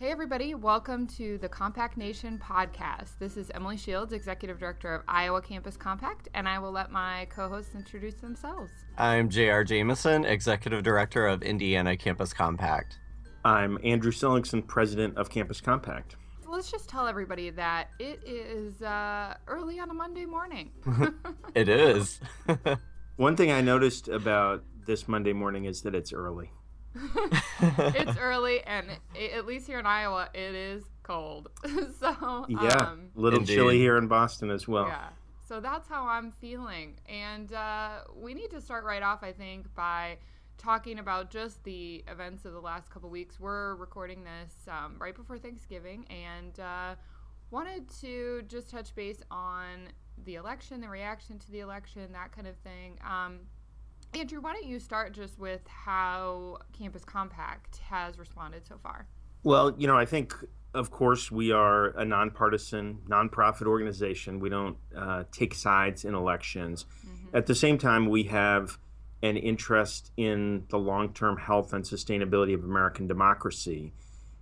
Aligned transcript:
Hey, 0.00 0.12
everybody, 0.12 0.54
welcome 0.54 1.06
to 1.18 1.36
the 1.36 1.48
Compact 1.50 1.98
Nation 1.98 2.40
podcast. 2.42 3.18
This 3.18 3.36
is 3.36 3.50
Emily 3.50 3.76
Shields, 3.76 4.14
Executive 4.14 4.58
Director 4.58 4.94
of 4.94 5.02
Iowa 5.06 5.42
Campus 5.42 5.76
Compact, 5.76 6.26
and 6.32 6.48
I 6.48 6.58
will 6.58 6.72
let 6.72 6.90
my 6.90 7.26
co 7.26 7.50
hosts 7.50 7.74
introduce 7.74 8.14
themselves. 8.14 8.70
I'm 8.96 9.28
J.R. 9.28 9.62
Jamison, 9.62 10.24
Executive 10.24 10.82
Director 10.82 11.26
of 11.26 11.42
Indiana 11.42 11.98
Campus 11.98 12.32
Compact. 12.32 12.98
I'm 13.44 13.76
Andrew 13.84 14.10
Seligsohn, 14.10 14.66
President 14.66 15.18
of 15.18 15.28
Campus 15.28 15.60
Compact. 15.60 16.16
Let's 16.48 16.70
just 16.70 16.88
tell 16.88 17.06
everybody 17.06 17.50
that 17.50 17.88
it 17.98 18.22
is 18.24 18.80
uh, 18.80 19.34
early 19.48 19.80
on 19.80 19.90
a 19.90 19.94
Monday 19.94 20.24
morning. 20.24 20.70
it 21.54 21.68
is. 21.68 22.20
One 23.16 23.36
thing 23.36 23.52
I 23.52 23.60
noticed 23.60 24.08
about 24.08 24.64
this 24.86 25.06
Monday 25.06 25.34
morning 25.34 25.66
is 25.66 25.82
that 25.82 25.94
it's 25.94 26.14
early. 26.14 26.52
it's 27.60 28.18
early, 28.18 28.62
and 28.64 28.86
it, 29.14 29.32
at 29.32 29.46
least 29.46 29.66
here 29.66 29.78
in 29.78 29.86
Iowa, 29.86 30.28
it 30.34 30.54
is 30.54 30.84
cold. 31.02 31.48
so 32.00 32.46
yeah, 32.48 32.76
um, 32.76 33.10
a 33.16 33.20
little 33.20 33.40
indeed. 33.40 33.54
chilly 33.54 33.78
here 33.78 33.96
in 33.96 34.08
Boston 34.08 34.50
as 34.50 34.66
well. 34.66 34.88
Yeah, 34.88 35.08
so 35.46 35.60
that's 35.60 35.88
how 35.88 36.06
I'm 36.06 36.30
feeling, 36.32 36.94
and 37.08 37.52
uh, 37.52 38.00
we 38.14 38.34
need 38.34 38.50
to 38.50 38.60
start 38.60 38.84
right 38.84 39.02
off, 39.02 39.22
I 39.22 39.32
think, 39.32 39.72
by 39.74 40.18
talking 40.58 40.98
about 40.98 41.30
just 41.30 41.62
the 41.64 42.04
events 42.06 42.44
of 42.44 42.52
the 42.52 42.60
last 42.60 42.90
couple 42.90 43.08
weeks. 43.08 43.40
We're 43.40 43.76
recording 43.76 44.24
this 44.24 44.52
um, 44.68 44.96
right 44.98 45.14
before 45.14 45.38
Thanksgiving, 45.38 46.06
and 46.10 46.58
uh, 46.58 46.94
wanted 47.50 47.88
to 48.00 48.42
just 48.48 48.68
touch 48.68 48.94
base 48.94 49.22
on 49.30 49.88
the 50.24 50.34
election, 50.34 50.80
the 50.80 50.88
reaction 50.88 51.38
to 51.38 51.50
the 51.50 51.60
election, 51.60 52.12
that 52.12 52.32
kind 52.32 52.46
of 52.46 52.56
thing. 52.58 52.98
Um, 53.08 53.40
Andrew, 54.14 54.40
why 54.40 54.52
don't 54.52 54.66
you 54.66 54.80
start 54.80 55.12
just 55.12 55.38
with 55.38 55.66
how 55.68 56.58
Campus 56.76 57.04
Compact 57.04 57.78
has 57.88 58.18
responded 58.18 58.66
so 58.66 58.76
far? 58.82 59.06
Well, 59.44 59.74
you 59.78 59.86
know, 59.86 59.96
I 59.96 60.04
think, 60.04 60.34
of 60.74 60.90
course, 60.90 61.30
we 61.30 61.52
are 61.52 61.88
a 61.96 62.04
nonpartisan, 62.04 62.98
nonprofit 63.08 63.66
organization. 63.66 64.40
We 64.40 64.48
don't 64.48 64.76
uh, 64.96 65.24
take 65.30 65.54
sides 65.54 66.04
in 66.04 66.14
elections. 66.14 66.86
Mm-hmm. 67.06 67.36
At 67.36 67.46
the 67.46 67.54
same 67.54 67.78
time, 67.78 68.08
we 68.08 68.24
have 68.24 68.78
an 69.22 69.36
interest 69.36 70.10
in 70.16 70.64
the 70.70 70.78
long 70.78 71.12
term 71.12 71.36
health 71.36 71.72
and 71.72 71.84
sustainability 71.84 72.54
of 72.54 72.64
American 72.64 73.06
democracy. 73.06 73.92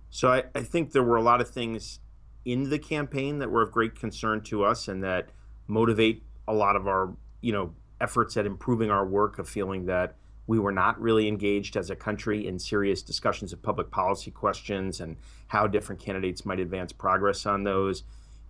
So 0.09 0.31
I, 0.31 0.43
I 0.55 0.63
think 0.63 0.91
there 0.91 1.03
were 1.03 1.17
a 1.17 1.21
lot 1.21 1.41
of 1.41 1.49
things 1.49 1.99
in 2.43 2.69
the 2.69 2.79
campaign 2.79 3.39
that 3.39 3.51
were 3.51 3.61
of 3.61 3.71
great 3.71 3.95
concern 3.95 4.41
to 4.41 4.63
us 4.63 4.87
and 4.87 5.03
that 5.03 5.29
motivate 5.67 6.23
a 6.47 6.53
lot 6.53 6.75
of 6.75 6.87
our, 6.87 7.13
you 7.41 7.53
know, 7.53 7.73
efforts 8.01 8.37
at 8.37 8.45
improving 8.45 8.89
our 8.89 9.05
work 9.05 9.39
of 9.39 9.47
feeling 9.47 9.85
that 9.85 10.15
we 10.47 10.57
were 10.57 10.71
not 10.71 10.99
really 10.99 11.27
engaged 11.27 11.77
as 11.77 11.89
a 11.89 11.95
country 11.95 12.47
in 12.47 12.57
serious 12.57 13.01
discussions 13.01 13.53
of 13.53 13.61
public 13.61 13.91
policy 13.91 14.31
questions 14.31 14.99
and 14.99 15.15
how 15.47 15.67
different 15.67 16.01
candidates 16.01 16.45
might 16.45 16.59
advance 16.59 16.91
progress 16.91 17.45
on 17.45 17.63
those. 17.63 18.03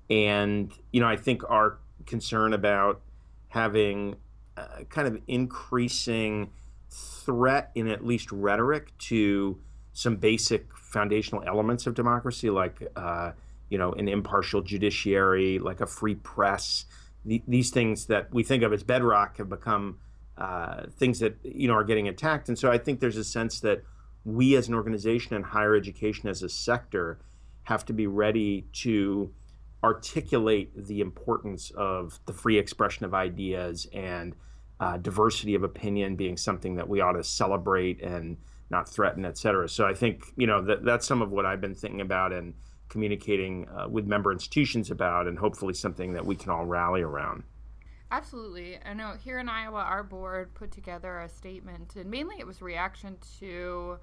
And, 0.10 0.72
you 0.92 1.02
know, 1.02 1.08
I 1.08 1.18
think 1.18 1.44
our 1.50 1.78
concern 2.06 2.54
about 2.54 3.02
having 3.50 4.16
kind 4.90 5.08
of 5.08 5.22
increasing 5.28 6.52
threat 6.90 7.72
in 7.76 7.88
at 7.88 8.06
least 8.06 8.32
rhetoric 8.32 8.98
to 8.98 9.60
some 9.94 10.16
basic 10.16 10.76
foundational 10.76 11.44
elements 11.46 11.86
of 11.88 11.94
democracy, 11.94 12.50
like, 12.50 12.82
uh, 12.96 13.32
you 13.70 13.78
know, 13.78 13.92
an 13.94 14.08
impartial 14.08 14.62
judiciary, 14.62 15.60
like 15.60 15.82
a 15.82 15.86
free 15.86 16.16
press, 16.16 16.86
the, 17.26 17.42
these 17.48 17.70
things 17.70 18.06
that 18.06 18.34
we 18.34 18.44
think 18.44 18.64
of 18.64 18.74
as 18.74 18.84
bedrock 18.84 19.38
have 19.38 19.50
become 19.50 20.00
uh, 20.38 20.84
things 20.98 21.20
that 21.20 21.38
you 21.44 21.68
know 21.68 21.74
are 21.74 21.84
getting 21.84 22.08
attacked. 22.08 22.48
And 22.48 22.58
so 22.58 22.72
I 22.72 22.78
think 22.78 23.00
there's 23.00 23.18
a 23.18 23.24
sense 23.24 23.60
that 23.62 23.84
we 24.24 24.56
as 24.56 24.68
an 24.68 24.74
organization 24.74 25.36
and 25.36 25.46
higher 25.46 25.76
education 25.76 26.30
as 26.30 26.44
a 26.44 26.50
sector 26.50 27.20
have 27.64 27.86
to 27.86 27.94
be 27.94 28.08
ready 28.08 28.68
to 28.74 29.34
articulate 29.84 30.72
the 30.88 31.02
importance 31.02 31.72
of 31.76 32.20
the 32.26 32.34
free 32.34 32.58
expression 32.58 33.06
of 33.06 33.14
ideas 33.14 33.88
and 33.94 34.36
uh, 34.80 34.98
diversity 34.98 35.56
of 35.56 35.64
opinion 35.64 36.16
being 36.16 36.38
something 36.38 36.76
that 36.76 36.88
we 36.88 37.02
ought 37.02 37.14
to 37.14 37.24
celebrate 37.24 38.02
and 38.02 38.38
not 38.70 38.88
threaten, 38.88 39.26
et 39.26 39.38
cetera. 39.38 39.68
So 39.68 39.86
I 39.86 39.94
think 39.94 40.24
you 40.36 40.48
know 40.48 40.62
that 40.62 40.86
that's 40.86 41.08
some 41.08 41.22
of 41.22 41.32
what 41.32 41.46
I've 41.46 41.62
been 41.62 41.76
thinking 41.76 42.02
about 42.02 42.34
and 42.34 42.54
communicating 42.90 43.68
uh, 43.70 43.88
with 43.88 44.06
member 44.06 44.32
institutions 44.32 44.92
about, 44.92 45.28
and 45.28 45.38
hopefully 45.38 45.74
something 45.74 46.14
that 46.14 46.26
we 46.26 46.36
can 46.36 46.50
all 46.50 46.66
rally 46.66 47.02
around. 47.02 47.44
Absolutely. 48.12 48.80
I 48.84 48.94
know 48.94 49.14
here 49.24 49.38
in 49.38 49.48
Iowa, 49.48 49.80
our 49.80 50.04
board 50.04 50.54
put 50.56 50.72
together 50.72 51.20
a 51.20 51.30
statement, 51.30 51.96
and 51.96 52.10
mainly 52.10 52.38
it 52.40 52.48
was 52.48 52.62
reaction 52.62 53.18
to 53.40 54.00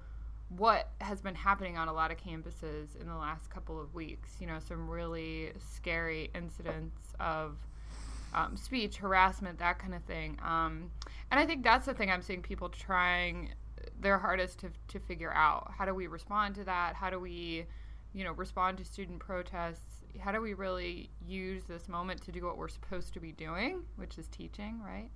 what 0.49 0.91
has 1.01 1.21
been 1.21 1.35
happening 1.35 1.77
on 1.77 1.89
a 1.89 1.93
lot 1.93 2.09
of 2.09 2.17
campuses 2.17 2.99
in 2.99 3.07
the 3.07 3.15
last 3.15 3.49
couple 3.49 3.79
of 3.81 3.93
weeks. 3.93 4.37
You 4.39 4.47
know, 4.47 4.59
some 4.65 4.89
really 4.89 5.51
scary 5.59 6.31
incidents 6.33 7.13
of 7.19 7.57
um, 8.33 8.55
speech, 8.55 8.97
harassment, 8.97 9.59
that 9.59 9.77
kind 9.79 9.93
of 9.93 10.03
thing. 10.03 10.37
Um, 10.41 10.91
and 11.29 11.39
I 11.39 11.45
think 11.45 11.63
that's 11.63 11.85
the 11.85 11.93
thing 11.93 12.09
I'm 12.09 12.21
seeing 12.21 12.41
people 12.41 12.69
trying 12.69 13.49
their 13.99 14.17
hardest 14.17 14.59
to, 14.59 14.69
to 14.87 14.99
figure 14.99 15.33
out. 15.33 15.71
How 15.77 15.85
do 15.85 15.93
we 15.93 16.07
respond 16.07 16.55
to 16.55 16.63
that? 16.63 16.95
How 16.95 17.09
do 17.09 17.19
we 17.19 17.65
you 18.17 18.23
know, 18.23 18.31
respond 18.31 18.79
to 18.79 18.83
student 18.83 19.19
protests? 19.19 20.01
How 20.19 20.31
do 20.31 20.41
we 20.41 20.55
really 20.55 21.11
use 21.23 21.65
this 21.65 21.87
moment 21.87 22.23
to 22.23 22.31
do 22.31 22.43
what 22.43 22.57
we're 22.57 22.67
supposed 22.67 23.13
to 23.13 23.19
be 23.19 23.31
doing, 23.31 23.83
which 23.95 24.17
is 24.17 24.27
teaching, 24.29 24.81
right? 24.83 25.11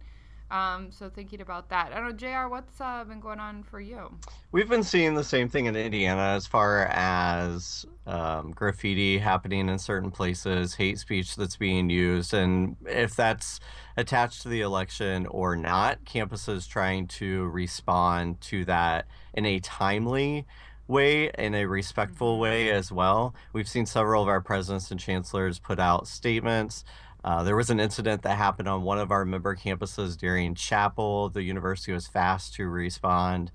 Um, 0.52 0.92
so 0.92 1.10
thinking 1.10 1.42
about 1.42 1.70
that. 1.70 1.94
I 1.94 2.00
don't 2.00 2.10
know, 2.10 2.12
JR 2.12 2.48
What's 2.48 2.80
uh, 2.80 3.04
been 3.06 3.20
going 3.20 3.40
on 3.40 3.64
for 3.64 3.80
you? 3.80 4.16
We've 4.52 4.70
been 4.70 4.84
seeing 4.84 5.16
the 5.16 5.24
same 5.24 5.50
thing 5.50 5.66
in 5.66 5.76
Indiana 5.76 6.36
as 6.36 6.46
far 6.46 6.88
as 6.92 7.88
um, 8.06 8.52
graffiti 8.52 9.18
happening 9.18 9.68
in 9.68 9.80
certain 9.80 10.12
places, 10.12 10.76
hate 10.76 11.00
speech 11.00 11.38
that's 11.38 11.56
being 11.56 11.90
used, 11.90 12.36
and 12.36 12.76
if 12.86 13.16
that's 13.16 13.60
attached 13.98 14.44
to 14.44 14.50
the 14.50 14.62
election 14.62 15.26
or 15.28 15.56
not, 15.56 16.04
campuses 16.04 16.68
trying 16.68 17.08
to 17.08 17.48
respond 17.48 18.42
to 18.42 18.66
that 18.66 19.08
in 19.34 19.46
a 19.46 19.60
timely 19.62 20.46
way 20.92 21.32
in 21.38 21.56
a 21.56 21.66
respectful 21.66 22.34
mm-hmm. 22.34 22.42
way 22.42 22.70
as 22.70 22.92
well. 22.92 23.34
We've 23.54 23.68
seen 23.68 23.86
several 23.86 24.22
of 24.22 24.28
our 24.28 24.42
presidents 24.42 24.92
and 24.92 25.00
chancellors 25.00 25.58
put 25.58 25.80
out 25.80 26.08
statements. 26.08 26.84
Uh, 27.24 27.44
there 27.44 27.56
was 27.56 27.70
an 27.70 27.80
incident 27.80 28.24
that 28.24 28.38
happened 28.38 28.68
on 28.68 28.84
one 28.84 29.00
of 29.00 29.12
our 29.12 29.26
member 29.26 29.56
campuses 29.56 30.18
during 30.18 30.56
chapel. 30.56 31.30
The 31.30 31.44
university 31.44 31.94
was 31.94 32.08
fast 32.08 32.54
to 32.56 32.66
respond 32.68 33.52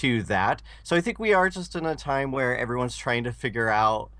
to 0.00 0.22
that. 0.24 0.62
So 0.82 0.96
I 0.96 1.00
think 1.00 1.18
we 1.18 1.32
are 1.32 1.48
just 1.48 1.74
in 1.74 1.84
a 1.84 1.96
time 1.96 2.30
where 2.30 2.56
everyone's 2.56 2.96
trying 2.96 3.24
to 3.24 3.32
figure 3.32 3.68
out 3.68 4.10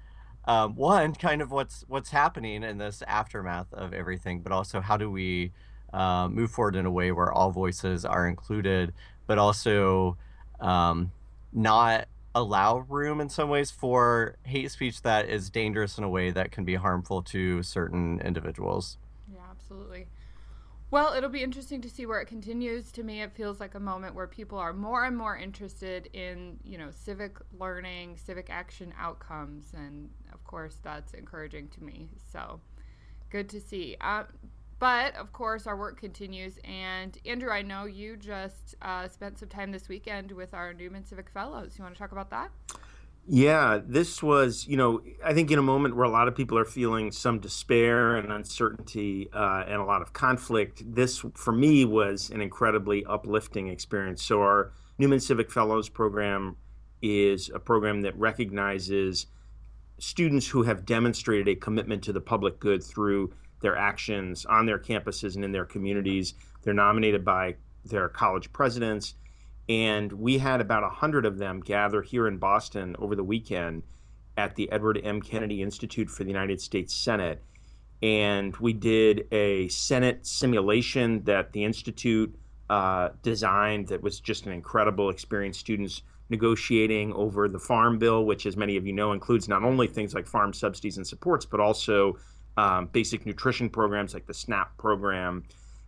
um, 0.47 0.77
one 0.77 1.15
kind 1.15 1.43
of 1.43 1.51
what's 1.51 1.85
what's 1.89 2.11
happening 2.11 2.63
in 2.63 2.79
this 2.79 3.03
aftermath 3.07 3.73
of 3.73 3.93
everything, 3.93 4.41
but 4.41 4.51
also 4.51 4.81
how 4.81 4.97
do 4.97 5.11
we 5.11 5.53
uh, 5.93 6.27
move 6.29 6.51
forward 6.51 6.75
in 6.75 6.87
a 6.87 6.91
way 6.91 7.13
where 7.13 7.33
all 7.33 7.51
voices 7.51 8.05
are 8.05 8.27
included, 8.27 8.95
but 9.27 9.39
also 9.39 10.17
um, 10.61 11.13
not 11.53 12.09
allow 12.39 12.79
room 12.79 13.21
in 13.21 13.29
some 13.29 13.49
ways 13.49 13.71
for 13.71 14.37
hate 14.45 14.71
speech 14.71 15.03
that 15.03 15.29
is 15.29 15.51
dangerous 15.51 15.99
in 15.99 16.05
a 16.05 16.09
way 16.09 16.31
that 16.31 16.53
can 16.53 16.65
be 16.65 16.77
harmful 16.77 17.23
to 17.23 17.63
certain 17.63 18.21
individuals. 18.21 18.99
Yeah, 19.33 19.41
absolutely. 19.51 20.07
Well, 20.91 21.13
it'll 21.13 21.29
be 21.29 21.43
interesting 21.43 21.83
to 21.83 21.91
see 21.91 22.07
where 22.07 22.21
it 22.21 22.27
continues. 22.27 22.91
To 22.93 23.03
me, 23.03 23.21
it 23.21 23.35
feels 23.35 23.61
like 23.61 23.75
a 23.75 23.81
moment 23.81 24.15
where 24.15 24.27
people 24.27 24.57
are 24.57 24.73
more 24.73 25.05
and 25.05 25.17
more 25.17 25.37
interested 25.37 26.09
in, 26.15 26.59
you 26.65 26.79
know, 26.79 26.91
civic 26.91 27.37
learning, 27.59 28.17
civic 28.17 28.49
action 28.49 28.95
outcomes, 28.99 29.67
and 29.75 30.09
of 30.33 30.43
course, 30.45 30.77
that's 30.83 31.13
encouraging 31.13 31.69
to 31.69 31.85
me. 31.85 32.09
So, 32.33 32.61
good 33.29 33.51
to 33.51 33.61
see. 33.61 33.97
Uh, 34.01 34.25
but 34.79 35.15
of 35.17 35.33
course, 35.33 35.67
our 35.67 35.77
work 35.77 36.01
continues. 36.01 36.59
And 36.65 37.17
Andrew, 37.27 37.51
I 37.51 37.63
know 37.63 37.85
you 37.85 38.17
just 38.17 38.77
uh, 38.83 39.09
spent 39.09 39.39
some 39.39 39.49
time 39.49 39.73
this 39.73 39.89
weekend 39.89 40.33
with 40.33 40.55
our 40.55 40.73
Newman 40.73 41.05
Civic 41.05 41.31
Fellows. 41.31 41.75
You 41.77 41.85
want 41.85 41.95
to 41.95 41.99
talk 41.99 42.13
about 42.13 42.31
that? 42.31 42.51
Yeah, 43.31 43.81
this 43.87 44.23
was, 44.23 44.67
you 44.67 44.79
know, 44.79 45.03
I 45.23 45.35
think 45.35 45.51
in 45.51 45.59
a 45.59 45.63
moment 45.63 45.95
where 45.95 46.07
a 46.07 46.11
lot 46.11 46.29
of 46.29 46.35
people 46.35 46.57
are 46.57 46.65
feeling 46.65 47.13
some 47.13 47.41
despair 47.41 48.17
and 48.17 48.33
uncertainty 48.33 49.29
uh, 49.35 49.65
and 49.67 49.83
a 49.83 49.85
lot 49.85 50.01
of 50.01 50.15
conflict, 50.15 50.83
this 50.95 51.23
for 51.35 51.53
me 51.53 51.85
was 51.85 52.31
an 52.31 52.41
incredibly 52.41 53.05
uplifting 53.05 53.69
experience. 53.69 54.23
So, 54.23 54.41
our 54.41 54.73
Newman 54.97 55.21
Civic 55.21 55.51
Fellows 55.51 55.91
program 55.91 56.57
is 57.03 57.51
a 57.55 57.59
program 57.59 58.01
that 58.03 58.19
recognizes 58.19 59.27
students 59.99 60.49
who 60.49 60.63
have 60.63 60.87
demonstrated 60.87 61.49
a 61.49 61.55
commitment 61.55 62.03
to 62.05 62.15
the 62.15 62.21
public 62.23 62.59
good 62.59 62.83
through 62.83 63.35
their 63.61 63.77
actions 63.77 64.45
on 64.47 64.67
their 64.67 64.79
campuses 64.79 65.37
and 65.37 65.45
in 65.45 65.53
their 65.53 65.65
communities. 65.65 66.35
They're 66.63 66.75
nominated 66.75 67.25
by 67.25 67.57
their 67.85 68.09
college 68.09 68.53
presidents. 68.53 69.15
And 69.69 70.13
we 70.13 70.39
had 70.39 70.61
about 70.61 70.83
100 70.83 71.27
of 71.27 71.39
them 71.39 71.61
gather 71.61 72.03
here 72.03 72.27
in 72.27 72.39
Boston 72.39 72.97
over 72.99 73.15
the 73.15 73.25
weekend 73.25 73.83
at 74.37 74.55
the 74.55 74.71
Edward 74.73 75.01
M. 75.03 75.21
Kennedy 75.21 75.63
Institute 75.63 76.09
for 76.09 76.25
the 76.25 76.31
United 76.31 76.61
States 76.61 76.95
Senate. 76.95 77.43
And 78.01 78.57
we 78.57 78.73
did 78.73 79.27
a 79.33 79.69
Senate 79.69 80.27
simulation 80.27 81.25
that 81.25 81.53
the 81.53 81.65
Institute 81.65 82.35
uh, 82.71 83.11
designed 83.23 83.89
that 83.89 84.03
was 84.03 84.21
just 84.21 84.47
an 84.47 84.53
incredible 84.53 85.11
experience. 85.11 85.59
Students 85.59 86.03
negotiating 86.31 87.13
over 87.15 87.49
the 87.49 87.59
farm 87.59 87.99
bill, 87.99 88.25
which, 88.25 88.47
as 88.47 88.57
many 88.57 88.77
of 88.77 88.87
you 88.87 88.93
know, 88.93 89.13
includes 89.13 89.49
not 89.49 89.65
only 89.65 89.87
things 89.87 90.15
like 90.15 90.27
farm 90.27 90.53
subsidies 90.53 90.97
and 90.97 91.07
supports, 91.07 91.45
but 91.45 91.61
also 91.61 92.17
um, 92.59 92.87
basic 92.87 93.25
nutrition 93.25 93.71
programs 93.71 94.13
like 94.13 94.27
the 94.27 94.35
SNAP 94.35 94.77
program. 94.79 95.45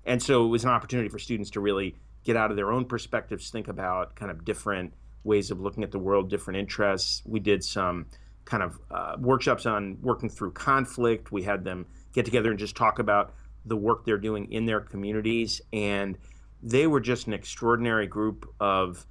And 0.07 0.23
so 0.23 0.45
it 0.45 0.49
was 0.49 0.63
an 0.63 0.71
opportunity 0.71 1.09
for 1.09 1.19
students 1.19 1.51
to 1.51 1.61
really 1.61 1.97
get 2.23 2.37
out 2.37 2.53
of 2.53 2.57
their 2.57 2.71
own 2.71 2.85
perspectives, 2.85 3.51
think 3.51 3.67
about 3.67 4.15
kind 4.15 4.31
of 4.31 4.45
different 4.45 4.95
ways 5.25 5.51
of 5.51 5.61
looking 5.61 5.83
at 5.83 5.91
the 5.91 5.99
world, 5.99 6.31
different 6.31 6.61
interests. 6.61 7.23
We 7.27 7.41
did 7.41 7.65
some 7.65 8.07
kind 8.45 8.63
of 8.63 8.79
uh, 8.89 9.17
workshops 9.19 9.67
on 9.67 9.99
working 10.01 10.29
through 10.29 10.53
conflict. 10.53 11.33
We 11.33 11.43
had 11.43 11.65
them 11.65 11.87
get 12.13 12.25
together 12.25 12.51
and 12.51 12.59
just 12.59 12.77
talk 12.77 13.01
about 13.01 13.35
the 13.65 13.77
work 13.77 14.05
they're 14.05 14.17
doing 14.17 14.53
in 14.53 14.65
their 14.65 14.81
communities. 14.81 15.61
And 15.73 16.19
they 16.63 16.87
were 16.87 17.01
just 17.01 17.27
an 17.27 17.33
extraordinary 17.33 18.07
group 18.07 18.49
of 18.61 19.05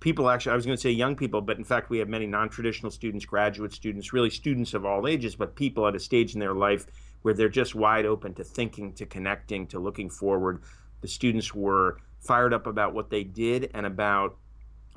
people 0.00 0.28
actually 0.28 0.52
i 0.52 0.56
was 0.56 0.66
going 0.66 0.76
to 0.76 0.80
say 0.80 0.90
young 0.90 1.14
people 1.14 1.40
but 1.40 1.58
in 1.58 1.64
fact 1.64 1.90
we 1.90 1.98
have 1.98 2.08
many 2.08 2.26
non-traditional 2.26 2.90
students 2.90 3.24
graduate 3.24 3.72
students 3.72 4.12
really 4.12 4.30
students 4.30 4.74
of 4.74 4.84
all 4.84 5.06
ages 5.06 5.36
but 5.36 5.54
people 5.54 5.86
at 5.86 5.94
a 5.94 6.00
stage 6.00 6.34
in 6.34 6.40
their 6.40 6.54
life 6.54 6.86
where 7.22 7.34
they're 7.34 7.48
just 7.48 7.74
wide 7.74 8.06
open 8.06 8.34
to 8.34 8.44
thinking 8.44 8.92
to 8.94 9.06
connecting 9.06 9.66
to 9.68 9.78
looking 9.78 10.08
forward. 10.08 10.62
The 11.00 11.08
students 11.08 11.54
were 11.54 11.98
fired 12.18 12.52
up 12.52 12.66
about 12.66 12.94
what 12.94 13.10
they 13.10 13.24
did 13.24 13.70
and 13.74 13.86
about 13.86 14.36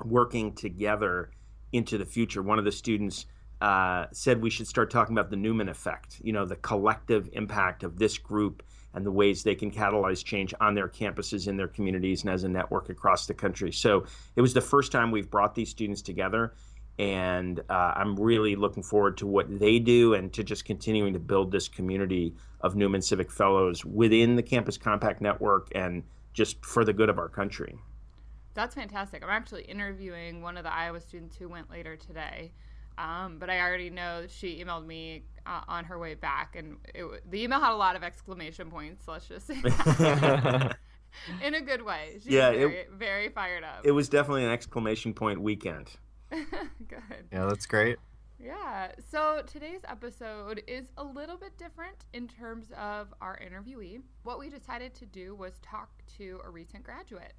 working 0.04 0.54
together 0.54 1.30
into 1.72 1.98
the 1.98 2.04
future. 2.04 2.42
One 2.42 2.58
of 2.58 2.64
the 2.64 2.72
students 2.72 3.26
uh, 3.60 4.06
said 4.12 4.42
we 4.42 4.50
should 4.50 4.66
start 4.66 4.90
talking 4.90 5.16
about 5.16 5.30
the 5.30 5.36
newman 5.36 5.68
effect 5.68 6.20
you 6.22 6.32
know 6.32 6.44
the 6.44 6.56
collective 6.56 7.30
impact 7.32 7.82
of 7.82 7.98
this 7.98 8.18
group 8.18 8.62
and 8.94 9.04
the 9.04 9.10
ways 9.10 9.42
they 9.42 9.54
can 9.54 9.70
catalyze 9.70 10.24
change 10.24 10.54
on 10.60 10.74
their 10.74 10.88
campuses, 10.88 11.48
in 11.48 11.56
their 11.56 11.68
communities, 11.68 12.22
and 12.22 12.32
as 12.32 12.44
a 12.44 12.48
network 12.48 12.88
across 12.88 13.26
the 13.26 13.34
country. 13.34 13.72
So 13.72 14.04
it 14.36 14.40
was 14.40 14.54
the 14.54 14.60
first 14.60 14.92
time 14.92 15.10
we've 15.10 15.30
brought 15.30 15.54
these 15.54 15.68
students 15.68 16.02
together. 16.02 16.54
And 16.96 17.60
uh, 17.68 17.92
I'm 17.96 18.14
really 18.14 18.54
looking 18.54 18.84
forward 18.84 19.16
to 19.18 19.26
what 19.26 19.58
they 19.58 19.80
do 19.80 20.14
and 20.14 20.32
to 20.32 20.44
just 20.44 20.64
continuing 20.64 21.12
to 21.14 21.18
build 21.18 21.50
this 21.50 21.66
community 21.66 22.34
of 22.60 22.76
Newman 22.76 23.02
Civic 23.02 23.32
Fellows 23.32 23.84
within 23.84 24.36
the 24.36 24.42
Campus 24.42 24.78
Compact 24.78 25.20
Network 25.20 25.68
and 25.74 26.04
just 26.32 26.64
for 26.64 26.84
the 26.84 26.92
good 26.92 27.08
of 27.08 27.18
our 27.18 27.28
country. 27.28 27.76
That's 28.54 28.76
fantastic. 28.76 29.24
I'm 29.24 29.30
actually 29.30 29.64
interviewing 29.64 30.40
one 30.40 30.56
of 30.56 30.62
the 30.62 30.72
Iowa 30.72 31.00
students 31.00 31.36
who 31.36 31.48
went 31.48 31.68
later 31.68 31.96
today. 31.96 32.52
Um, 32.98 33.38
but 33.38 33.50
I 33.50 33.60
already 33.60 33.90
know 33.90 34.24
she 34.28 34.62
emailed 34.62 34.86
me 34.86 35.24
uh, 35.46 35.60
on 35.68 35.84
her 35.84 35.98
way 35.98 36.14
back, 36.14 36.56
and 36.56 36.76
it, 36.94 37.30
the 37.30 37.42
email 37.42 37.60
had 37.60 37.72
a 37.72 37.76
lot 37.76 37.96
of 37.96 38.02
exclamation 38.02 38.70
points. 38.70 39.06
Let's 39.08 39.26
just 39.26 39.46
say. 39.46 39.54
In 41.42 41.54
a 41.54 41.60
good 41.60 41.82
way. 41.82 42.18
She 42.24 42.30
yeah, 42.30 42.50
very, 42.50 42.76
it, 42.76 42.90
very 42.92 43.28
fired 43.28 43.62
up. 43.62 43.82
It 43.84 43.92
was 43.92 44.08
definitely 44.08 44.44
an 44.44 44.50
exclamation 44.50 45.14
point 45.14 45.40
weekend. 45.40 45.90
good. 46.30 47.28
Yeah, 47.32 47.46
that's 47.46 47.66
great. 47.66 47.98
Yeah. 48.38 48.92
So 49.10 49.42
today's 49.46 49.82
episode 49.88 50.62
is 50.66 50.86
a 50.96 51.04
little 51.04 51.36
bit 51.36 51.56
different 51.56 52.04
in 52.12 52.26
terms 52.26 52.66
of 52.76 53.14
our 53.20 53.38
interviewee. 53.38 54.02
What 54.24 54.38
we 54.38 54.50
decided 54.50 54.92
to 54.94 55.06
do 55.06 55.34
was 55.34 55.54
talk 55.62 55.90
to 56.18 56.40
a 56.44 56.50
recent 56.50 56.82
graduate. 56.82 57.34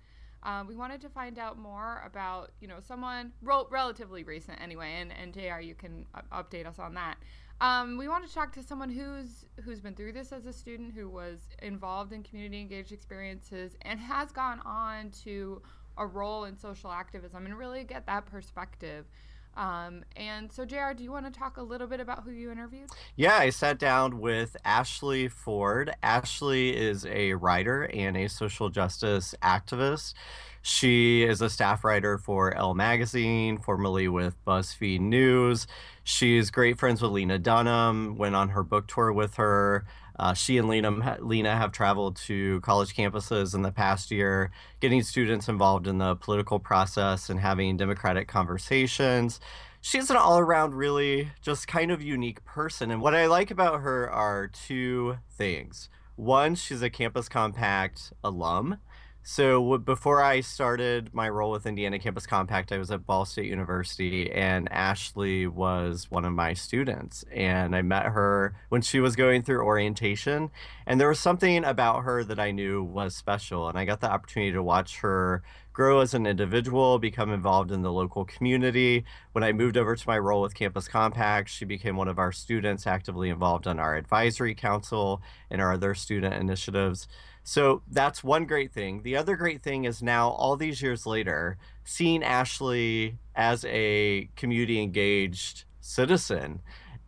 Um, 0.45 0.67
we 0.67 0.75
wanted 0.75 1.01
to 1.01 1.09
find 1.09 1.39
out 1.39 1.57
more 1.57 2.03
about, 2.05 2.51
you 2.61 2.67
know, 2.67 2.77
someone 2.79 3.33
relatively 3.41 4.23
recent 4.23 4.61
anyway, 4.61 4.97
and, 4.99 5.11
and 5.11 5.33
JR, 5.33 5.59
you 5.59 5.73
can 5.73 6.05
update 6.31 6.67
us 6.67 6.77
on 6.77 6.93
that. 6.93 7.17
Um, 7.61 7.97
we 7.97 8.07
wanted 8.07 8.27
to 8.27 8.33
talk 8.35 8.53
to 8.53 8.63
someone 8.63 8.89
who's 8.89 9.45
who's 9.63 9.79
been 9.79 9.95
through 9.95 10.11
this 10.11 10.31
as 10.31 10.45
a 10.45 10.53
student, 10.53 10.93
who 10.93 11.09
was 11.09 11.39
involved 11.63 12.11
in 12.11 12.21
community 12.21 12.61
engaged 12.61 12.91
experiences, 12.91 13.75
and 13.81 13.99
has 13.99 14.31
gone 14.31 14.61
on 14.65 15.09
to 15.23 15.61
a 15.97 16.05
role 16.05 16.43
in 16.43 16.55
social 16.57 16.91
activism, 16.91 17.45
and 17.45 17.57
really 17.57 17.83
get 17.83 18.05
that 18.05 18.25
perspective. 18.25 19.05
Um, 19.55 20.03
and 20.15 20.51
so, 20.51 20.65
JR, 20.65 20.93
do 20.95 21.03
you 21.03 21.11
want 21.11 21.31
to 21.31 21.31
talk 21.31 21.57
a 21.57 21.63
little 21.63 21.87
bit 21.87 21.99
about 21.99 22.23
who 22.23 22.31
you 22.31 22.51
interviewed? 22.51 22.89
Yeah, 23.15 23.37
I 23.37 23.49
sat 23.49 23.77
down 23.77 24.19
with 24.19 24.57
Ashley 24.65 25.27
Ford. 25.27 25.93
Ashley 26.03 26.75
is 26.75 27.05
a 27.05 27.33
writer 27.33 27.83
and 27.83 28.17
a 28.17 28.27
social 28.27 28.69
justice 28.69 29.33
activist. 29.41 30.13
She 30.61 31.23
is 31.23 31.41
a 31.41 31.49
staff 31.49 31.83
writer 31.83 32.17
for 32.17 32.53
Elle 32.55 32.73
Magazine, 32.73 33.59
formerly 33.59 34.07
with 34.07 34.35
BuzzFeed 34.45 34.99
News. 34.99 35.67
She's 36.03 36.49
great 36.49 36.79
friends 36.79 37.01
with 37.01 37.11
Lena 37.11 37.37
Dunham, 37.37 38.15
went 38.17 38.35
on 38.35 38.49
her 38.49 38.63
book 38.63 38.87
tour 38.87 39.13
with 39.13 39.35
her. 39.35 39.85
Uh, 40.17 40.33
she 40.33 40.57
and 40.57 40.67
Lena, 40.67 41.17
Lena 41.19 41.55
have 41.55 41.71
traveled 41.71 42.15
to 42.15 42.61
college 42.61 42.95
campuses 42.95 43.53
in 43.53 43.61
the 43.61 43.71
past 43.71 44.11
year, 44.11 44.51
getting 44.79 45.03
students 45.03 45.49
involved 45.49 45.87
in 45.87 45.97
the 45.97 46.15
political 46.15 46.59
process 46.59 47.29
and 47.29 47.39
having 47.39 47.77
democratic 47.77 48.27
conversations. 48.27 49.39
She's 49.81 50.09
an 50.09 50.17
all 50.17 50.39
around, 50.39 50.73
really 50.73 51.31
just 51.41 51.67
kind 51.67 51.91
of 51.91 52.01
unique 52.01 52.43
person. 52.43 52.91
And 52.91 53.01
what 53.01 53.13
I 53.13 53.27
like 53.27 53.51
about 53.51 53.81
her 53.81 54.09
are 54.09 54.47
two 54.47 55.17
things. 55.29 55.89
One, 56.15 56.55
she's 56.55 56.81
a 56.81 56.89
Campus 56.89 57.27
Compact 57.27 58.13
alum. 58.23 58.77
So 59.27 59.79
before 59.79 60.21
I 60.21 60.41
started 60.41 61.11
my 61.11 61.27
role 61.29 61.49
with 61.49 61.65
Indiana 61.65 61.97
Campus 61.97 62.27
Compact, 62.27 62.71
I 62.71 62.77
was 62.77 62.91
at 62.91 63.07
Ball 63.07 63.25
State 63.25 63.47
University, 63.47 64.31
and 64.31 64.71
Ashley 64.71 65.47
was 65.47 66.11
one 66.11 66.25
of 66.25 66.33
my 66.33 66.53
students. 66.53 67.25
And 67.33 67.75
I 67.75 67.81
met 67.81 68.05
her 68.05 68.55
when 68.69 68.83
she 68.83 68.99
was 68.99 69.15
going 69.15 69.41
through 69.41 69.65
orientation, 69.65 70.51
and 70.85 71.01
there 71.01 71.09
was 71.09 71.19
something 71.19 71.65
about 71.65 72.03
her 72.03 72.23
that 72.23 72.39
I 72.39 72.51
knew 72.51 72.83
was 72.83 73.15
special. 73.15 73.67
And 73.67 73.79
I 73.79 73.85
got 73.85 73.99
the 73.99 74.11
opportunity 74.11 74.51
to 74.51 74.61
watch 74.61 74.99
her 74.99 75.41
grow 75.73 76.01
as 76.01 76.13
an 76.13 76.27
individual, 76.27 76.99
become 76.99 77.33
involved 77.33 77.71
in 77.71 77.81
the 77.81 77.91
local 77.91 78.25
community. 78.25 79.05
When 79.31 79.43
I 79.43 79.53
moved 79.53 79.75
over 79.75 79.95
to 79.95 80.07
my 80.07 80.19
role 80.19 80.43
with 80.43 80.53
Campus 80.53 80.87
Compact, 80.87 81.49
she 81.49 81.65
became 81.65 81.97
one 81.97 82.07
of 82.07 82.19
our 82.19 82.31
students, 82.31 82.85
actively 82.85 83.29
involved 83.29 83.65
in 83.65 83.79
our 83.79 83.95
advisory 83.95 84.53
council 84.53 85.23
and 85.49 85.61
our 85.61 85.73
other 85.73 85.95
student 85.95 86.35
initiatives. 86.35 87.07
So 87.47 87.83
that's 87.87 88.23
one 88.23 88.45
great 88.45 88.73
thing. 88.73 89.03
The 89.03 89.15
other 89.15 89.35
great 89.35 89.61
thing 89.61 89.85
is 89.85 90.01
now, 90.01 90.29
all 90.29 90.57
these 90.57 90.81
years 90.81 91.05
later, 91.05 91.57
seeing 91.83 92.23
Ashley 92.23 93.19
as 93.35 93.63
a 93.65 94.29
community 94.35 94.81
engaged 94.81 95.65
citizen 95.79 96.61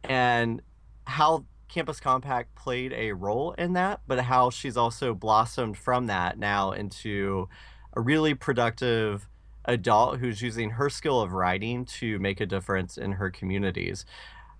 and 0.04 0.62
how 1.06 1.45
Campus 1.68 2.00
Compact 2.00 2.54
played 2.54 2.94
a 2.94 3.13
role 3.13 3.54
in 3.54 3.74
that, 3.74 4.01
but 4.06 4.19
how 4.19 4.51
she's 4.51 4.78
also 4.78 5.16
blossomed 5.16 5.75
from 5.75 6.06
that 6.06 6.38
now 6.38 6.72
into 6.72 7.50
a 7.94 8.01
really 8.01 8.36
productive 8.36 9.28
adult 9.66 10.19
who's 10.19 10.44
using 10.44 10.69
her 10.69 10.88
skill 10.88 11.19
of 11.19 11.34
writing 11.34 11.84
to 11.84 12.19
make 12.19 12.39
a 12.39 12.45
difference 12.45 12.96
in 12.96 13.13
her 13.13 13.32
communities. 13.32 14.06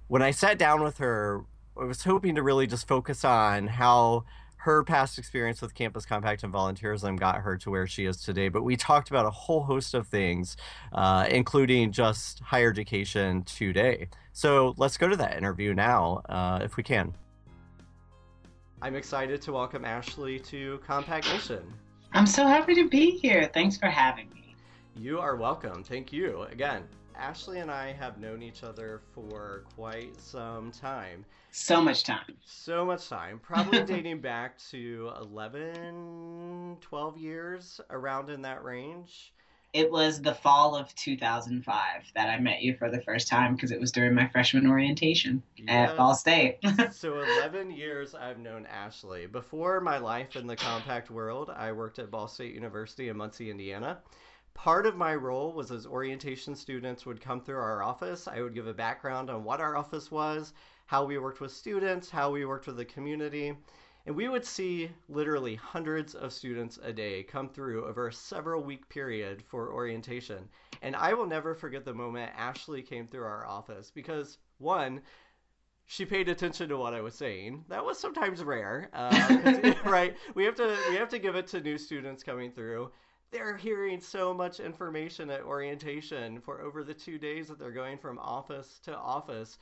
When 0.07 0.24
I 0.24 0.31
sat 0.31 0.57
down 0.57 0.81
with 0.81 0.98
her, 0.98 1.46
I 1.79 1.84
was 1.84 2.03
hoping 2.03 2.34
to 2.34 2.41
really 2.41 2.65
just 2.65 2.88
focus 2.88 3.24
on 3.24 3.67
how 3.67 4.25
her 4.67 4.83
past 4.83 5.17
experience 5.17 5.62
with 5.62 5.74
Campus 5.74 6.05
Compact 6.05 6.43
and 6.43 6.51
volunteerism 6.53 7.17
got 7.17 7.38
her 7.38 7.55
to 7.55 7.71
where 7.71 7.88
she 7.88 8.05
is 8.05 8.17
today. 8.17 8.50
But 8.50 8.63
we 8.63 8.75
talked 8.75 9.09
about 9.09 9.25
a 9.25 9.29
whole 9.29 9.63
host 9.63 9.93
of 9.93 10.07
things, 10.07 10.57
uh, 10.91 11.25
including 11.31 11.93
just 11.93 12.41
higher 12.41 12.69
education 12.69 13.43
today. 13.43 14.09
So 14.33 14.75
let's 14.75 14.97
go 14.97 15.07
to 15.07 15.15
that 15.15 15.38
interview 15.38 15.74
now, 15.74 16.21
uh, 16.27 16.59
if 16.62 16.75
we 16.75 16.83
can. 16.83 17.13
I'm 18.81 18.95
excited 18.95 19.41
to 19.43 19.53
welcome 19.53 19.86
Ashley 19.86 20.38
to 20.39 20.81
Compact 20.86 21.29
Nation. 21.29 21.63
I'm 22.12 22.27
so 22.27 22.45
happy 22.45 22.75
to 22.75 22.89
be 22.89 23.12
here. 23.12 23.50
Thanks 23.53 23.77
for 23.77 23.88
having 23.88 24.29
me. 24.31 24.53
You 24.97 25.21
are 25.21 25.38
welcome. 25.38 25.81
Thank 25.81 26.12
you. 26.12 26.41
Again, 26.51 26.83
Ashley 27.17 27.59
and 27.59 27.71
I 27.71 27.93
have 27.93 28.19
known 28.19 28.43
each 28.43 28.63
other 28.63 29.01
for 29.13 29.63
quite 29.75 30.19
some 30.19 30.71
time. 30.71 31.25
So 31.51 31.81
much 31.81 32.03
time. 32.03 32.38
So 32.45 32.86
much 32.86 33.09
time. 33.09 33.39
Probably 33.39 33.83
dating 33.86 34.21
back 34.21 34.57
to 34.69 35.12
11, 35.21 36.77
12 36.79 37.17
years, 37.17 37.81
around 37.89 38.29
in 38.29 38.43
that 38.43 38.63
range. 38.63 39.33
It 39.74 39.91
was 39.91 40.21
the 40.21 40.33
fall 40.33 40.75
of 40.75 40.93
2005 40.95 42.12
that 42.15 42.29
I 42.29 42.39
met 42.39 42.62
you 42.62 42.75
for 42.77 42.89
the 42.89 43.01
first 43.01 43.27
time 43.27 43.55
because 43.55 43.71
it 43.71 43.79
was 43.79 43.91
during 43.91 44.13
my 44.13 44.27
freshman 44.27 44.67
orientation 44.67 45.43
yes. 45.57 45.89
at 45.89 45.97
Ball 45.97 46.15
State. 46.15 46.59
so 46.91 47.19
11 47.19 47.71
years 47.71 48.15
I've 48.15 48.39
known 48.39 48.65
Ashley. 48.67 49.27
Before 49.27 49.81
my 49.81 49.97
life 49.97 50.36
in 50.36 50.47
the 50.47 50.55
compact 50.55 51.12
world, 51.12 51.50
I 51.50 51.71
worked 51.74 52.00
at 52.00 52.09
Ball 52.09 52.27
State 52.27 52.53
University 52.53 53.09
in 53.09 53.17
Muncie, 53.17 53.51
Indiana 53.51 54.00
part 54.57 54.87
of 54.87 54.97
my 54.97 55.13
role 55.13 55.53
was 55.53 55.69
as 55.69 55.85
orientation 55.85 56.55
students 56.55 57.05
would 57.05 57.21
come 57.21 57.39
through 57.39 57.59
our 57.59 57.83
office, 57.83 58.27
I 58.27 58.41
would 58.41 58.55
give 58.55 58.65
a 58.65 58.73
background 58.73 59.29
on 59.29 59.43
what 59.43 59.61
our 59.61 59.77
office 59.77 60.09
was, 60.09 60.51
how 60.87 61.05
we 61.05 61.19
worked 61.19 61.39
with 61.39 61.51
students, 61.51 62.09
how 62.09 62.31
we 62.31 62.43
worked 62.43 62.65
with 62.65 62.75
the 62.75 62.83
community. 62.83 63.55
And 64.07 64.15
we 64.15 64.27
would 64.29 64.43
see 64.43 64.89
literally 65.09 65.53
hundreds 65.55 66.15
of 66.15 66.33
students 66.33 66.79
a 66.81 66.91
day 66.91 67.21
come 67.21 67.49
through 67.49 67.85
over 67.85 68.07
a 68.07 68.13
several 68.13 68.63
week 68.63 68.89
period 68.89 69.43
for 69.43 69.71
orientation. 69.71 70.49
And 70.81 70.95
I 70.95 71.13
will 71.13 71.27
never 71.27 71.53
forget 71.53 71.85
the 71.85 71.93
moment 71.93 72.31
Ashley 72.35 72.81
came 72.81 73.05
through 73.05 73.25
our 73.25 73.45
office 73.45 73.91
because, 73.93 74.39
one, 74.57 75.01
she 75.85 76.03
paid 76.03 76.29
attention 76.29 76.67
to 76.69 76.77
what 76.77 76.95
I 76.95 77.01
was 77.01 77.13
saying. 77.13 77.63
That 77.67 77.85
was 77.85 77.99
sometimes 77.99 78.43
rare, 78.43 78.89
uh, 78.91 79.73
right? 79.85 80.17
We 80.33 80.45
have 80.45 80.55
to 80.55 80.75
we 80.89 80.95
have 80.95 81.09
to 81.09 81.19
give 81.19 81.35
it 81.35 81.45
to 81.47 81.61
new 81.61 81.77
students 81.77 82.23
coming 82.23 82.51
through. 82.51 82.91
They're 83.31 83.57
hearing 83.57 84.00
so 84.00 84.34
much 84.34 84.60
information 84.60 85.29
at 85.29 85.43
orientation 85.43 86.39
for 86.39 86.62
over 86.62 86.84
the 86.84 86.93
two 86.93 87.17
days 87.17 87.48
that 87.48 87.60
they're 87.60 87.72
going 87.72 87.98
from 87.98 88.19
office 88.19 88.79
to 88.84 88.96
office. 88.96 89.57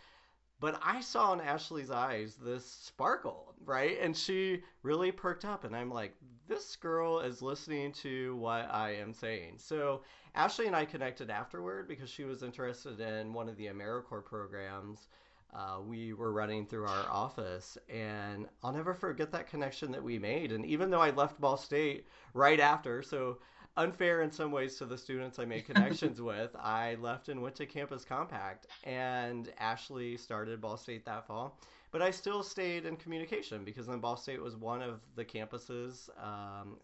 But 0.60 0.80
I 0.84 1.02
saw 1.02 1.34
in 1.34 1.42
Ashley's 1.42 1.92
eyes 1.92 2.36
this 2.36 2.66
sparkle, 2.66 3.54
right? 3.66 3.98
And 4.00 4.16
she 4.16 4.64
really 4.84 5.12
perked 5.12 5.44
up. 5.44 5.66
And 5.66 5.76
I'm 5.76 5.92
like, 5.92 6.16
this 6.48 6.76
girl 6.76 7.20
is 7.20 7.42
listening 7.42 7.92
to 7.94 8.36
what 8.38 8.74
I 8.74 8.96
am 8.96 9.14
saying. 9.14 9.56
So 9.58 10.02
Ashley 10.34 10.68
and 10.68 10.76
I 10.76 10.86
connected 10.86 11.30
afterward 11.30 11.88
because 11.88 12.10
she 12.10 12.24
was 12.24 12.42
interested 12.42 13.00
in 13.00 13.34
one 13.34 13.50
of 13.50 13.58
the 13.58 13.66
AmeriCorps 13.66 14.26
programs 14.26 15.08
uh, 15.56 15.80
we 15.80 16.14
were 16.14 16.34
running 16.34 16.66
through 16.66 16.86
our 16.86 17.10
office. 17.10 17.78
And 17.90 18.48
I'll 18.64 18.74
never 18.74 18.94
forget 18.94 19.32
that 19.32 19.48
connection 19.48 19.92
that 19.92 20.04
we 20.04 20.20
made. 20.20 20.52
And 20.52 20.66
even 20.66 20.90
though 20.90 21.02
I 21.02 21.12
left 21.12 21.40
Ball 21.40 21.58
State 21.58 22.08
right 22.34 22.60
after, 22.60 23.02
so 23.02 23.38
unfair 23.78 24.22
in 24.22 24.32
some 24.32 24.52
ways 24.52 24.76
to 24.78 24.86
the 24.86 24.98
students 24.98 25.40
I 25.40 25.46
made 25.46 25.66
connections 25.72 26.22
with, 26.22 26.56
I 26.56 26.96
left 27.02 27.30
and 27.30 27.42
went 27.42 27.56
to 27.56 27.66
Campus 27.66 28.06
Compact. 28.06 28.68
And 28.84 29.52
Ashley 29.58 30.18
started 30.18 30.62
Ball 30.62 30.78
State 30.78 31.06
that 31.06 31.28
fall. 31.28 31.58
But 31.92 32.02
I 32.02 32.12
still 32.12 32.44
stayed 32.44 32.86
in 32.86 32.98
communication 32.98 33.64
because 33.64 33.88
then 33.88 34.00
Ball 34.00 34.18
State 34.18 34.42
was 34.42 34.56
one 34.56 34.82
of 34.82 35.00
the 35.16 35.24
campuses, 35.24 36.10
um, 36.22 36.78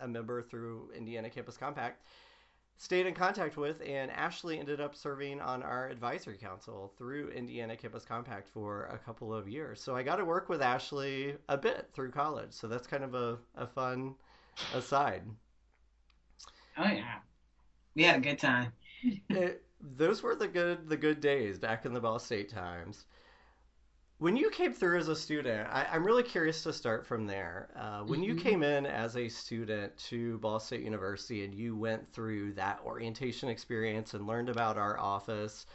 a 0.00 0.08
member 0.08 0.42
through 0.42 0.90
Indiana 0.96 1.30
Campus 1.30 1.56
Compact 1.56 2.02
stayed 2.78 3.06
in 3.06 3.14
contact 3.14 3.56
with, 3.56 3.80
and 3.86 4.10
Ashley 4.10 4.58
ended 4.58 4.80
up 4.80 4.94
serving 4.94 5.40
on 5.40 5.62
our 5.62 5.88
advisory 5.88 6.36
council 6.36 6.92
through 6.98 7.30
Indiana 7.30 7.76
Campus 7.76 8.04
Compact 8.04 8.48
for 8.48 8.84
a 8.86 8.98
couple 8.98 9.34
of 9.34 9.48
years. 9.48 9.80
So 9.80 9.96
I 9.96 10.02
got 10.02 10.16
to 10.16 10.24
work 10.24 10.48
with 10.48 10.60
Ashley 10.60 11.36
a 11.48 11.56
bit 11.56 11.88
through 11.92 12.10
college. 12.10 12.52
So 12.52 12.68
that's 12.68 12.86
kind 12.86 13.04
of 13.04 13.14
a, 13.14 13.38
a 13.56 13.66
fun 13.66 14.14
aside. 14.74 15.22
Oh 16.78 16.84
yeah, 16.84 17.16
we 17.94 18.02
had 18.02 18.16
a 18.16 18.20
good 18.20 18.38
time. 18.38 18.72
it, 19.30 19.62
those 19.80 20.22
were 20.22 20.34
the 20.34 20.48
good 20.48 20.88
the 20.88 20.96
good 20.96 21.20
days 21.20 21.58
back 21.58 21.84
in 21.86 21.92
the 21.92 22.00
Ball 22.00 22.18
State 22.18 22.48
times. 22.48 23.06
When 24.18 24.34
you 24.34 24.48
came 24.48 24.72
through 24.72 24.98
as 24.98 25.08
a 25.08 25.16
student, 25.16 25.68
I, 25.70 25.94
am 25.94 26.02
really 26.02 26.22
curious 26.22 26.62
to 26.62 26.72
start 26.72 27.06
from 27.06 27.26
there. 27.26 27.68
Uh, 27.76 28.00
when 28.00 28.20
mm-hmm. 28.20 28.30
you 28.30 28.34
came 28.34 28.62
in 28.62 28.86
as 28.86 29.14
a 29.14 29.28
student 29.28 29.94
to 30.08 30.38
Ball 30.38 30.58
State 30.58 30.82
University 30.82 31.44
and 31.44 31.54
you 31.54 31.76
went 31.76 32.10
through 32.14 32.54
that 32.54 32.80
orientation 32.82 33.50
experience 33.50 34.14
and 34.14 34.26
learned 34.26 34.48
about 34.48 34.78
our 34.78 34.98
office, 34.98 35.66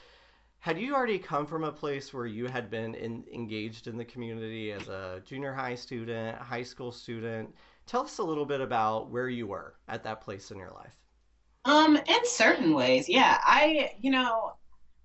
had 0.58 0.80
you 0.80 0.96
already 0.96 1.20
come 1.20 1.46
from 1.46 1.64
a 1.64 1.72
place 1.72 2.16
where 2.16 2.26
you 2.26 2.48
had 2.48 2.72
been 2.72 2.96
in, 2.96 3.24
engaged 3.32 3.86
in 3.86 3.96
the 3.96 4.06
community 4.06 4.72
as 4.72 4.88
a 4.88 5.22
junior 5.24 5.54
high 5.54 5.76
student, 5.76 6.36
high 6.38 6.64
school 6.64 6.92
student? 6.92 7.54
Tell 7.92 8.04
us 8.04 8.20
a 8.20 8.24
little 8.24 8.46
bit 8.46 8.62
about 8.62 9.10
where 9.10 9.28
you 9.28 9.48
were 9.48 9.74
at 9.90 10.02
that 10.06 10.22
place 10.22 10.50
in 10.50 10.58
your 10.58 10.72
life. 10.72 10.94
Um, 11.66 11.98
in 11.98 12.26
certain 12.26 12.74
ways, 12.74 13.10
yeah. 13.10 13.38
I, 13.42 13.92
you 14.00 14.12
know, 14.12 14.54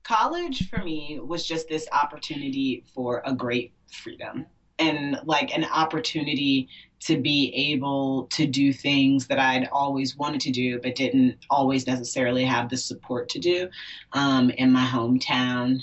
college 0.05 0.71
for 0.71 0.79
me 0.85 1.19
was 1.21 1.45
just 1.45 1.69
this 1.69 1.89
opportunity 1.91 2.85
for 2.95 3.25
a 3.27 3.35
great 3.35 3.73
freedom 3.91 4.47
and 4.79 5.19
like 5.25 5.53
an 5.53 5.65
opportunity 5.65 6.69
to 7.01 7.21
be 7.21 7.53
able 7.73 8.29
to 8.29 8.47
do 8.47 8.73
things 8.73 9.27
that 9.27 9.41
I'd 9.41 9.69
always 9.73 10.17
wanted 10.17 10.43
to 10.43 10.53
do, 10.53 10.79
but 10.81 10.95
didn't 10.95 11.39
always 11.51 11.89
necessarily 11.89 12.45
have 12.45 12.69
the 12.69 12.77
support 12.77 13.29
to 13.31 13.41
do 13.41 13.69
um, 14.13 14.51
in 14.51 14.71
my 14.71 14.87
hometown 14.87 15.83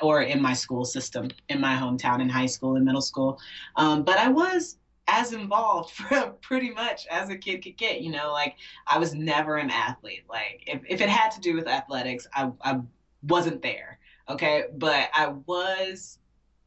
or 0.00 0.22
in 0.22 0.40
my 0.40 0.52
school 0.52 0.84
system, 0.84 1.30
in 1.48 1.60
my 1.60 1.74
hometown 1.74 2.22
in 2.22 2.28
high 2.28 2.46
school 2.46 2.76
and 2.76 2.84
middle 2.84 3.02
school. 3.02 3.40
Um, 3.74 4.04
but 4.04 4.18
I 4.18 4.28
was 4.28 4.76
as 5.08 5.32
involved 5.32 5.92
pretty 6.42 6.70
much 6.70 7.06
as 7.10 7.30
a 7.30 7.36
kid 7.36 7.64
could 7.64 7.76
get, 7.76 8.02
you 8.02 8.12
know, 8.12 8.30
like 8.32 8.56
I 8.86 8.98
was 8.98 9.14
never 9.14 9.56
an 9.56 9.70
athlete. 9.70 10.24
Like 10.28 10.64
if, 10.66 10.82
if 10.88 11.00
it 11.00 11.08
had 11.08 11.30
to 11.32 11.40
do 11.40 11.54
with 11.54 11.66
athletics, 11.66 12.26
I, 12.34 12.52
I 12.62 12.80
wasn't 13.22 13.62
there. 13.62 13.98
Okay. 14.28 14.64
But 14.76 15.08
I 15.14 15.28
was 15.46 16.18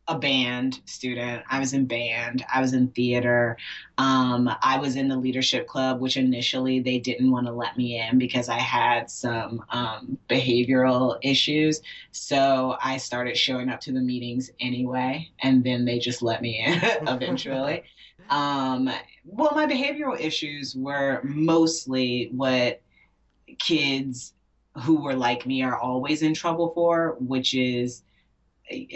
a 0.07 0.17
band 0.17 0.81
student. 0.85 1.43
I 1.49 1.59
was 1.59 1.73
in 1.73 1.85
band. 1.85 2.43
I 2.51 2.59
was 2.59 2.73
in 2.73 2.89
theater. 2.89 3.55
Um, 3.99 4.49
I 4.61 4.79
was 4.79 4.95
in 4.95 5.07
the 5.07 5.15
leadership 5.15 5.67
club, 5.67 6.01
which 6.01 6.17
initially 6.17 6.79
they 6.79 6.97
didn't 6.97 7.31
want 7.31 7.45
to 7.45 7.53
let 7.53 7.77
me 7.77 7.99
in 7.99 8.17
because 8.17 8.49
I 8.49 8.57
had 8.57 9.09
some 9.09 9.63
um, 9.69 10.17
behavioral 10.27 11.17
issues. 11.21 11.81
So 12.11 12.75
I 12.83 12.97
started 12.97 13.37
showing 13.37 13.69
up 13.69 13.79
to 13.81 13.93
the 13.93 14.01
meetings 14.01 14.49
anyway, 14.59 15.29
and 15.43 15.63
then 15.63 15.85
they 15.85 15.99
just 15.99 16.23
let 16.23 16.41
me 16.41 16.59
in 16.59 16.73
eventually. 17.07 17.83
Um, 18.29 18.89
well, 19.25 19.51
my 19.53 19.65
behavioral 19.65 20.19
issues 20.19 20.75
were 20.75 21.21
mostly 21.23 22.29
what 22.31 22.81
kids 23.59 24.33
who 24.83 25.01
were 25.01 25.15
like 25.15 25.45
me 25.45 25.63
are 25.63 25.77
always 25.77 26.21
in 26.21 26.33
trouble 26.33 26.71
for, 26.73 27.17
which 27.19 27.53
is 27.53 28.03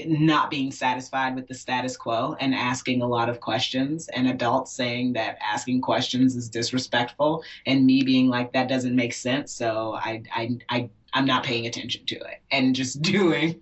not 0.05 0.49
being 0.49 0.71
satisfied 0.71 1.35
with 1.35 1.47
the 1.47 1.53
status 1.53 1.97
quo 1.97 2.35
and 2.39 2.55
asking 2.55 3.01
a 3.01 3.07
lot 3.07 3.27
of 3.27 3.41
questions 3.41 4.07
and 4.09 4.27
adults 4.27 4.71
saying 4.71 5.13
that 5.13 5.37
asking 5.41 5.81
questions 5.81 6.35
is 6.35 6.49
disrespectful 6.49 7.43
and 7.65 7.85
me 7.85 8.01
being 8.03 8.29
like 8.29 8.53
that 8.53 8.69
doesn't 8.69 8.95
make 8.95 9.13
sense. 9.13 9.51
So 9.51 9.95
i 9.95 10.23
i, 10.33 10.57
I 10.69 10.89
i'm 11.15 11.25
not 11.25 11.43
paying 11.43 11.65
attention 11.65 12.05
to 12.05 12.15
it 12.15 12.41
and 12.51 12.75
just 12.75 13.01
doing 13.13 13.59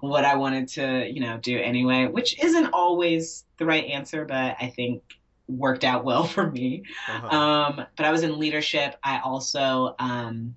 what 0.00 0.24
i 0.24 0.34
wanted 0.34 0.66
to 0.68 1.06
you 1.12 1.20
know 1.20 1.36
do 1.38 1.58
anyway 1.58 2.06
which 2.06 2.42
isn't 2.42 2.70
always 2.72 3.44
the 3.58 3.66
right 3.66 3.84
answer 3.84 4.24
but 4.24 4.56
i 4.60 4.68
think 4.68 5.02
worked 5.48 5.84
out 5.84 6.04
well 6.04 6.24
for 6.34 6.50
me 6.50 6.82
uh-huh. 7.08 7.36
um, 7.36 7.86
but 7.96 8.06
i 8.06 8.10
was 8.10 8.22
in 8.22 8.38
leadership 8.38 8.96
i 9.04 9.20
also 9.20 9.94
um, 9.98 10.54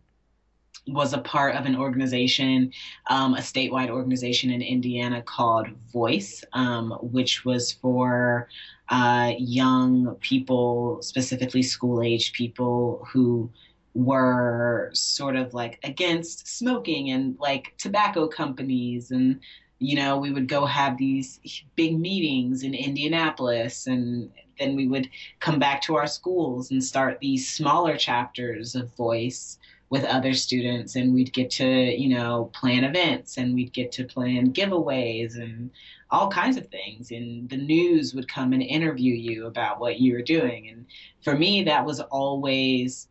was 0.87 1.13
a 1.13 1.17
part 1.17 1.55
of 1.55 1.65
an 1.65 1.75
organization, 1.75 2.71
um, 3.07 3.33
a 3.33 3.39
statewide 3.39 3.89
organization 3.89 4.51
in 4.51 4.61
Indiana 4.61 5.21
called 5.21 5.67
Voice, 5.91 6.43
um, 6.53 6.91
which 7.01 7.43
was 7.43 7.71
for 7.71 8.47
uh, 8.89 9.33
young 9.37 10.15
people, 10.21 11.01
specifically 11.01 11.63
school 11.63 12.03
age 12.03 12.33
people 12.33 13.07
who 13.11 13.49
were 13.95 14.91
sort 14.93 15.37
of 15.37 15.53
like 15.53 15.79
against 15.83 16.47
smoking 16.47 17.09
and 17.11 17.37
like 17.39 17.73
tobacco 17.77 18.27
companies. 18.27 19.09
And 19.09 19.39
you 19.79 19.95
know 19.95 20.17
we 20.17 20.31
would 20.31 20.47
go 20.47 20.65
have 20.65 20.97
these 20.97 21.39
big 21.75 21.99
meetings 21.99 22.63
in 22.63 22.73
indianapolis 22.73 23.87
and 23.87 24.31
then 24.57 24.75
we 24.75 24.87
would 24.87 25.09
come 25.41 25.59
back 25.59 25.81
to 25.81 25.95
our 25.95 26.07
schools 26.07 26.71
and 26.71 26.81
start 26.81 27.19
these 27.19 27.49
smaller 27.49 27.97
chapters 27.97 28.73
of 28.75 28.95
voice 28.95 29.59
with 29.89 30.03
other 30.05 30.33
students. 30.33 30.95
And 30.95 31.13
we'd 31.13 31.33
get 31.33 31.49
to 31.51 31.65
you 31.65 32.09
know 32.09 32.51
plan 32.53 32.83
events 32.83 33.37
and 33.37 33.53
we'd 33.53 33.73
get 33.73 33.91
to 33.93 34.03
plan 34.03 34.53
giveaways 34.53 35.35
and 35.35 35.71
all 36.11 36.29
kinds 36.29 36.57
of 36.57 36.67
things. 36.67 37.11
And 37.11 37.49
the 37.49 37.57
news 37.57 38.13
would 38.13 38.27
come 38.27 38.53
and 38.53 38.61
interview 38.61 39.13
you 39.13 39.47
about 39.47 39.79
what 39.79 39.99
you 39.99 40.13
were 40.13 40.21
doing. 40.21 40.69
And 40.69 40.85
for 41.21 41.37
me 41.37 41.63
that 41.63 41.85
was 41.85 42.01
always 42.01 43.07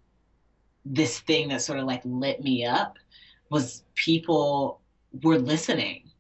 this 0.85 1.21
thing 1.21 1.49
that 1.49 1.63
sort 1.63 1.79
of 1.79 1.87
like 1.87 2.03
lit 2.05 2.43
me 2.43 2.65
up 2.65 2.99
was 3.51 3.85
people 3.95 4.81
were 5.23 5.39
listening. 5.39 6.11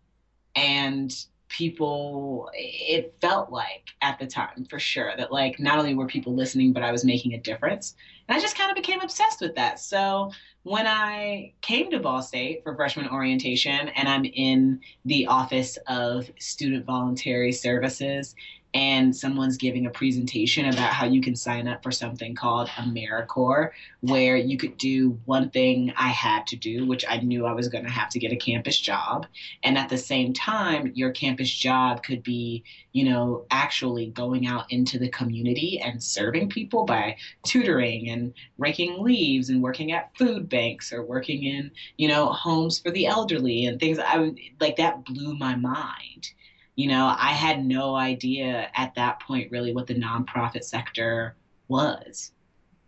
And 0.56 1.14
people 1.48 2.50
it 2.54 3.14
felt 3.20 3.50
like 3.52 3.90
at 4.02 4.18
the 4.18 4.26
time 4.26 4.64
for 4.68 4.78
sure 4.78 5.12
that 5.16 5.30
like 5.30 5.60
not 5.60 5.78
only 5.78 5.94
were 5.94 6.06
people 6.06 6.34
listening 6.34 6.72
but 6.72 6.82
i 6.82 6.90
was 6.90 7.04
making 7.04 7.34
a 7.34 7.38
difference. 7.38 7.94
And 8.28 8.36
i 8.36 8.40
just 8.40 8.58
kind 8.58 8.70
of 8.70 8.76
became 8.76 9.00
obsessed 9.00 9.40
with 9.40 9.54
that. 9.54 9.78
So 9.78 10.32
when 10.62 10.86
i 10.86 11.52
came 11.60 11.90
to 11.90 12.00
ball 12.00 12.22
state 12.22 12.62
for 12.64 12.74
freshman 12.74 13.08
orientation 13.08 13.88
and 13.90 14.08
i'm 14.08 14.24
in 14.24 14.80
the 15.04 15.26
office 15.26 15.78
of 15.86 16.28
student 16.40 16.86
voluntary 16.86 17.52
services 17.52 18.34
and 18.74 19.14
someone's 19.14 19.56
giving 19.56 19.86
a 19.86 19.90
presentation 19.90 20.66
about 20.66 20.92
how 20.92 21.06
you 21.06 21.20
can 21.20 21.36
sign 21.36 21.68
up 21.68 21.80
for 21.80 21.92
something 21.92 22.34
called 22.34 22.68
AmeriCorps, 22.70 23.70
where 24.00 24.36
you 24.36 24.58
could 24.58 24.76
do 24.78 25.18
one 25.26 25.48
thing 25.50 25.92
I 25.96 26.08
had 26.08 26.44
to 26.48 26.56
do, 26.56 26.84
which 26.84 27.04
I 27.08 27.18
knew 27.18 27.46
I 27.46 27.52
was 27.52 27.68
going 27.68 27.84
to 27.84 27.90
have 27.90 28.08
to 28.10 28.18
get 28.18 28.32
a 28.32 28.36
campus 28.36 28.80
job. 28.80 29.26
And 29.62 29.78
at 29.78 29.88
the 29.88 29.96
same 29.96 30.32
time, 30.32 30.90
your 30.96 31.12
campus 31.12 31.48
job 31.50 32.02
could 32.02 32.24
be, 32.24 32.64
you 32.92 33.04
know, 33.04 33.46
actually 33.52 34.06
going 34.06 34.48
out 34.48 34.70
into 34.72 34.98
the 34.98 35.08
community 35.08 35.80
and 35.80 36.02
serving 36.02 36.48
people 36.48 36.84
by 36.84 37.16
tutoring 37.46 38.10
and 38.10 38.34
raking 38.58 39.00
leaves 39.00 39.50
and 39.50 39.62
working 39.62 39.92
at 39.92 40.10
food 40.18 40.48
banks 40.48 40.92
or 40.92 41.04
working 41.04 41.44
in, 41.44 41.70
you 41.96 42.08
know, 42.08 42.26
homes 42.26 42.80
for 42.80 42.90
the 42.90 43.06
elderly 43.06 43.66
and 43.66 43.78
things. 43.78 44.00
I 44.00 44.18
would 44.18 44.36
like 44.60 44.76
that 44.76 45.04
blew 45.04 45.36
my 45.38 45.54
mind 45.54 46.32
you 46.76 46.88
know, 46.88 47.14
I 47.18 47.30
had 47.30 47.64
no 47.64 47.94
idea 47.94 48.68
at 48.74 48.94
that 48.94 49.20
point 49.20 49.50
really 49.50 49.72
what 49.72 49.86
the 49.86 49.94
nonprofit 49.94 50.64
sector 50.64 51.36
was. 51.68 52.32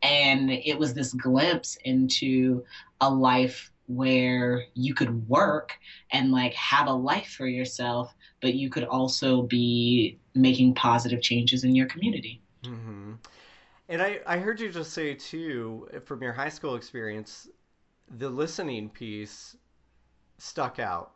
And 0.03 0.51
it 0.51 0.79
was 0.79 0.95
this 0.95 1.13
glimpse 1.13 1.77
into 1.85 2.65
a 3.01 3.11
life 3.11 3.71
where 3.87 4.65
you 4.75 4.95
could 4.95 5.29
work 5.29 5.73
and 6.11 6.33
like 6.33 6.53
have 6.55 6.89
a 6.89 6.93
life 6.93 7.29
for 7.29 7.47
yourself, 7.47 8.15
but 8.41 8.55
you 8.55 8.69
could 8.69 8.85
also 8.85 9.43
be 9.43 10.19
making 10.35 10.75
positive 10.75 11.23
changes 11.23 11.65
in 11.65 11.75
your 11.75 11.87
community. 11.87 12.43
Mm-hmm. 12.65 13.15
And 13.89 14.03
I, 14.03 14.21
I 14.27 14.39
heard 14.39 14.61
you 14.61 14.71
just 14.71 14.93
say 14.93 15.15
too, 15.15 15.89
from 16.05 16.23
your 16.23 16.33
high 16.33 16.49
school 16.49 16.75
experience, 16.75 17.49
the 18.19 18.29
listening 18.29 18.89
piece 18.91 19.57
stuck 20.39 20.79
out. 20.79 21.13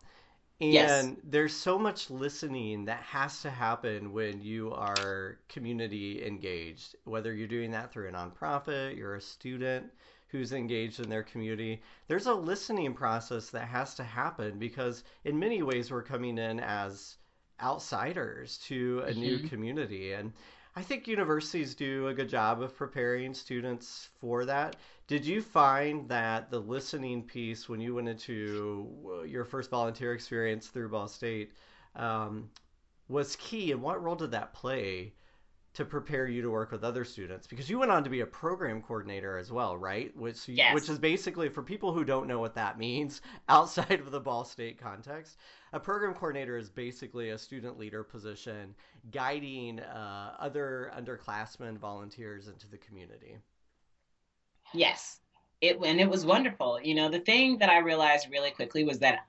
And 0.61 1.17
Yes. 1.17 1.17
there's 1.25 1.55
so 1.55 1.79
much 1.79 2.11
listening 2.11 2.85
that 2.85 3.03
has 3.03 3.41
to 3.43 3.51
happen 3.51 4.13
when 4.13 4.43
you 4.43 4.73
are 4.73 5.39
community 5.49 6.25
engaged, 6.27 6.97
whether 7.05 7.33
you're 7.33 7.49
doing 7.49 7.71
that 7.71 7.91
through 7.93 8.09
a 8.09 8.13
nonprofit, 8.13 8.97
you're 8.97 9.15
a 9.15 9.21
student 9.23 9.91
who's 10.29 10.53
engaged 10.53 11.01
in 11.01 11.09
their 11.09 11.23
community. 11.23 11.83
There's 12.09 12.27
a 12.27 12.35
listening 12.35 12.93
process 12.95 13.51
that 13.51 13.69
has 13.69 13.95
to 13.97 14.05
happen 14.05 14.59
because, 14.59 15.03
in 15.25 15.39
many 15.39 15.63
ways, 15.63 15.91
we're 15.91 16.03
coming 16.03 16.37
in 16.39 16.61
as 16.61 17.17
outsiders 17.63 18.59
to 18.59 19.01
a 19.07 19.15
new 19.15 19.39
Mhm. 19.39 19.41
community. 19.41 20.13
And 20.13 20.33
I 20.77 20.83
think 20.83 21.09
universities 21.09 21.75
do 21.75 22.09
a 22.09 22.15
good 22.15 22.29
job 22.29 22.63
of 22.63 22.77
preparing 22.77 23.35
students 23.35 24.09
for 24.21 24.45
that. 24.45 24.77
Did 25.09 25.27
you 25.27 25.43
find 25.43 26.09
that 26.09 26.51
the 26.51 26.61
listening 26.61 27.25
piece 27.25 27.69
when 27.69 27.81
you 27.81 27.97
went 27.97 28.09
into 28.09 28.89
uh, 29.05 29.23
your 29.23 29.45
first 29.45 29.71
volunteer 29.71 30.15
experience 30.15 30.69
through 30.69 30.91
Ball 30.91 31.09
State 31.09 31.53
um, 31.97 32.49
was 33.09 33.35
key? 33.37 33.73
And 33.73 33.83
what 33.83 34.03
role 34.03 34.15
did 34.15 34.31
that 34.31 34.53
play 34.53 35.13
to 35.75 35.85
prepare 35.85 36.27
you 36.27 36.43
to 36.43 36.51
work 36.51 36.73
with 36.73 36.83
other 36.85 37.05
students? 37.05 37.47
Because 37.47 37.71
you 37.71 37.79
went 37.79 37.91
on 37.91 38.03
to 38.05 38.11
be 38.11 38.21
a 38.21 38.27
program 38.27 38.83
coordinator 38.83 39.39
as 39.39 39.53
well, 39.53 39.77
right? 39.77 40.15
Which 40.17 40.49
Yes. 40.49 40.75
which 40.75 40.89
is 40.89 40.99
basically 40.99 41.49
for 41.49 41.63
people 41.63 41.93
who 41.93 42.05
don't 42.05 42.27
know 42.27 42.41
what 42.41 42.55
that 42.57 42.79
means 42.79 43.23
outside 43.49 44.01
of 44.01 44.11
the 44.11 44.21
Ball 44.21 44.45
State 44.45 44.79
context. 44.81 45.37
A 45.73 45.79
program 45.79 46.15
coordinator 46.15 46.57
is 46.57 46.69
basically 46.69 47.31
a 47.31 47.39
student 47.39 47.79
leader 47.79 48.03
position 48.03 48.75
guiding 49.13 49.79
uh, 49.81 50.35
other 50.39 50.93
underclassmen 50.99 51.79
volunteers 51.79 52.49
into 52.49 52.69
the 52.69 52.79
community. 52.79 53.39
Yes. 54.75 55.21
It 55.61 55.79
and 55.85 56.01
it 56.01 56.09
was 56.09 56.25
wonderful. 56.25 56.81
You 56.83 56.95
know, 56.95 57.11
the 57.11 57.21
thing 57.21 57.59
that 57.59 57.69
I 57.69 57.79
realized 57.79 58.29
really 58.31 58.51
quickly 58.51 58.83
was 58.83 58.99
that 59.01 59.27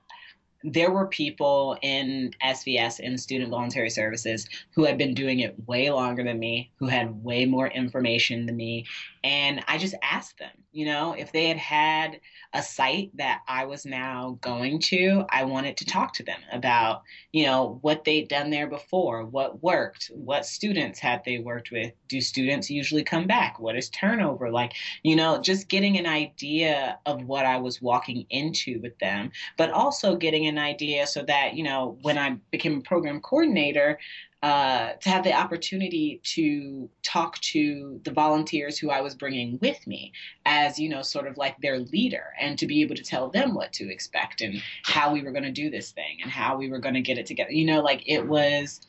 there 0.64 0.90
were 0.90 1.06
people 1.06 1.76
in 1.82 2.34
SVS 2.44 3.00
in 3.00 3.18
student 3.18 3.50
voluntary 3.50 3.90
services 3.90 4.48
who 4.74 4.84
had 4.84 4.98
been 4.98 5.14
doing 5.14 5.40
it 5.40 5.56
way 5.66 5.90
longer 5.90 6.22
than 6.22 6.38
me, 6.38 6.70
who 6.76 6.86
had 6.86 7.24
way 7.24 7.44
more 7.44 7.68
information 7.68 8.46
than 8.46 8.56
me. 8.56 8.86
And 9.24 9.62
I 9.68 9.78
just 9.78 9.94
asked 10.02 10.38
them, 10.38 10.50
you 10.72 10.86
know, 10.86 11.12
if 11.12 11.32
they 11.32 11.48
had 11.48 11.58
had 11.58 12.20
a 12.54 12.62
site 12.62 13.16
that 13.16 13.42
I 13.46 13.66
was 13.66 13.86
now 13.86 14.38
going 14.40 14.80
to, 14.80 15.24
I 15.28 15.44
wanted 15.44 15.76
to 15.78 15.84
talk 15.84 16.14
to 16.14 16.22
them 16.22 16.40
about, 16.52 17.02
you 17.32 17.44
know, 17.44 17.78
what 17.82 18.04
they'd 18.04 18.28
done 18.28 18.50
there 18.50 18.66
before, 18.66 19.24
what 19.24 19.62
worked, 19.62 20.10
what 20.14 20.46
students 20.46 20.98
had 20.98 21.22
they 21.24 21.38
worked 21.38 21.70
with. 21.70 21.92
Do 22.08 22.20
students 22.20 22.70
usually 22.70 23.04
come 23.04 23.26
back? 23.26 23.58
What 23.58 23.76
is 23.76 23.90
turnover 23.90 24.50
like? 24.50 24.74
You 25.02 25.16
know, 25.16 25.40
just 25.40 25.68
getting 25.68 25.98
an 25.98 26.06
idea 26.06 26.98
of 27.06 27.24
what 27.24 27.46
I 27.46 27.58
was 27.58 27.80
walking 27.80 28.26
into 28.30 28.80
with 28.80 28.98
them 28.98 29.30
but 29.56 29.70
also 29.70 30.16
getting 30.16 30.46
an 30.46 30.58
idea 30.58 31.06
so 31.06 31.22
that 31.22 31.54
you 31.54 31.62
know 31.62 31.98
when 32.02 32.18
I 32.18 32.36
became 32.50 32.78
a 32.78 32.80
program 32.82 33.20
coordinator, 33.20 33.98
uh, 34.42 34.94
to 34.94 35.08
have 35.08 35.22
the 35.22 35.32
opportunity 35.32 36.20
to 36.24 36.90
talk 37.04 37.38
to 37.38 38.00
the 38.04 38.10
volunteers 38.10 38.76
who 38.76 38.90
I 38.90 39.00
was 39.00 39.14
bringing 39.14 39.58
with 39.62 39.86
me 39.86 40.12
as 40.44 40.80
you 40.80 40.88
know 40.88 41.02
sort 41.02 41.28
of 41.28 41.36
like 41.36 41.56
their 41.60 41.78
leader, 41.78 42.32
and 42.40 42.58
to 42.58 42.66
be 42.66 42.82
able 42.82 42.96
to 42.96 43.04
tell 43.04 43.28
them 43.28 43.54
what 43.54 43.72
to 43.74 43.90
expect 43.90 44.40
and 44.40 44.60
how 44.82 45.12
we 45.12 45.22
were 45.22 45.30
going 45.30 45.44
to 45.44 45.52
do 45.52 45.70
this 45.70 45.92
thing 45.92 46.18
and 46.22 46.30
how 46.30 46.56
we 46.56 46.68
were 46.68 46.80
going 46.80 46.94
to 46.94 47.00
get 47.00 47.18
it 47.18 47.26
together. 47.26 47.52
You 47.52 47.66
know, 47.66 47.82
like 47.82 48.02
it 48.06 48.26
was 48.26 48.80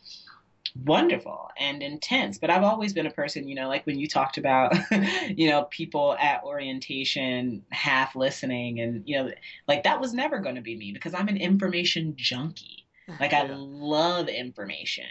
wonderful 0.85 1.49
and 1.59 1.83
intense 1.83 2.39
but 2.39 2.49
i've 2.49 2.63
always 2.63 2.93
been 2.93 3.05
a 3.05 3.11
person 3.11 3.47
you 3.47 3.53
know 3.53 3.67
like 3.67 3.85
when 3.85 3.99
you 3.99 4.07
talked 4.07 4.39
about 4.39 4.73
you 5.29 5.47
know 5.47 5.65
people 5.65 6.17
at 6.19 6.43
orientation 6.43 7.63
half 7.69 8.15
listening 8.15 8.79
and 8.79 9.03
you 9.05 9.15
know 9.15 9.29
like 9.67 9.83
that 9.83 10.01
was 10.01 10.15
never 10.15 10.39
going 10.39 10.55
to 10.55 10.61
be 10.61 10.75
me 10.75 10.91
because 10.91 11.13
i'm 11.13 11.27
an 11.27 11.37
information 11.37 12.15
junkie 12.17 12.87
like 13.19 13.33
i 13.33 13.43
love 13.49 14.27
information 14.29 15.05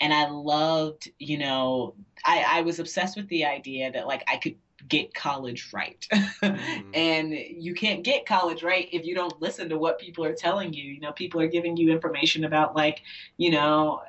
and 0.00 0.12
i 0.12 0.28
loved 0.28 1.08
you 1.18 1.38
know 1.38 1.94
i 2.24 2.44
i 2.58 2.60
was 2.62 2.78
obsessed 2.78 3.16
with 3.16 3.28
the 3.28 3.44
idea 3.44 3.90
that 3.92 4.06
like 4.06 4.22
i 4.28 4.36
could 4.36 4.56
get 4.88 5.12
college 5.14 5.70
right 5.72 6.06
Mhm. 6.44 6.94
and 6.94 7.32
you 7.32 7.74
can't 7.74 8.04
get 8.04 8.26
college 8.26 8.62
right 8.62 8.88
if 8.92 9.04
you 9.04 9.14
don't 9.14 9.40
listen 9.40 9.68
to 9.68 9.78
what 9.78 9.98
people 9.98 10.24
are 10.24 10.34
telling 10.34 10.72
you 10.72 10.84
you 10.84 11.00
know 11.00 11.12
people 11.12 11.40
are 11.40 11.48
giving 11.48 11.76
you 11.76 11.90
information 11.90 12.44
about 12.44 12.76
like 12.76 13.02
you 13.36 13.50
know 13.50 14.00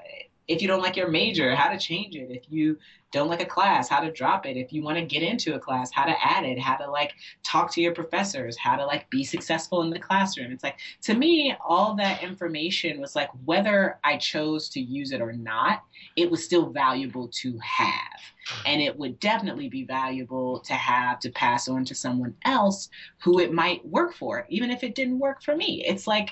if 0.49 0.63
you 0.63 0.67
don't 0.67 0.81
like 0.81 0.97
your 0.97 1.07
major 1.07 1.55
how 1.55 1.69
to 1.71 1.77
change 1.77 2.15
it. 2.15 2.31
If 2.31 2.43
you 2.49 2.77
don't 3.11 3.29
like 3.29 3.41
a 3.41 3.45
class 3.45 3.87
how 3.87 4.01
to 4.01 4.11
drop 4.11 4.45
it. 4.45 4.57
If 4.57 4.73
you 4.73 4.83
want 4.83 4.97
to 4.97 5.05
get 5.05 5.23
into 5.23 5.55
a 5.55 5.59
class 5.59 5.91
how 5.91 6.05
to 6.05 6.15
add 6.21 6.43
it 6.43 6.59
how 6.59 6.75
to 6.75 6.89
like 6.89 7.13
talk 7.43 7.71
to 7.73 7.81
your 7.81 7.93
professors 7.93 8.57
how 8.57 8.75
to 8.75 8.85
like 8.85 9.09
be 9.11 9.23
successful 9.23 9.83
in 9.83 9.91
the 9.91 9.99
classroom. 9.99 10.51
It's 10.51 10.63
like 10.63 10.79
to 11.03 11.13
me 11.13 11.55
all 11.65 11.95
that 11.95 12.23
information 12.23 12.99
was 12.99 13.15
like 13.15 13.29
whether 13.45 13.99
i 14.03 14.17
chose 14.17 14.69
to 14.69 14.79
use 14.79 15.11
it 15.11 15.21
or 15.21 15.33
not 15.33 15.83
it 16.15 16.29
was 16.29 16.43
still 16.43 16.69
valuable 16.69 17.27
to 17.27 17.57
have. 17.59 18.65
And 18.65 18.81
it 18.81 18.97
would 18.97 19.19
definitely 19.19 19.69
be 19.69 19.85
valuable 19.85 20.59
to 20.61 20.73
have 20.73 21.19
to 21.19 21.29
pass 21.29 21.67
on 21.67 21.85
to 21.85 21.93
someone 21.93 22.35
else 22.43 22.89
who 23.21 23.39
it 23.39 23.53
might 23.53 23.85
work 23.87 24.15
for 24.15 24.47
even 24.49 24.71
if 24.71 24.83
it 24.83 24.95
didn't 24.95 25.19
work 25.19 25.43
for 25.43 25.55
me. 25.55 25.85
It's 25.85 26.07
like 26.07 26.31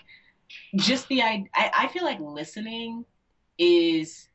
just 0.76 1.08
the 1.10 1.22
i 1.22 1.46
i 1.54 1.90
feel 1.90 2.06
like 2.06 2.20
listening 2.22 3.04
is 3.58 4.30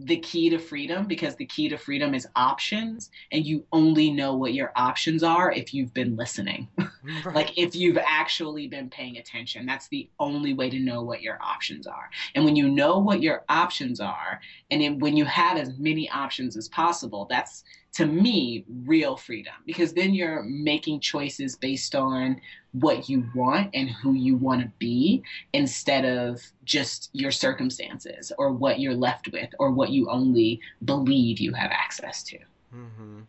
the 0.00 0.16
key 0.18 0.50
to 0.50 0.58
freedom 0.58 1.06
because 1.06 1.36
the 1.36 1.46
key 1.46 1.68
to 1.68 1.76
freedom 1.76 2.14
is 2.14 2.26
options 2.34 3.10
and 3.30 3.46
you 3.46 3.64
only 3.72 4.10
know 4.10 4.34
what 4.34 4.54
your 4.54 4.72
options 4.74 5.22
are 5.22 5.52
if 5.52 5.72
you've 5.72 5.94
been 5.94 6.16
listening 6.16 6.68
Right. 7.24 7.34
like 7.34 7.58
if 7.58 7.74
you've 7.74 7.98
actually 7.98 8.66
been 8.66 8.88
paying 8.88 9.18
attention 9.18 9.66
that's 9.66 9.88
the 9.88 10.08
only 10.18 10.54
way 10.54 10.70
to 10.70 10.78
know 10.78 11.02
what 11.02 11.22
your 11.22 11.38
options 11.42 11.86
are. 11.86 12.10
And 12.34 12.44
when 12.44 12.56
you 12.56 12.68
know 12.68 12.98
what 12.98 13.22
your 13.22 13.44
options 13.48 14.00
are 14.00 14.40
and 14.70 14.80
then 14.80 14.98
when 14.98 15.16
you 15.16 15.24
have 15.26 15.56
as 15.56 15.72
many 15.78 16.08
options 16.10 16.56
as 16.56 16.68
possible 16.68 17.26
that's 17.28 17.62
to 17.94 18.06
me 18.06 18.64
real 18.84 19.16
freedom. 19.16 19.54
Because 19.66 19.92
then 19.92 20.14
you're 20.14 20.42
making 20.42 21.00
choices 21.00 21.56
based 21.56 21.94
on 21.94 22.40
what 22.72 23.08
you 23.08 23.24
want 23.34 23.70
and 23.72 23.88
who 23.88 24.14
you 24.14 24.36
want 24.36 24.62
to 24.62 24.72
be 24.78 25.22
instead 25.52 26.04
of 26.04 26.40
just 26.64 27.10
your 27.12 27.30
circumstances 27.30 28.32
or 28.36 28.52
what 28.52 28.80
you're 28.80 28.96
left 28.96 29.30
with 29.32 29.48
or 29.60 29.70
what 29.70 29.90
you 29.90 30.10
only 30.10 30.60
believe 30.84 31.38
you 31.38 31.52
have 31.52 31.70
access 31.70 32.22
to. 32.24 32.38
Hmm 32.70 33.20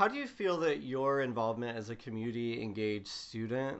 How 0.00 0.08
do 0.08 0.16
you 0.16 0.26
feel 0.26 0.56
that 0.60 0.82
your 0.82 1.20
involvement 1.20 1.76
as 1.76 1.90
a 1.90 1.94
community 1.94 2.62
engaged 2.62 3.08
student 3.08 3.76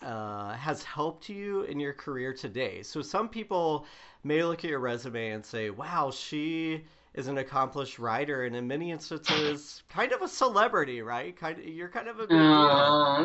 uh, 0.00 0.54
has 0.54 0.82
helped 0.82 1.28
you 1.28 1.64
in 1.64 1.78
your 1.78 1.92
career 1.92 2.32
today? 2.32 2.82
So 2.82 3.02
some 3.02 3.28
people 3.28 3.84
may 4.24 4.42
look 4.44 4.64
at 4.64 4.70
your 4.70 4.78
resume 4.78 5.32
and 5.32 5.44
say, 5.44 5.68
"Wow, 5.68 6.10
she 6.10 6.84
is 7.14 7.28
an 7.28 7.38
accomplished 7.38 7.98
writer," 7.98 8.44
and 8.44 8.56
in 8.56 8.66
many 8.66 8.90
instances, 8.90 9.82
kind 9.88 10.12
of 10.12 10.22
a 10.22 10.28
celebrity, 10.28 11.02
right? 11.02 11.36
Kind 11.36 11.58
of, 11.58 11.64
you're 11.66 11.88
kind 11.88 12.08
of 12.08 12.16
a 12.18 12.26
big 12.26 12.30
deal. 12.30 12.38
Aw. 12.38 13.24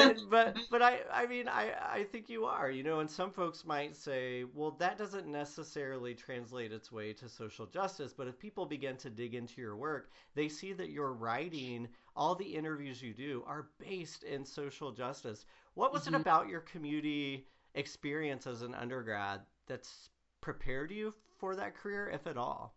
And- 0.00 0.30
but 0.30 0.56
but 0.70 0.82
I 0.82 1.00
I 1.12 1.26
mean 1.26 1.48
I 1.48 1.72
I 1.92 2.04
think 2.04 2.28
you 2.28 2.44
are 2.44 2.70
you 2.70 2.82
know 2.82 3.00
and 3.00 3.10
some 3.10 3.30
folks 3.30 3.64
might 3.64 3.96
say 3.96 4.44
well 4.54 4.72
that 4.72 4.98
doesn't 4.98 5.26
necessarily 5.26 6.14
translate 6.14 6.72
its 6.72 6.92
way 6.92 7.12
to 7.14 7.28
social 7.28 7.66
justice 7.66 8.12
but 8.12 8.28
if 8.28 8.38
people 8.38 8.66
begin 8.66 8.96
to 8.98 9.10
dig 9.10 9.34
into 9.34 9.60
your 9.60 9.76
work 9.76 10.10
they 10.34 10.48
see 10.48 10.72
that 10.74 10.90
your 10.90 11.12
writing 11.14 11.88
all 12.14 12.34
the 12.34 12.44
interviews 12.54 13.00
you 13.02 13.14
do 13.14 13.42
are 13.46 13.68
based 13.78 14.24
in 14.24 14.44
social 14.44 14.92
justice 14.92 15.46
what 15.74 15.92
was 15.92 16.04
Mhm. 16.04 16.08
it 16.08 16.20
about 16.20 16.48
your 16.48 16.60
community 16.60 17.46
experience 17.74 18.46
as 18.46 18.62
an 18.62 18.74
undergrad 18.74 19.40
that's 19.66 20.10
prepared 20.40 20.90
you 20.90 21.14
for 21.38 21.56
that 21.56 21.74
career 21.74 22.10
if 22.10 22.26
at 22.26 22.36
all 22.36 22.74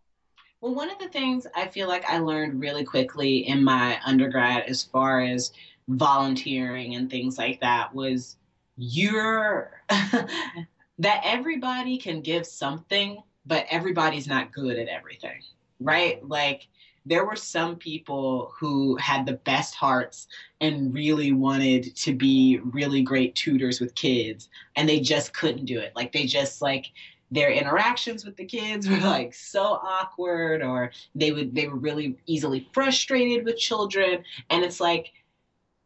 Well, 0.61 0.75
one 0.75 0.91
of 0.91 0.99
the 0.99 1.09
things 1.09 1.47
I 1.55 1.67
feel 1.67 1.87
like 1.87 2.05
I 2.07 2.19
learned 2.19 2.59
really 2.59 2.83
quickly 2.83 3.47
in 3.47 3.63
my 3.63 3.99
undergrad, 4.05 4.63
as 4.67 4.83
far 4.83 5.21
as 5.21 5.51
volunteering 5.87 6.95
and 6.95 7.09
things 7.09 7.37
like 7.37 7.59
that, 7.61 7.93
was 7.95 8.37
you're 8.77 9.81
that 9.89 11.21
everybody 11.23 11.97
can 11.97 12.21
give 12.21 12.45
something, 12.45 13.21
but 13.45 13.65
everybody's 13.71 14.27
not 14.27 14.53
good 14.53 14.77
at 14.77 14.87
everything, 14.87 15.41
right? 15.79 16.23
Like, 16.27 16.67
there 17.07 17.25
were 17.25 17.35
some 17.35 17.77
people 17.77 18.53
who 18.59 18.95
had 18.97 19.25
the 19.25 19.33
best 19.33 19.73
hearts 19.73 20.27
and 20.61 20.93
really 20.93 21.31
wanted 21.31 21.95
to 21.95 22.13
be 22.13 22.59
really 22.63 23.01
great 23.01 23.33
tutors 23.33 23.79
with 23.81 23.95
kids, 23.95 24.49
and 24.75 24.87
they 24.87 24.99
just 24.99 25.33
couldn't 25.33 25.65
do 25.65 25.79
it. 25.79 25.91
Like, 25.95 26.11
they 26.11 26.25
just, 26.27 26.61
like, 26.61 26.91
their 27.31 27.49
interactions 27.49 28.25
with 28.25 28.35
the 28.35 28.45
kids 28.45 28.87
were 28.89 28.97
like 28.97 29.33
so 29.33 29.63
awkward 29.63 30.61
or 30.61 30.91
they 31.15 31.31
would 31.31 31.55
they 31.55 31.67
were 31.67 31.77
really 31.77 32.17
easily 32.25 32.67
frustrated 32.73 33.45
with 33.45 33.57
children. 33.57 34.23
And 34.49 34.63
it's 34.63 34.79
like 34.79 35.13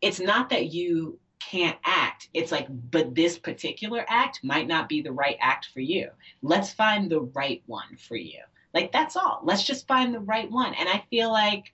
it's 0.01 0.19
not 0.19 0.49
that 0.49 0.73
you 0.73 1.19
can't 1.39 1.77
act. 1.86 2.29
It's 2.34 2.51
like 2.51 2.67
but 2.91 3.15
this 3.15 3.38
particular 3.38 4.05
act 4.08 4.41
might 4.43 4.67
not 4.67 4.89
be 4.89 5.01
the 5.01 5.12
right 5.12 5.38
act 5.39 5.69
for 5.73 5.79
you. 5.79 6.10
Let's 6.41 6.73
find 6.73 7.10
the 7.10 7.21
right 7.21 7.62
one 7.67 7.97
for 7.97 8.15
you. 8.15 8.41
Like 8.73 8.91
that's 8.91 9.15
all. 9.15 9.41
Let's 9.43 9.63
just 9.63 9.88
find 9.88 10.13
the 10.13 10.19
right 10.19 10.51
one. 10.51 10.73
And 10.73 10.89
i 10.89 11.03
feel 11.10 11.31
like 11.31 11.71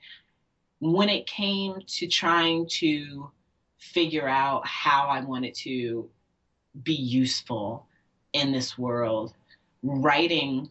when 0.80 1.10
it 1.10 1.28
came 1.28 1.76
to 1.86 2.08
trying 2.08 2.68
to 2.68 3.30
figure 3.78 4.28
out 4.28 4.66
how 4.66 5.08
I 5.08 5.22
wanted 5.22 5.56
to 5.56 6.10
be 6.84 6.94
useful 6.94 7.88
in 8.34 8.52
this 8.52 8.78
world, 8.78 9.34
writing 9.84 10.70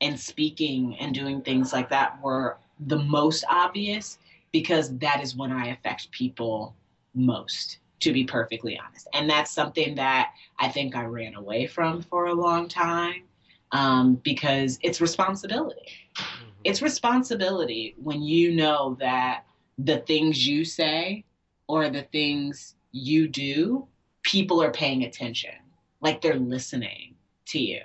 and 0.00 0.18
speaking 0.18 0.96
and 0.98 1.14
doing 1.14 1.40
things 1.40 1.72
like 1.72 1.88
that 1.88 2.20
were 2.22 2.58
the 2.86 2.98
most 2.98 3.44
obvious 3.48 4.18
because 4.52 4.96
that 4.98 5.22
is 5.22 5.34
when 5.34 5.50
I 5.50 5.68
affect 5.68 6.10
people 6.10 6.74
most, 7.14 7.78
to 8.00 8.12
be 8.12 8.24
perfectly 8.24 8.78
honest. 8.78 9.08
And 9.12 9.28
that's 9.28 9.50
something 9.50 9.94
that 9.96 10.30
I 10.58 10.68
think 10.68 10.94
I 10.94 11.04
ran 11.04 11.34
away 11.34 11.66
from 11.66 12.02
for 12.02 12.26
a 12.26 12.34
long 12.34 12.68
time 12.68 13.24
um, 13.72 14.14
because 14.22 14.78
it's 14.82 15.00
responsibility. 15.00 15.88
Mm-hmm. 16.16 16.50
It's 16.64 16.82
responsibility 16.82 17.94
when 17.98 18.22
you 18.22 18.54
know 18.54 18.96
that 19.00 19.44
the 19.78 19.98
things 19.98 20.46
you 20.46 20.64
say 20.64 21.24
or 21.66 21.88
the 21.88 22.02
things 22.02 22.76
you 22.92 23.26
do, 23.26 23.86
people 24.22 24.62
are 24.62 24.70
paying 24.70 25.02
attention, 25.02 25.54
like 26.00 26.20
they're 26.20 26.38
listening 26.38 27.14
to 27.46 27.58
you. 27.58 27.80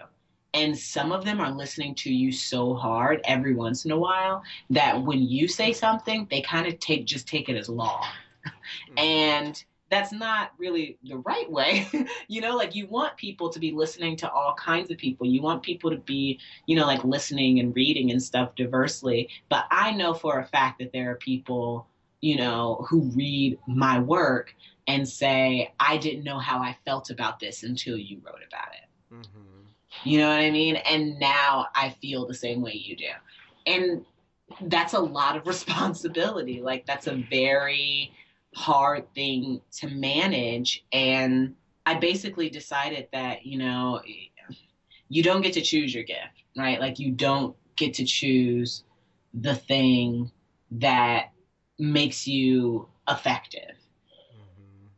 And 0.53 0.77
some 0.77 1.11
of 1.11 1.25
them 1.25 1.39
are 1.39 1.51
listening 1.51 1.93
to 1.95 2.13
you 2.13 2.31
so 2.31 2.73
hard 2.73 3.21
every 3.23 3.53
once 3.53 3.85
in 3.85 3.91
a 3.91 3.97
while 3.97 4.43
that 4.71 5.01
when 5.01 5.21
you 5.21 5.47
say 5.47 5.73
something, 5.73 6.27
they 6.29 6.41
kind 6.41 6.67
of 6.67 6.79
take 6.79 7.05
just 7.05 7.27
take 7.27 7.49
it 7.49 7.55
as 7.55 7.69
law. 7.69 8.03
Mm-hmm. 8.03 8.97
and 8.97 9.63
that's 9.89 10.11
not 10.11 10.51
really 10.57 10.97
the 11.03 11.17
right 11.17 11.49
way. 11.51 11.87
you 12.27 12.41
know, 12.41 12.55
like 12.55 12.75
you 12.75 12.87
want 12.87 13.17
people 13.17 13.49
to 13.49 13.59
be 13.59 13.71
listening 13.71 14.15
to 14.17 14.31
all 14.31 14.53
kinds 14.53 14.91
of 14.91 14.97
people. 14.97 15.27
You 15.27 15.41
want 15.41 15.63
people 15.63 15.89
to 15.89 15.97
be, 15.97 16.39
you 16.67 16.75
know, 16.75 16.85
like 16.85 17.03
listening 17.03 17.59
and 17.59 17.75
reading 17.75 18.11
and 18.11 18.21
stuff 18.21 18.55
diversely. 18.55 19.29
But 19.49 19.65
I 19.71 19.91
know 19.91 20.13
for 20.13 20.39
a 20.39 20.45
fact 20.45 20.79
that 20.79 20.93
there 20.93 21.11
are 21.11 21.15
people, 21.15 21.87
you 22.21 22.37
know, 22.37 22.85
who 22.87 23.01
read 23.15 23.57
my 23.67 23.99
work 23.99 24.53
and 24.87 25.07
say, 25.07 25.73
I 25.79 25.97
didn't 25.97 26.23
know 26.23 26.39
how 26.39 26.59
I 26.59 26.77
felt 26.85 27.09
about 27.09 27.39
this 27.39 27.63
until 27.63 27.97
you 27.97 28.21
wrote 28.23 28.43
about 28.47 28.69
it. 28.73 29.13
Mm-hmm. 29.13 29.58
You 30.03 30.19
know 30.19 30.29
what 30.29 30.39
I 30.39 30.51
mean? 30.51 30.77
And 30.77 31.19
now 31.19 31.67
I 31.75 31.89
feel 32.01 32.25
the 32.25 32.33
same 32.33 32.61
way 32.61 32.73
you 32.73 32.95
do. 32.95 33.09
And 33.65 34.05
that's 34.61 34.93
a 34.93 34.99
lot 34.99 35.35
of 35.35 35.45
responsibility. 35.47 36.61
Like, 36.61 36.85
that's 36.85 37.07
a 37.07 37.15
very, 37.29 38.13
hard 38.55 39.13
thing 39.13 39.61
to 39.71 39.87
manage. 39.87 40.83
And 40.91 41.55
I 41.85 41.95
basically 41.95 42.49
decided 42.49 43.07
that, 43.11 43.45
you 43.45 43.57
know, 43.57 44.01
you 45.09 45.23
don't 45.23 45.41
get 45.41 45.53
to 45.53 45.61
choose 45.61 45.93
your 45.93 46.03
gift, 46.03 46.43
right? 46.57 46.79
Like 46.79 46.99
you 46.99 47.11
don't 47.11 47.55
get 47.75 47.93
to 47.95 48.05
choose 48.05 48.83
the 49.33 49.55
thing 49.55 50.31
that 50.71 51.31
makes 51.77 52.27
you 52.27 52.87
effective. 53.07 53.75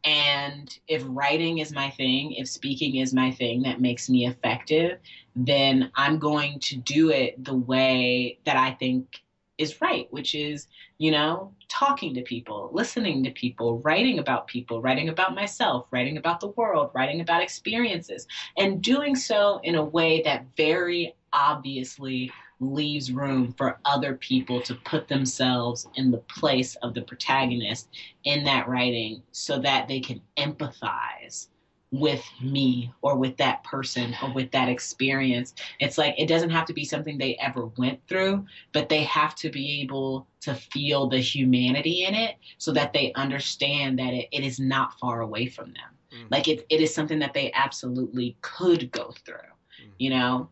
And 0.03 0.75
if 0.87 1.03
writing 1.05 1.59
is 1.59 1.71
my 1.71 1.89
thing, 1.91 2.33
if 2.33 2.47
speaking 2.47 2.95
is 2.95 3.13
my 3.13 3.31
thing 3.31 3.61
that 3.63 3.81
makes 3.81 4.09
me 4.09 4.25
effective, 4.25 4.99
then 5.35 5.91
I'm 5.95 6.17
going 6.17 6.59
to 6.61 6.77
do 6.77 7.09
it 7.09 7.43
the 7.43 7.55
way 7.55 8.39
that 8.45 8.57
I 8.57 8.71
think 8.71 9.21
is 9.57 9.79
right, 9.79 10.07
which 10.09 10.33
is, 10.33 10.67
you 10.97 11.11
know, 11.11 11.53
talking 11.69 12.15
to 12.15 12.21
people, 12.21 12.69
listening 12.73 13.23
to 13.23 13.31
people, 13.31 13.79
writing 13.79 14.17
about 14.17 14.47
people, 14.47 14.81
writing 14.81 15.09
about 15.09 15.35
myself, 15.35 15.85
writing 15.91 16.17
about 16.17 16.39
the 16.39 16.49
world, 16.49 16.89
writing 16.95 17.21
about 17.21 17.43
experiences, 17.43 18.27
and 18.57 18.81
doing 18.81 19.15
so 19.15 19.59
in 19.63 19.75
a 19.75 19.83
way 19.83 20.21
that 20.23 20.45
very 20.57 21.13
obviously 21.31 22.31
leaves 22.62 23.12
room 23.12 23.54
for 23.58 23.80
other 23.84 24.15
people 24.15 24.62
to 24.62 24.76
put 24.76 25.08
themselves 25.08 25.88
in 25.95 26.12
the 26.12 26.19
place 26.19 26.76
of 26.76 26.93
the 26.93 27.02
protagonist 27.02 27.89
in 28.24 28.43
that 28.43 28.69
writing 28.69 29.21
so 29.32 29.60
that 29.60 29.88
they 29.88 30.00
can 30.00 30.21
empathize 30.38 31.47
with 31.91 32.24
me 32.41 32.91
or 33.02 33.17
with 33.17 33.36
that 33.36 33.63
person 33.65 34.15
or 34.24 34.34
with 34.34 34.50
that 34.52 34.69
experience. 34.69 35.54
It's 35.80 35.97
like 35.97 36.15
it 36.17 36.28
doesn't 36.28 36.52
have 36.52 36.65
to 36.67 36.74
be 36.74 36.86
something 36.86 37.17
they 37.17 37.36
ever 37.36 37.65
went 37.78 38.00
through, 38.08 38.45
but 38.71 38.88
they 38.88 39.04
have 39.04 39.36
to 39.36 39.50
be 39.50 39.82
able 39.82 40.28
to 40.41 40.54
feel 40.56 41.08
the 41.08 41.19
humanity 41.19 42.06
in 42.06 42.15
it 42.15 42.38
so 42.58 42.71
that 42.71 42.93
they 42.93 43.12
understand 43.13 44.00
that 44.00 44.13
it, 44.13 44.30
it 44.32 44.43
is 44.43 44.60
not 44.60 44.97
far 45.00 45.21
away 45.21 45.47
from 45.47 45.65
them. 45.74 45.91
Mm-hmm. 46.13 46.28
Like 46.30 46.47
it, 46.47 46.65
it 46.69 46.80
is 46.80 46.93
something 46.93 47.19
that 47.19 47.34
they 47.34 47.52
absolutely 47.54 48.38
could 48.41 48.89
go 48.91 49.13
through, 49.26 49.36
mm-hmm. 49.36 49.91
you 49.97 50.12
know? 50.12 50.50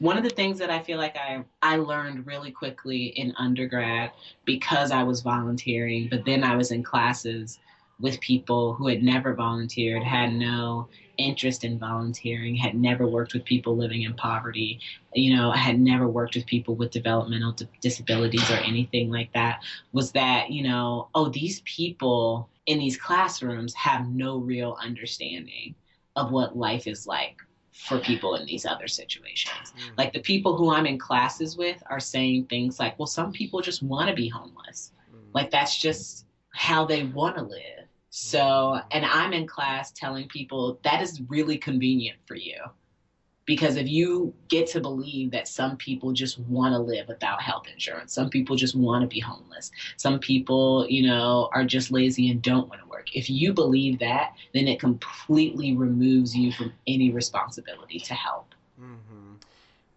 One 0.00 0.16
of 0.16 0.24
the 0.24 0.30
things 0.30 0.58
that 0.58 0.70
I 0.70 0.82
feel 0.82 0.96
like 0.96 1.14
I, 1.18 1.44
I 1.60 1.76
learned 1.76 2.26
really 2.26 2.50
quickly 2.50 3.08
in 3.08 3.34
undergrad 3.36 4.12
because 4.46 4.92
I 4.92 5.02
was 5.02 5.20
volunteering, 5.20 6.08
but 6.10 6.24
then 6.24 6.42
I 6.42 6.56
was 6.56 6.70
in 6.70 6.82
classes 6.82 7.58
with 8.00 8.18
people 8.20 8.72
who 8.72 8.88
had 8.88 9.02
never 9.02 9.34
volunteered, 9.34 10.02
had 10.02 10.32
no 10.32 10.88
interest 11.18 11.64
in 11.64 11.78
volunteering, 11.78 12.56
had 12.56 12.74
never 12.74 13.06
worked 13.06 13.34
with 13.34 13.44
people 13.44 13.76
living 13.76 14.04
in 14.04 14.14
poverty, 14.14 14.80
you 15.12 15.36
know, 15.36 15.50
had 15.50 15.78
never 15.78 16.08
worked 16.08 16.34
with 16.34 16.46
people 16.46 16.74
with 16.74 16.90
developmental 16.90 17.54
disabilities 17.82 18.50
or 18.50 18.54
anything 18.54 19.10
like 19.10 19.30
that, 19.34 19.60
was 19.92 20.12
that, 20.12 20.50
you 20.50 20.62
know, 20.62 21.08
oh, 21.14 21.28
these 21.28 21.60
people 21.66 22.48
in 22.64 22.78
these 22.78 22.96
classrooms 22.96 23.74
have 23.74 24.08
no 24.08 24.38
real 24.38 24.78
understanding 24.82 25.74
of 26.16 26.30
what 26.30 26.56
life 26.56 26.86
is 26.86 27.06
like 27.06 27.36
for 27.86 27.98
people 27.98 28.34
in 28.36 28.46
these 28.46 28.66
other 28.66 28.88
situations. 28.88 29.72
Mm. 29.76 29.98
Like 29.98 30.12
the 30.12 30.20
people 30.20 30.56
who 30.56 30.70
I'm 30.70 30.86
in 30.86 30.98
classes 30.98 31.56
with 31.56 31.82
are 31.88 32.00
saying 32.00 32.46
things 32.46 32.78
like, 32.78 32.98
well, 32.98 33.06
some 33.06 33.32
people 33.32 33.60
just 33.60 33.82
want 33.82 34.08
to 34.08 34.14
be 34.14 34.28
homeless. 34.28 34.92
Mm. 35.10 35.34
Like 35.34 35.50
that's 35.50 35.78
just 35.78 36.26
how 36.52 36.84
they 36.84 37.04
want 37.04 37.36
to 37.36 37.42
live 37.42 37.80
so, 38.10 38.80
and 38.90 39.06
I'm 39.06 39.32
in 39.32 39.46
class 39.46 39.92
telling 39.92 40.26
people 40.28 40.80
that 40.82 41.00
is 41.00 41.22
really 41.28 41.56
convenient 41.56 42.18
for 42.26 42.34
you. 42.34 42.56
Because 43.46 43.76
if 43.76 43.88
you 43.88 44.32
get 44.48 44.68
to 44.68 44.80
believe 44.80 45.30
that 45.32 45.48
some 45.48 45.76
people 45.76 46.12
just 46.12 46.38
want 46.40 46.72
to 46.72 46.78
live 46.78 47.08
without 47.08 47.42
health 47.42 47.66
insurance, 47.72 48.12
some 48.12 48.30
people 48.30 48.54
just 48.54 48.74
want 48.76 49.02
to 49.02 49.08
be 49.08 49.18
homeless, 49.18 49.72
some 49.96 50.18
people, 50.18 50.86
you 50.88 51.06
know, 51.06 51.48
are 51.52 51.64
just 51.64 51.90
lazy 51.90 52.30
and 52.30 52.42
don't 52.42 52.68
want 52.68 52.80
to 52.80 52.86
work. 52.88 53.16
If 53.16 53.28
you 53.28 53.52
believe 53.52 53.98
that, 54.00 54.34
then 54.54 54.68
it 54.68 54.78
completely 54.78 55.74
removes 55.74 56.36
you 56.36 56.52
from 56.52 56.72
any 56.86 57.10
responsibility 57.10 57.98
to 58.00 58.14
help. 58.14 58.54
Mm-hmm. 58.80 59.34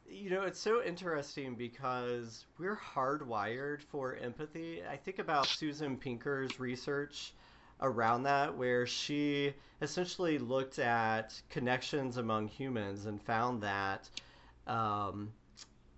You 0.09 0.29
know, 0.29 0.43
it's 0.43 0.59
so 0.59 0.81
interesting 0.81 1.53
because 1.53 2.45
we're 2.57 2.77
hardwired 2.77 3.81
for 3.81 4.15
empathy. 4.15 4.81
I 4.89 4.95
think 4.95 5.19
about 5.19 5.47
Susan 5.47 5.97
Pinker's 5.97 6.59
research 6.59 7.33
around 7.83 8.23
that 8.23 8.57
where 8.57 8.87
she 8.87 9.53
essentially 9.81 10.39
looked 10.39 10.79
at 10.79 11.39
connections 11.49 12.15
among 12.17 12.47
humans 12.47 13.05
and 13.05 13.21
found 13.21 13.61
that 13.61 14.09
um, 14.65 15.29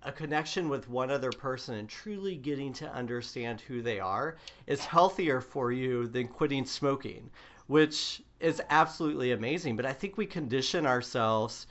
a 0.01 0.11
connection 0.11 0.67
with 0.67 0.89
one 0.89 1.11
other 1.11 1.31
person 1.31 1.75
and 1.75 1.87
truly 1.87 2.35
getting 2.35 2.73
to 2.73 2.91
understand 2.91 3.61
who 3.61 3.83
they 3.83 3.99
are 3.99 4.35
is 4.65 4.83
healthier 4.83 5.39
for 5.39 5.71
you 5.71 6.07
than 6.07 6.27
quitting 6.27 6.65
smoking, 6.65 7.29
which 7.67 8.21
is 8.39 8.61
absolutely 8.71 9.31
amazing. 9.31 9.75
But 9.75 9.85
I 9.85 9.93
think 9.93 10.17
we 10.17 10.25
condition 10.25 10.87
ourselves 10.87 11.67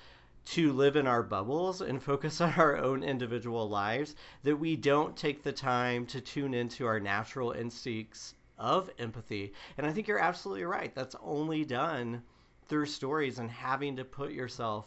to 0.47 0.73
live 0.73 0.95
in 0.95 1.09
our 1.09 1.23
bubbles 1.23 1.81
and 1.81 2.01
focus 2.01 2.41
on 2.41 2.53
our 2.55 2.77
own 2.77 3.03
individual 3.03 3.69
lives 3.69 4.15
that 4.45 4.57
we 4.57 4.77
don't 4.77 5.17
take 5.17 5.43
the 5.43 5.53
time 5.53 6.07
to 6.07 6.21
tune 6.21 6.55
into 6.55 6.87
our 6.87 7.01
natural 7.01 7.51
instincts 7.51 8.35
of 8.59 8.91
empathy. 8.99 9.53
And 9.77 9.87
I 9.87 9.93
think 9.93 10.09
you're 10.09 10.19
absolutely 10.19 10.65
right. 10.65 10.95
That's 10.95 11.17
only 11.23 11.65
done 11.65 12.23
through 12.69 12.87
stories 12.87 13.39
and 13.39 13.51
having 13.51 13.97
to 13.97 14.05
put 14.05 14.33
yourself 14.33 14.87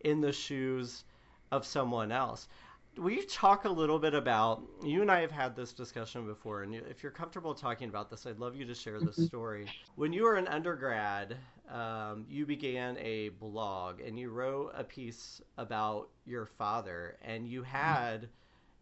in 0.00 0.20
the 0.20 0.32
shoes 0.32 1.04
of 1.50 1.66
someone 1.66 2.10
else. 2.10 2.48
Will 2.96 3.10
you 3.10 3.26
talk 3.26 3.64
a 3.64 3.70
little 3.70 3.98
bit 3.98 4.14
about? 4.14 4.62
You 4.84 5.00
and 5.00 5.10
I 5.10 5.20
have 5.20 5.30
had 5.30 5.56
this 5.56 5.72
discussion 5.72 6.26
before, 6.26 6.62
and 6.62 6.74
if 6.74 7.02
you're 7.02 7.12
comfortable 7.12 7.54
talking 7.54 7.88
about 7.88 8.10
this, 8.10 8.26
I'd 8.26 8.38
love 8.38 8.54
you 8.54 8.66
to 8.66 8.74
share 8.74 9.00
this 9.00 9.16
mm-hmm. 9.16 9.24
story. 9.24 9.66
When 9.96 10.12
you 10.12 10.24
were 10.24 10.36
an 10.36 10.46
undergrad, 10.48 11.36
um, 11.70 12.26
you 12.28 12.44
began 12.44 12.98
a 12.98 13.30
blog 13.30 14.00
and 14.00 14.18
you 14.18 14.28
wrote 14.30 14.72
a 14.76 14.84
piece 14.84 15.40
about 15.56 16.08
your 16.26 16.44
father, 16.44 17.16
and 17.22 17.48
you 17.48 17.62
mm-hmm. 17.62 17.70
had 17.70 18.28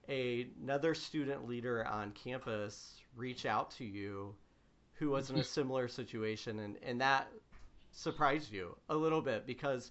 a, 0.08 0.48
another 0.60 0.94
student 0.94 1.46
leader 1.46 1.86
on 1.86 2.10
campus 2.10 2.99
reach 3.20 3.46
out 3.46 3.70
to 3.70 3.85
you 3.85 4.35
who 4.94 5.11
was 5.11 5.30
in 5.30 5.38
a 5.38 5.44
similar 5.59 5.87
situation 5.87 6.59
and, 6.61 6.76
and 6.83 7.00
that 7.00 7.28
surprised 7.92 8.52
you 8.52 8.76
a 8.88 8.94
little 8.94 9.20
bit 9.20 9.46
because 9.46 9.90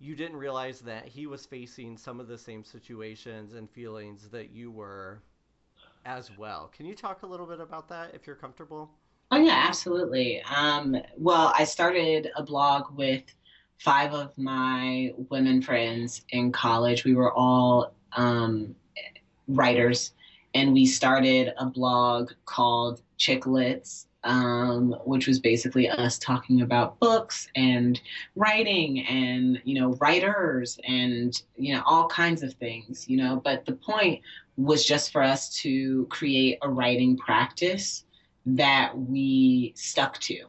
you 0.00 0.14
didn't 0.14 0.36
realize 0.36 0.80
that 0.80 1.06
he 1.06 1.26
was 1.26 1.44
facing 1.44 1.96
some 1.96 2.20
of 2.20 2.28
the 2.28 2.38
same 2.38 2.62
situations 2.62 3.54
and 3.54 3.68
feelings 3.70 4.28
that 4.28 4.50
you 4.50 4.70
were 4.70 5.20
as 6.04 6.30
well. 6.38 6.70
Can 6.76 6.86
you 6.86 6.94
talk 6.94 7.22
a 7.22 7.26
little 7.26 7.46
bit 7.46 7.60
about 7.60 7.88
that 7.88 8.14
if 8.14 8.26
you're 8.26 8.36
comfortable? 8.36 8.90
Oh 9.30 9.38
yeah, 9.38 9.64
absolutely. 9.66 10.42
Um, 10.42 10.96
well, 11.16 11.52
I 11.56 11.64
started 11.64 12.30
a 12.36 12.42
blog 12.42 12.96
with 12.96 13.24
five 13.78 14.14
of 14.14 14.36
my 14.38 15.12
women 15.28 15.60
friends 15.60 16.22
in 16.30 16.52
college. 16.52 17.04
We 17.04 17.14
were 17.14 17.32
all 17.32 17.92
um, 18.16 18.74
writers 19.48 20.12
and 20.58 20.72
we 20.72 20.84
started 20.86 21.52
a 21.56 21.66
blog 21.66 22.32
called 22.44 23.00
Chicklets, 23.16 24.06
um, 24.24 24.90
which 25.04 25.28
was 25.28 25.38
basically 25.38 25.88
us 25.88 26.18
talking 26.18 26.62
about 26.62 26.98
books 26.98 27.46
and 27.54 28.00
writing 28.34 29.06
and 29.06 29.62
you 29.64 29.78
know 29.78 29.92
writers 30.00 30.76
and 30.84 31.42
you 31.56 31.74
know 31.74 31.82
all 31.86 32.08
kinds 32.08 32.42
of 32.42 32.52
things 32.54 33.08
you 33.08 33.16
know 33.16 33.40
but 33.44 33.64
the 33.66 33.72
point 33.72 34.20
was 34.56 34.84
just 34.84 35.12
for 35.12 35.22
us 35.22 35.48
to 35.60 36.04
create 36.06 36.58
a 36.62 36.68
writing 36.68 37.16
practice 37.16 38.04
that 38.44 38.98
we 38.98 39.72
stuck 39.76 40.18
to. 40.18 40.40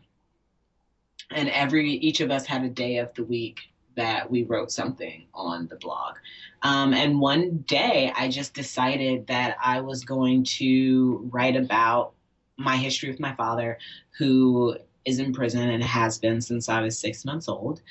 And 1.30 1.50
every 1.50 1.92
each 1.92 2.22
of 2.22 2.32
us 2.32 2.48
had 2.48 2.64
a 2.64 2.70
day 2.70 2.98
of 2.98 3.14
the 3.14 3.24
week 3.24 3.60
that 4.00 4.30
we 4.30 4.44
wrote 4.44 4.72
something 4.72 5.26
on 5.34 5.68
the 5.68 5.76
blog 5.76 6.16
um, 6.64 6.94
and 6.94 7.20
one 7.20 7.60
day 7.68 8.12
i 8.16 8.28
just 8.28 8.54
decided 8.54 9.28
that 9.28 9.56
i 9.64 9.80
was 9.80 10.04
going 10.04 10.44
to 10.44 11.30
write 11.32 11.56
about 11.56 12.14
my 12.60 12.76
history 12.76 13.10
with 13.10 13.20
my 13.20 13.34
father, 13.36 13.80
who 14.18 14.78
is 15.06 15.20
in 15.20 15.34
prison 15.34 15.70
and 15.70 15.84
has 15.84 16.20
been 16.20 16.42
since 16.42 16.70
I 16.70 16.82
was 16.82 17.00
six 17.00 17.26
months 17.26 17.48
old. 17.48 17.82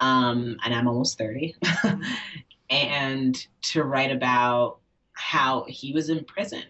Um, 0.00 0.58
and 0.64 0.74
I'm 0.74 0.86
almost 0.86 1.18
30. 1.18 1.56
and 2.70 3.46
to 3.62 3.82
write 3.82 4.12
about 4.12 4.78
how 5.14 5.64
he 5.66 5.92
was 5.92 6.10
in 6.10 6.24
prison 6.24 6.64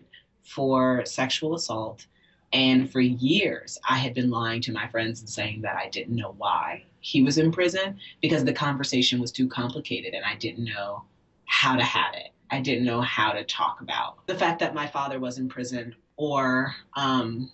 for 0.44 1.04
sexual 1.04 1.54
assault. 1.54 2.06
And 2.52 2.90
for 2.90 3.00
years, 3.00 3.78
I 3.88 3.96
had 3.96 4.14
been 4.14 4.30
lying 4.30 4.60
to 4.62 4.72
my 4.72 4.86
friends 4.88 5.20
and 5.20 5.28
saying 5.28 5.62
that 5.62 5.76
I 5.76 5.88
didn't 5.88 6.16
know 6.16 6.34
why 6.36 6.84
he 7.02 7.22
was 7.22 7.36
in 7.36 7.52
prison 7.52 7.98
because 8.22 8.44
the 8.44 8.52
conversation 8.52 9.20
was 9.20 9.30
too 9.30 9.48
complicated 9.48 10.14
and 10.14 10.24
I 10.24 10.36
didn't 10.36 10.64
know 10.64 11.04
how 11.46 11.76
to 11.76 11.82
have 11.82 12.14
it. 12.14 12.30
I 12.50 12.60
didn't 12.60 12.84
know 12.84 13.00
how 13.00 13.32
to 13.32 13.44
talk 13.44 13.80
about 13.80 14.26
the 14.26 14.34
fact 14.34 14.60
that 14.60 14.74
my 14.74 14.86
father 14.86 15.18
was 15.18 15.38
in 15.38 15.48
prison 15.48 15.94
or 16.16 16.74
um, 16.96 17.50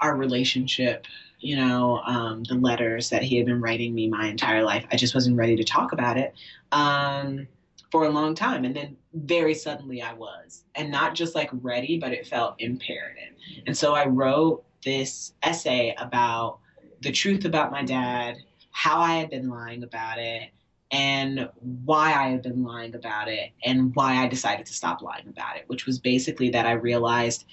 our 0.00 0.16
relationship, 0.16 1.06
you 1.40 1.56
know, 1.56 1.98
um, 2.06 2.44
the 2.44 2.54
letters 2.54 3.10
that 3.10 3.22
he 3.22 3.36
had 3.36 3.46
been 3.46 3.60
writing 3.60 3.94
me 3.94 4.08
my 4.08 4.26
entire 4.28 4.62
life. 4.62 4.86
I 4.92 4.96
just 4.96 5.14
wasn't 5.14 5.36
ready 5.36 5.56
to 5.56 5.64
talk 5.64 5.92
about 5.92 6.16
it 6.16 6.34
um, 6.70 7.48
for 7.90 8.04
a 8.04 8.10
long 8.10 8.34
time. 8.34 8.64
And 8.64 8.76
then 8.76 8.96
very 9.14 9.54
suddenly 9.54 10.02
I 10.02 10.12
was. 10.12 10.64
And 10.74 10.90
not 10.90 11.14
just 11.14 11.34
like 11.34 11.50
ready, 11.52 11.98
but 11.98 12.12
it 12.12 12.26
felt 12.26 12.54
imperative. 12.58 13.34
And 13.66 13.76
so 13.76 13.94
I 13.94 14.06
wrote 14.06 14.64
this 14.84 15.32
essay 15.42 15.94
about 15.98 16.58
the 17.00 17.12
truth 17.12 17.44
about 17.44 17.72
my 17.72 17.82
dad, 17.82 18.36
how 18.76 19.00
I 19.00 19.14
had 19.14 19.30
been 19.30 19.48
lying 19.48 19.82
about 19.84 20.18
it, 20.18 20.50
and 20.90 21.48
why 21.86 22.12
I 22.12 22.28
had 22.28 22.42
been 22.42 22.62
lying 22.62 22.94
about 22.94 23.28
it, 23.28 23.52
and 23.64 23.94
why 23.96 24.22
I 24.22 24.28
decided 24.28 24.66
to 24.66 24.74
stop 24.74 25.00
lying 25.00 25.28
about 25.28 25.56
it, 25.56 25.64
which 25.68 25.86
was 25.86 25.98
basically 25.98 26.50
that 26.50 26.66
I 26.66 26.72
realized 26.72 27.46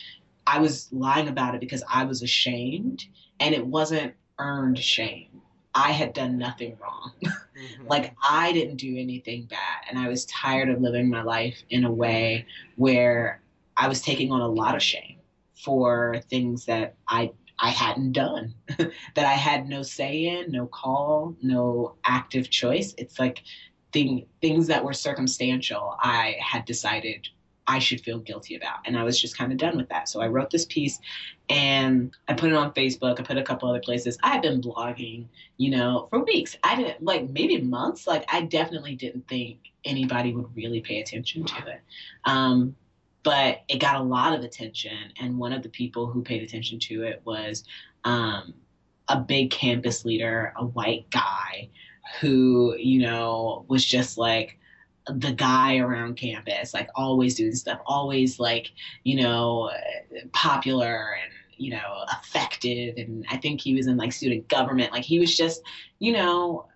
I 0.45 0.59
was 0.59 0.89
lying 0.91 1.29
about 1.29 1.55
it 1.55 1.61
because 1.61 1.81
I 1.89 2.03
was 2.03 2.21
ashamed 2.21 3.05
and 3.39 3.55
it 3.55 3.65
wasn't 3.65 4.13
earned 4.37 4.77
shame. 4.77 5.41
I 5.73 5.93
had 5.93 6.13
done 6.13 6.37
nothing 6.37 6.77
wrong. 6.81 7.13
Mm-hmm. 7.53 7.85
like 7.87 8.15
I 8.27 8.51
didn't 8.51 8.77
do 8.77 8.97
anything 8.97 9.45
bad 9.45 9.83
and 9.87 9.99
I 9.99 10.07
was 10.07 10.25
tired 10.25 10.69
of 10.69 10.81
living 10.81 11.07
my 11.07 11.21
life 11.21 11.61
in 11.69 11.83
a 11.83 11.91
way 11.91 12.47
where 12.77 13.43
I 13.77 13.87
was 13.87 14.01
taking 14.01 14.31
on 14.31 14.41
a 14.41 14.47
lot 14.47 14.75
of 14.75 14.81
shame 14.81 15.17
for 15.63 16.19
things 16.31 16.65
that 16.65 16.95
I 17.07 17.31
I 17.59 17.69
hadn't 17.69 18.13
done, 18.13 18.53
that 18.77 18.91
I 19.17 19.33
had 19.33 19.69
no 19.69 19.83
say 19.83 20.25
in, 20.25 20.51
no 20.51 20.67
call, 20.67 21.35
no 21.41 21.95
active 22.03 22.49
choice. 22.49 22.93
It's 22.97 23.19
like 23.19 23.43
thing, 23.91 24.25
things 24.41 24.67
that 24.67 24.83
were 24.83 24.93
circumstantial, 24.93 25.95
I 25.99 26.35
had 26.39 26.65
decided 26.65 27.27
I 27.67 27.79
should 27.79 28.01
feel 28.01 28.19
guilty 28.19 28.55
about. 28.55 28.79
And 28.85 28.97
I 28.97 29.03
was 29.03 29.19
just 29.19 29.37
kind 29.37 29.51
of 29.51 29.57
done 29.57 29.77
with 29.77 29.87
that. 29.89 30.09
So 30.09 30.19
I 30.19 30.27
wrote 30.27 30.49
this 30.49 30.65
piece 30.65 30.99
and 31.49 32.15
I 32.27 32.33
put 32.33 32.51
it 32.51 32.55
on 32.55 32.73
Facebook. 32.73 33.19
I 33.19 33.23
put 33.23 33.37
a 33.37 33.43
couple 33.43 33.69
other 33.69 33.79
places. 33.79 34.17
I 34.21 34.31
had 34.31 34.41
been 34.41 34.61
blogging, 34.61 35.27
you 35.57 35.71
know, 35.71 36.07
for 36.09 36.23
weeks. 36.23 36.57
I 36.63 36.75
didn't, 36.75 37.03
like, 37.03 37.29
maybe 37.29 37.61
months. 37.61 38.05
Like, 38.07 38.25
I 38.33 38.41
definitely 38.41 38.95
didn't 38.95 39.27
think 39.27 39.59
anybody 39.85 40.33
would 40.33 40.55
really 40.55 40.81
pay 40.81 40.99
attention 40.99 41.45
to 41.45 41.67
it. 41.67 41.81
Um, 42.25 42.75
but 43.23 43.61
it 43.67 43.79
got 43.79 43.99
a 43.99 44.03
lot 44.03 44.33
of 44.33 44.43
attention. 44.43 44.97
And 45.19 45.37
one 45.37 45.53
of 45.53 45.63
the 45.63 45.69
people 45.69 46.07
who 46.07 46.21
paid 46.21 46.43
attention 46.43 46.79
to 46.79 47.03
it 47.03 47.21
was 47.25 47.63
um, 48.03 48.53
a 49.07 49.19
big 49.19 49.51
campus 49.51 50.05
leader, 50.05 50.53
a 50.57 50.65
white 50.65 51.09
guy 51.09 51.69
who, 52.19 52.75
you 52.77 53.01
know, 53.01 53.65
was 53.67 53.85
just 53.85 54.17
like, 54.17 54.57
the 55.07 55.33
guy 55.33 55.79
around 55.79 56.15
campus, 56.15 56.73
like 56.73 56.87
always 56.95 57.35
doing 57.35 57.53
stuff, 57.53 57.77
always 57.85 58.39
like, 58.39 58.71
you 59.03 59.21
know, 59.21 59.69
popular 60.31 61.17
and, 61.21 61.29
you 61.57 61.71
know, 61.71 62.05
effective. 62.21 62.95
And 62.97 63.25
I 63.29 63.35
think 63.35 63.59
he 63.59 63.75
was 63.75 63.87
in 63.87 63.97
like 63.97 64.13
student 64.13 64.47
government. 64.47 64.93
Like 64.93 65.03
he 65.03 65.19
was 65.19 65.35
just, 65.35 65.61
you 65.99 66.13
know, 66.13 66.67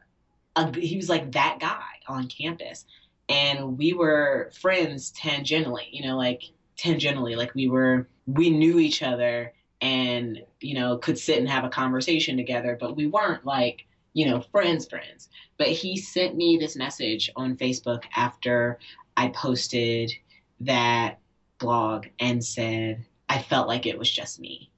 a, 0.58 0.78
he 0.78 0.98
was 0.98 1.08
like 1.08 1.32
that 1.32 1.60
guy 1.62 1.86
on 2.10 2.28
campus. 2.28 2.84
And 3.30 3.78
we 3.78 3.94
were 3.94 4.52
friends 4.60 5.12
tangentially, 5.12 5.88
you 5.92 6.08
know, 6.08 6.18
like 6.18 6.44
tangentially, 6.78 7.36
like 7.36 7.54
we 7.54 7.68
were, 7.68 8.08
we 8.26 8.50
knew 8.50 8.80
each 8.80 9.04
other 9.04 9.54
and, 9.82 10.42
you 10.62 10.74
know, 10.74 10.98
could 10.98 11.20
sit 11.20 11.40
and 11.40 11.50
have 11.50 11.64
a 11.64 11.70
conversation 11.70 12.38
together, 12.38 12.78
but 12.80 12.96
we 12.96 13.08
weren't 13.08 13.46
like, 13.46 13.86
you 14.14 14.26
know, 14.26 14.42
friends, 14.42 14.88
friends. 14.88 15.30
But 15.58 15.68
he 15.68 15.98
sent 15.98 16.36
me 16.36 16.58
this 16.58 16.76
message 16.76 17.30
on 17.36 17.58
Facebook 17.58 18.04
after 18.16 18.80
I 19.16 19.28
posted 19.30 20.12
that 20.62 21.20
blog 21.60 22.08
and 22.20 22.44
said, 22.44 23.06
I 23.30 23.42
felt 23.42 23.68
like 23.68 23.86
it 23.86 23.98
was 23.98 24.10
just 24.10 24.40
me. 24.40 24.72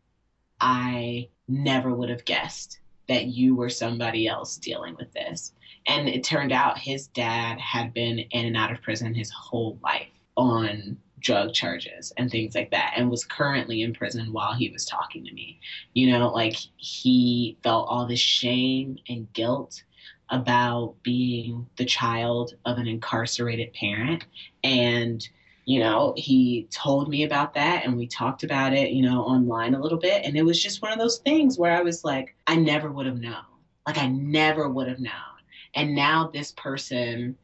I 0.59 1.29
never 1.47 1.93
would 1.93 2.09
have 2.09 2.25
guessed 2.25 2.79
that 3.07 3.27
you 3.27 3.55
were 3.55 3.69
somebody 3.69 4.27
else 4.27 4.57
dealing 4.57 4.95
with 4.97 5.11
this. 5.13 5.53
And 5.87 6.07
it 6.07 6.23
turned 6.23 6.51
out 6.51 6.77
his 6.77 7.07
dad 7.07 7.59
had 7.59 7.93
been 7.93 8.19
in 8.19 8.45
and 8.45 8.57
out 8.57 8.71
of 8.71 8.81
prison 8.81 9.13
his 9.13 9.31
whole 9.31 9.79
life 9.81 10.07
on 10.35 10.97
drug 11.19 11.53
charges 11.53 12.13
and 12.17 12.31
things 12.31 12.55
like 12.55 12.71
that 12.71 12.93
and 12.95 13.09
was 13.09 13.25
currently 13.25 13.81
in 13.81 13.93
prison 13.93 14.31
while 14.31 14.53
he 14.53 14.69
was 14.69 14.85
talking 14.85 15.25
to 15.25 15.33
me. 15.33 15.59
You 15.93 16.11
know, 16.11 16.29
like 16.29 16.55
he 16.77 17.57
felt 17.63 17.87
all 17.89 18.07
this 18.07 18.19
shame 18.19 18.97
and 19.09 19.31
guilt 19.33 19.83
about 20.29 20.95
being 21.03 21.67
the 21.77 21.85
child 21.85 22.53
of 22.65 22.77
an 22.77 22.87
incarcerated 22.87 23.73
parent. 23.73 24.25
And 24.63 25.27
you 25.65 25.79
know 25.79 26.15
he 26.17 26.67
told 26.71 27.09
me 27.09 27.23
about 27.23 27.53
that 27.53 27.85
and 27.85 27.95
we 27.95 28.07
talked 28.07 28.41
about 28.41 28.73
it 28.73 28.89
you 28.89 29.03
know 29.03 29.21
online 29.21 29.75
a 29.75 29.79
little 29.81 29.99
bit. 29.99 30.25
And 30.25 30.35
it 30.35 30.43
was 30.43 30.61
just 30.61 30.81
one 30.81 30.91
of 30.91 30.97
those 30.99 31.19
things 31.19 31.59
where 31.59 31.73
i 31.73 31.81
was 31.81 32.03
like 32.03 32.33
i 32.47 32.55
never 32.55 32.91
would 32.91 33.05
have 33.05 33.19
known. 33.19 33.43
Like 33.85 33.97
i 33.97 34.07
never 34.07 34.69
would 34.69 34.87
have 34.87 34.99
known 34.99 35.13
and 35.75 35.95
now 35.95 36.29
this 36.33 36.51
person 36.53 37.37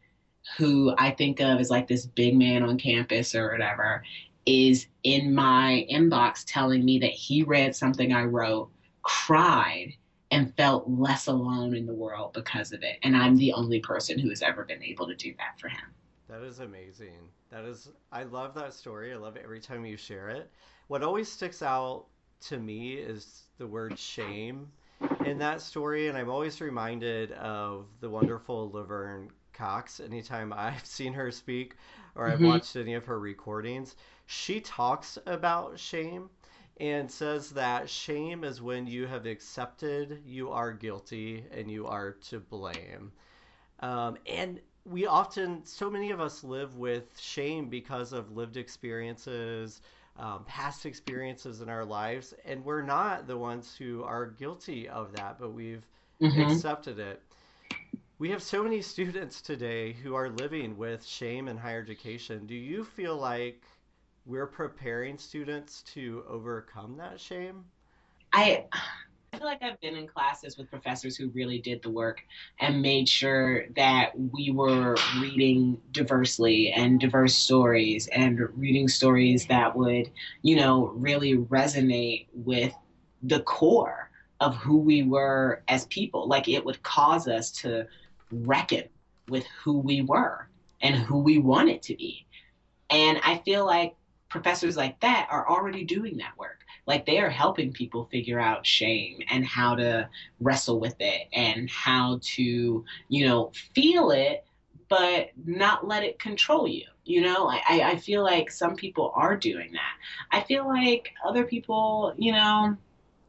who 0.57 0.93
I 0.97 1.11
think 1.11 1.39
of 1.39 1.59
as 1.59 1.69
like 1.69 1.87
this 1.87 2.05
big 2.05 2.35
man 2.35 2.63
on 2.63 2.77
campus 2.77 3.33
or 3.35 3.51
whatever, 3.51 4.03
is 4.45 4.87
in 5.03 5.33
my 5.33 5.87
inbox 5.91 6.43
telling 6.45 6.85
me 6.85 6.99
that 6.99 7.11
he 7.11 7.43
read 7.43 7.75
something 7.75 8.13
I 8.13 8.23
wrote, 8.23 8.69
cried, 9.01 9.93
and 10.31 10.55
felt 10.55 10.87
less 10.89 11.27
alone 11.27 11.75
in 11.75 11.85
the 11.85 11.93
world 11.93 12.33
because 12.33 12.71
of 12.71 12.83
it. 12.83 12.97
And 13.03 13.15
I'm 13.15 13.37
the 13.37 13.53
only 13.53 13.79
person 13.79 14.19
who 14.19 14.29
has 14.29 14.41
ever 14.41 14.63
been 14.63 14.83
able 14.83 15.07
to 15.07 15.15
do 15.15 15.33
that 15.37 15.59
for 15.59 15.67
him. 15.67 15.93
That 16.29 16.43
is 16.43 16.59
amazing. 16.59 17.29
That 17.51 17.65
is, 17.65 17.89
I 18.11 18.23
love 18.23 18.53
that 18.55 18.73
story. 18.73 19.13
I 19.13 19.17
love 19.17 19.35
it 19.35 19.43
every 19.43 19.59
time 19.59 19.85
you 19.85 19.97
share 19.97 20.29
it. 20.29 20.51
What 20.87 21.03
always 21.03 21.31
sticks 21.31 21.61
out 21.63 22.05
to 22.41 22.57
me 22.57 22.93
is 22.93 23.43
the 23.57 23.67
word 23.67 23.97
shame 23.97 24.67
in 25.25 25.37
that 25.39 25.61
story. 25.61 26.07
And 26.07 26.17
I'm 26.17 26.29
always 26.29 26.61
reminded 26.61 27.31
of 27.33 27.85
the 27.99 28.09
wonderful 28.09 28.71
Laverne 28.71 29.29
Cox 29.53 29.99
anytime 29.99 30.53
I've 30.55 30.85
seen 30.85 31.13
her 31.13 31.31
speak 31.31 31.75
or 32.15 32.27
I've 32.27 32.35
mm-hmm. 32.35 32.47
watched 32.47 32.75
any 32.75 32.93
of 32.93 33.05
her 33.05 33.19
recordings. 33.19 33.95
She 34.25 34.59
talks 34.59 35.17
about 35.25 35.79
shame 35.79 36.29
and 36.77 37.09
says 37.09 37.51
that 37.51 37.89
shame 37.89 38.43
is 38.43 38.61
when 38.61 38.85
you 38.85 39.07
have 39.07 39.25
accepted 39.25 40.21
you 40.25 40.51
are 40.51 40.73
guilty 40.73 41.45
and 41.51 41.71
you 41.71 41.87
are 41.87 42.11
to 42.11 42.39
blame. 42.39 43.11
Um, 43.79 44.17
and 44.25 44.59
we 44.85 45.05
often, 45.07 45.65
so 45.65 45.89
many 45.89 46.11
of 46.11 46.19
us 46.19 46.43
live 46.43 46.75
with 46.75 47.19
shame 47.19 47.69
because 47.69 48.13
of 48.13 48.35
lived 48.35 48.57
experiences, 48.57 49.81
um, 50.17 50.45
past 50.45 50.85
experiences 50.85 51.61
in 51.61 51.69
our 51.69 51.85
lives, 51.85 52.33
and 52.45 52.63
we're 52.63 52.81
not 52.81 53.27
the 53.27 53.37
ones 53.37 53.75
who 53.77 54.03
are 54.03 54.25
guilty 54.25 54.87
of 54.87 55.13
that, 55.13 55.39
but 55.39 55.53
we've 55.53 55.85
mm-hmm. 56.21 56.51
accepted 56.51 56.99
it 56.99 57.21
we 58.17 58.29
have 58.29 58.41
so 58.41 58.63
many 58.63 58.81
students 58.93 59.41
today 59.41 59.93
who 59.93 60.15
are 60.15 60.29
living 60.29 60.77
with 60.77 61.05
shame 61.05 61.47
in 61.47 61.57
higher 61.57 61.81
education. 61.81 62.45
Do 62.45 62.55
you 62.55 62.83
feel 62.83 63.17
like 63.17 63.61
we're 64.25 64.47
preparing 64.47 65.17
students 65.17 65.83
to 65.93 66.23
overcome 66.27 66.97
that 66.97 67.19
shame? 67.19 67.65
I 68.33 68.65
feel 69.37 69.47
like 69.47 69.63
I've 69.63 69.79
been 69.81 69.95
in 69.95 70.07
classes 70.07 70.57
with 70.57 70.69
professors 70.69 71.15
who 71.15 71.29
really 71.29 71.59
did 71.59 71.81
the 71.81 71.89
work 71.89 72.21
and 72.59 72.81
made 72.81 73.07
sure 73.07 73.65
that 73.75 74.11
we 74.17 74.51
were 74.51 74.95
reading 75.19 75.79
diversely 75.91 76.71
and 76.71 76.99
diverse 76.99 77.35
stories 77.35 78.07
and 78.07 78.39
reading 78.57 78.87
stories 78.87 79.45
that 79.47 79.75
would, 79.75 80.11
you 80.41 80.55
know, 80.55 80.87
really 80.95 81.37
resonate 81.37 82.27
with 82.33 82.73
the 83.23 83.41
core 83.41 84.09
of 84.39 84.55
who 84.55 84.77
we 84.77 85.03
were 85.03 85.63
as 85.67 85.85
people. 85.85 86.27
Like 86.27 86.47
it 86.47 86.65
would 86.65 86.81
cause 86.83 87.27
us 87.27 87.51
to 87.61 87.87
reckon 88.31 88.83
with 89.27 89.45
who 89.63 89.79
we 89.79 90.01
were 90.01 90.49
and 90.81 90.95
who 90.95 91.19
we 91.19 91.39
wanted 91.39 91.81
to 91.83 91.95
be. 91.95 92.25
And 92.89 93.19
I 93.23 93.37
feel 93.39 93.65
like 93.65 93.95
professors 94.29 94.77
like 94.77 94.99
that 94.99 95.27
are 95.31 95.49
already 95.49 95.83
doing 95.83 96.17
that 96.17 96.37
work. 96.37 96.64
Like 96.85 97.05
they 97.05 97.19
are 97.19 97.29
helping 97.29 97.71
people 97.71 98.05
figure 98.11 98.39
out 98.39 98.65
shame 98.65 99.19
and 99.29 99.45
how 99.45 99.75
to 99.75 100.09
wrestle 100.39 100.79
with 100.79 100.95
it 100.99 101.27
and 101.33 101.69
how 101.69 102.19
to, 102.21 102.85
you 103.09 103.27
know, 103.27 103.51
feel 103.73 104.11
it, 104.11 104.45
but 104.87 105.29
not 105.45 105.87
let 105.87 106.03
it 106.03 106.19
control 106.19 106.67
you. 106.67 106.85
You 107.03 107.21
know, 107.21 107.47
I, 107.47 107.91
I 107.91 107.95
feel 107.97 108.23
like 108.23 108.49
some 108.49 108.75
people 108.75 109.11
are 109.15 109.35
doing 109.35 109.71
that. 109.73 109.93
I 110.31 110.41
feel 110.41 110.67
like 110.67 111.11
other 111.23 111.43
people, 111.43 112.13
you 112.17 112.31
know, 112.31 112.75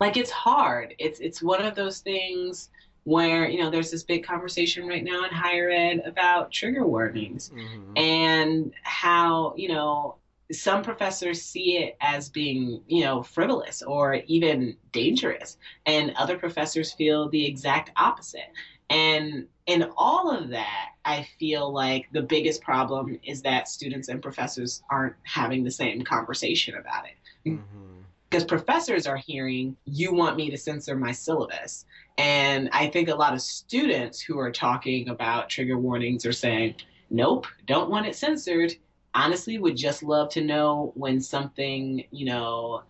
like 0.01 0.16
it's 0.16 0.31
hard. 0.31 0.95
It's 0.99 1.21
it's 1.21 1.42
one 1.42 1.62
of 1.62 1.75
those 1.75 2.01
things 2.01 2.71
where 3.05 3.49
you 3.49 3.61
know 3.61 3.71
there's 3.71 3.90
this 3.90 4.03
big 4.03 4.25
conversation 4.27 4.87
right 4.87 5.05
now 5.05 5.25
in 5.25 5.31
higher 5.31 5.71
ed 5.71 6.03
about 6.05 6.51
trigger 6.51 6.85
warnings 6.85 7.51
mm-hmm. 7.51 7.97
and 7.97 8.73
how 8.83 9.55
you 9.57 9.69
know 9.69 10.16
some 10.52 10.82
professors 10.82 11.42
see 11.42 11.78
it 11.78 11.96
as 12.00 12.28
being 12.28 12.80
you 12.87 13.04
know 13.04 13.22
frivolous 13.22 13.82
or 13.82 14.14
even 14.26 14.76
dangerous 14.92 15.59
and 15.87 16.12
other 16.16 16.38
professors 16.38 16.92
feel 16.92 17.28
the 17.28 17.44
exact 17.44 17.90
opposite. 17.96 18.52
And 18.88 19.48
in 19.66 19.90
all 19.96 20.30
of 20.30 20.48
that 20.50 20.90
i 21.04 21.26
feel 21.40 21.72
like 21.72 22.06
the 22.12 22.22
biggest 22.22 22.62
problem 22.62 23.18
is 23.24 23.42
that 23.42 23.68
students 23.68 24.09
and 24.09 24.22
professors 24.22 24.82
aren't 24.90 25.16
having 25.24 25.64
the 25.64 25.70
same 25.70 26.02
conversation 26.02 26.76
about 26.76 27.04
it. 27.06 27.50
Mm-hmm. 27.50 28.02
Because 28.30 28.44
professors 28.44 29.06
are 29.06 29.16
hearing 29.16 29.76
you 29.85 30.12
want 30.12 30.37
me 30.37 30.50
to 30.50 30.56
censor 30.56 30.96
my 30.96 31.11
syllabus. 31.12 31.85
And 32.18 32.68
i 32.72 32.87
think 32.87 33.09
a 33.09 33.14
lot 33.14 33.35
of 33.35 33.42
students 33.42 34.20
who 34.20 34.38
are 34.38 34.52
talking 34.52 35.09
about 35.09 35.48
trigger 35.48 35.78
warnings 35.78 36.24
are 36.24 36.32
saying 36.32 36.76
nope 37.11 37.46
don't 37.66 37.90
want 37.90 38.06
it 38.06 38.14
censored 38.14 38.74
honestly 39.16 39.59
would 39.59 39.76
just 39.76 40.02
love 40.02 40.29
to 40.29 40.42
know 40.42 40.92
when 40.94 41.20
something 41.20 42.05
you 42.11 42.26
know 42.26 42.83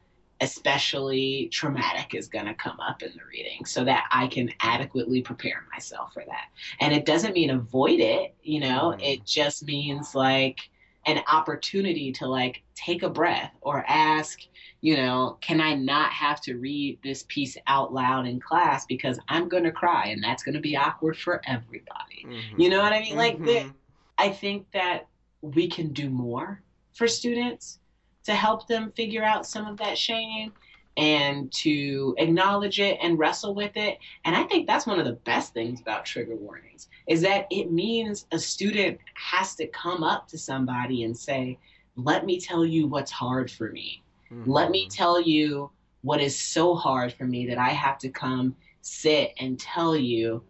especially 0.43 1.49
traumatic 1.51 2.15
is 2.15 2.29
going 2.29 2.45
to 2.45 2.53
come 2.55 2.79
up 2.79 3.03
in 3.03 3.11
the 3.13 3.25
reading 3.31 3.65
so 3.65 3.85
that 3.85 4.05
i 4.11 4.27
can 4.27 4.51
adequately 4.61 5.23
prepare 5.23 5.65
myself 5.73 6.13
for 6.13 6.25
that 6.27 6.49
and 6.81 6.93
it 6.93 7.07
doesn't 7.07 7.33
mean 7.33 7.51
avoid 7.51 8.01
it 8.01 8.35
you 8.43 8.61
know 8.61 8.95
mm. 8.97 9.03
it 9.03 9.25
just 9.25 9.65
means 9.65 10.15
like 10.15 10.59
an 11.07 11.23
opportunity 11.33 12.13
to 12.13 12.27
like 12.27 12.63
take 12.75 13.03
a 13.03 13.09
breath 13.09 13.53
or 13.63 13.85
ask 13.87 14.41
you 14.87 14.97
know, 14.97 15.37
can 15.41 15.61
I 15.61 15.75
not 15.75 16.13
have 16.13 16.41
to 16.43 16.55
read 16.55 16.99
this 17.03 17.25
piece 17.29 17.57
out 17.67 17.93
loud 17.93 18.27
in 18.27 18.39
class 18.39 18.87
because 18.87 19.19
I'm 19.29 19.49
going 19.49 19.65
to 19.65 19.73
cry 19.73 20.07
and 20.09 20.23
that's 20.23 20.43
going 20.43 20.55
to 20.55 20.61
be 20.61 20.77
awkward 20.77 21.17
for 21.17 21.41
everybody? 21.47 22.25
Mm-hmm. 22.25 22.61
You 22.61 22.71
know 22.71 22.81
what 22.83 22.93
I 22.93 23.01
mean? 23.01 23.17
Like, 23.17 23.35
mm-hmm. 23.35 23.47
the, 23.47 23.73
I 24.19 24.29
think 24.29 24.71
that 24.73 25.09
we 25.55 25.69
can 25.69 25.93
do 25.93 26.11
more 26.11 26.63
for 26.95 27.07
students 27.07 27.79
to 28.25 28.35
help 28.35 28.67
them 28.67 28.93
figure 28.97 29.23
out 29.23 29.47
some 29.47 29.67
of 29.67 29.77
that 29.79 29.97
shame 29.97 30.53
and 30.97 31.53
to 31.53 32.15
acknowledge 32.19 32.81
it 32.81 32.99
and 33.03 33.19
wrestle 33.19 33.55
with 33.55 33.77
it. 33.77 33.99
And 34.25 34.35
I 34.35 34.45
think 34.45 34.67
that's 34.67 34.87
one 34.87 34.99
of 34.99 35.05
the 35.05 35.13
best 35.13 35.53
things 35.53 35.81
about 35.81 36.07
trigger 36.07 36.35
warnings 36.35 36.89
is 37.07 37.21
that 37.23 37.47
it 37.51 37.71
means 37.71 38.27
a 38.33 38.39
student 38.39 38.99
has 39.15 39.55
to 39.57 39.67
come 39.69 40.03
up 40.03 40.27
to 40.29 40.39
somebody 40.39 41.05
and 41.05 41.17
say, 41.17 41.59
"Let 41.97 42.25
me 42.25 42.41
tell 42.41 42.65
you 42.65 42.87
what's 42.87 43.11
hard 43.11 43.51
for 43.51 43.71
me." 43.71 44.03
Mm-hmm. 44.33 44.51
Let 44.51 44.71
me 44.71 44.89
tell 44.89 45.21
you 45.21 45.71
what 46.03 46.21
is 46.21 46.39
so 46.39 46.75
hard 46.75 47.13
for 47.13 47.27
me 47.27 47.47
that 47.47 47.59
I 47.59 47.71
have 47.71 47.99
to 47.99 48.09
come 48.09 48.57
sit 48.81 49.35
and 49.39 49.59
tell 49.59 49.97
you, 49.97 50.43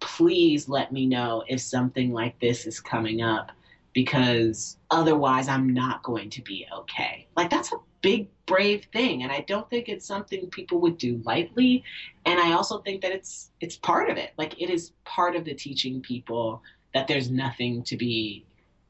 please 0.00 0.68
let 0.68 0.92
me 0.92 1.06
know 1.06 1.44
if 1.48 1.60
something 1.60 2.12
like 2.12 2.38
this 2.40 2.66
is 2.66 2.80
coming 2.80 3.22
up 3.22 3.52
because 3.96 4.76
otherwise 4.90 5.48
I'm 5.48 5.72
not 5.72 6.02
going 6.02 6.28
to 6.28 6.42
be 6.42 6.66
okay. 6.70 7.26
Like 7.34 7.48
that's 7.48 7.72
a 7.72 7.76
big 8.02 8.28
brave 8.44 8.84
thing 8.92 9.22
and 9.22 9.32
I 9.32 9.40
don't 9.48 9.68
think 9.70 9.88
it's 9.88 10.04
something 10.04 10.50
people 10.50 10.82
would 10.82 10.98
do 10.98 11.22
lightly 11.24 11.82
and 12.26 12.38
I 12.38 12.52
also 12.52 12.82
think 12.82 13.00
that 13.00 13.12
it's 13.12 13.52
it's 13.58 13.78
part 13.78 14.10
of 14.10 14.18
it. 14.18 14.34
Like 14.36 14.60
it 14.60 14.68
is 14.68 14.92
part 15.06 15.34
of 15.34 15.46
the 15.46 15.54
teaching 15.54 16.02
people 16.02 16.62
that 16.92 17.08
there's 17.08 17.30
nothing 17.30 17.82
to 17.84 17.96
be 17.96 18.44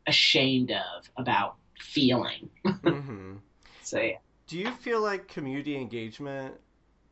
ashamed 0.09 0.73
of 0.73 1.09
about 1.17 1.55
feeling. 1.79 2.51
Mm-hmm. 2.67 3.37
so 3.85 4.01
yeah. 4.01 4.17
Do 4.49 4.59
you 4.59 4.73
feel 4.73 5.01
like 5.03 5.29
community 5.29 5.77
engagement 5.77 6.53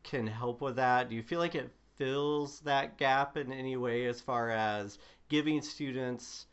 can 0.03 0.27
help 0.27 0.59
with 0.59 0.75
that? 0.75 1.09
Do 1.09 1.15
you 1.15 1.23
feel 1.23 1.39
like 1.39 1.55
it 1.55 1.71
fills 1.95 2.59
that 2.59 2.97
gap 2.97 3.37
in 3.37 3.53
any 3.53 3.77
way 3.77 4.05
as 4.07 4.19
far 4.19 4.49
as 4.49 4.99
giving 5.29 5.61
students 5.61 6.47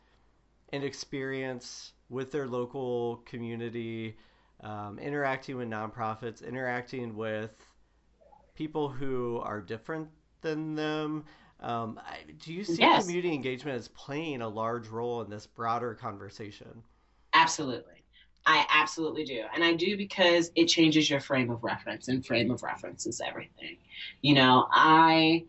an 0.73 0.83
experience 0.83 1.93
with 2.09 2.31
their 2.31 2.47
local 2.47 3.17
community, 3.25 4.17
um, 4.61 4.99
interacting 4.99 5.55
with 5.55 5.69
nonprofits, 5.69 6.45
interacting 6.45 7.15
with 7.15 7.51
people 8.55 8.89
who 8.89 9.39
are 9.43 9.61
different 9.61 10.09
than 10.41 10.75
them? 10.75 11.23
Um, 11.59 11.99
do 12.43 12.51
you 12.51 12.63
see 12.63 12.81
yes. 12.81 13.03
community 13.03 13.33
engagement 13.33 13.77
as 13.77 13.87
playing 13.89 14.41
a 14.41 14.49
large 14.49 14.87
role 14.87 15.21
in 15.21 15.29
this 15.29 15.45
broader 15.45 15.93
conversation? 15.93 16.83
Absolutely. 17.33 18.03
I 18.45 18.65
absolutely 18.69 19.23
do. 19.23 19.43
And 19.53 19.63
I 19.63 19.73
do 19.73 19.95
because 19.95 20.51
it 20.55 20.65
changes 20.65 21.09
your 21.09 21.21
frame 21.21 21.49
of 21.49 21.63
reference 21.63 22.09
and 22.09 22.25
frame 22.25 22.51
of 22.51 22.63
reference 22.63 23.05
is 23.05 23.21
everything. 23.25 23.77
You 24.21 24.33
know, 24.33 24.67
I 24.71 25.45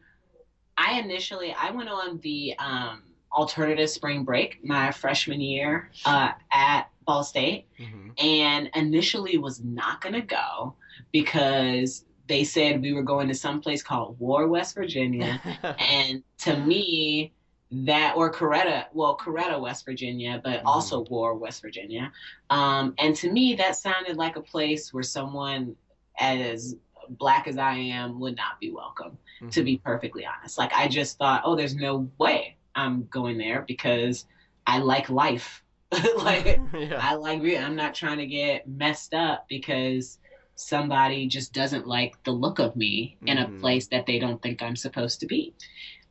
I 0.76 1.00
initially 1.00 1.52
I 1.58 1.70
went 1.70 1.88
on 1.88 2.18
the 2.20 2.54
um, 2.58 3.02
alternative 3.34 3.90
spring 3.90 4.24
break 4.24 4.64
my 4.64 4.90
freshman 4.90 5.40
year 5.40 5.90
uh, 6.04 6.30
at 6.52 6.88
Ball 7.04 7.24
State 7.24 7.66
mm-hmm. 7.78 8.10
and 8.18 8.70
initially 8.74 9.38
was 9.38 9.62
not 9.62 10.00
going 10.00 10.14
to 10.14 10.20
go 10.20 10.74
because 11.12 12.04
they 12.26 12.44
said 12.44 12.80
we 12.80 12.92
were 12.92 13.02
going 13.02 13.28
to 13.28 13.34
some 13.34 13.60
place 13.60 13.82
called 13.82 14.18
War, 14.18 14.48
West 14.48 14.74
Virginia. 14.74 15.40
and 15.78 16.22
to 16.38 16.56
me, 16.58 17.32
that 17.70 18.14
or 18.16 18.30
Caretta, 18.30 18.86
well, 18.92 19.16
Caretta, 19.16 19.58
West 19.58 19.84
Virginia, 19.84 20.40
but 20.42 20.58
mm-hmm. 20.58 20.66
also 20.66 21.04
War, 21.04 21.34
West 21.34 21.60
Virginia. 21.60 22.12
Um, 22.50 22.94
and 22.98 23.14
to 23.16 23.30
me, 23.30 23.54
that 23.56 23.76
sounded 23.76 24.16
like 24.16 24.36
a 24.36 24.42
place 24.42 24.94
where 24.94 25.02
someone 25.02 25.76
as 26.18 26.76
black 27.10 27.48
as 27.48 27.58
I 27.58 27.74
am 27.74 28.20
would 28.20 28.36
not 28.36 28.60
be 28.60 28.70
welcome, 28.70 29.18
mm-hmm. 29.40 29.48
to 29.48 29.62
be 29.62 29.78
perfectly 29.78 30.24
honest. 30.24 30.56
Like, 30.56 30.72
I 30.72 30.88
just 30.88 31.18
thought, 31.18 31.42
oh, 31.44 31.56
there's 31.56 31.74
no 31.74 32.08
way 32.18 32.56
I'm 32.74 33.06
going 33.06 33.38
there 33.38 33.64
because 33.66 34.26
I 34.66 34.78
like 34.78 35.10
life. 35.10 35.62
like, 36.16 36.60
yeah. 36.74 36.98
I 37.00 37.14
like, 37.14 37.42
I'm 37.42 37.76
not 37.76 37.94
trying 37.94 38.18
to 38.18 38.26
get 38.26 38.68
messed 38.68 39.14
up 39.14 39.46
because 39.48 40.18
somebody 40.56 41.26
just 41.26 41.52
doesn't 41.52 41.86
like 41.86 42.22
the 42.24 42.30
look 42.30 42.58
of 42.58 42.76
me 42.76 43.16
mm-hmm. 43.16 43.28
in 43.28 43.38
a 43.38 43.46
mm-hmm. 43.46 43.60
place 43.60 43.88
that 43.88 44.06
they 44.06 44.18
don't 44.18 44.40
think 44.42 44.62
I'm 44.62 44.76
supposed 44.76 45.20
to 45.20 45.26
be. 45.26 45.54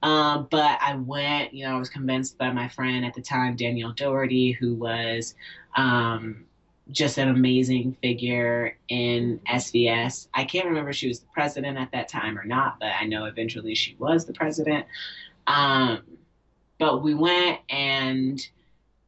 Um, 0.01 0.47
but 0.51 0.79
I 0.81 0.95
went, 0.95 1.53
you 1.53 1.65
know, 1.65 1.75
I 1.75 1.79
was 1.79 1.89
convinced 1.89 2.37
by 2.37 2.51
my 2.51 2.67
friend 2.67 3.05
at 3.05 3.13
the 3.13 3.21
time, 3.21 3.55
Danielle 3.55 3.93
Doherty, 3.93 4.51
who 4.51 4.75
was 4.75 5.33
um, 5.77 6.43
just 6.91 7.17
an 7.17 7.29
amazing 7.29 7.95
figure 8.01 8.77
in 8.89 9.39
SVS. 9.47 10.27
I 10.33 10.43
can't 10.43 10.65
remember 10.65 10.89
if 10.89 10.97
she 10.97 11.07
was 11.07 11.21
the 11.21 11.27
president 11.33 11.77
at 11.77 11.91
that 11.93 12.09
time 12.09 12.37
or 12.37 12.43
not, 12.43 12.79
but 12.79 12.89
I 12.99 13.05
know 13.05 13.25
eventually 13.25 13.75
she 13.75 13.95
was 13.97 14.25
the 14.25 14.33
president. 14.33 14.85
Um, 15.47 16.01
but 16.83 17.01
we 17.01 17.13
went 17.13 17.61
and 17.69 18.45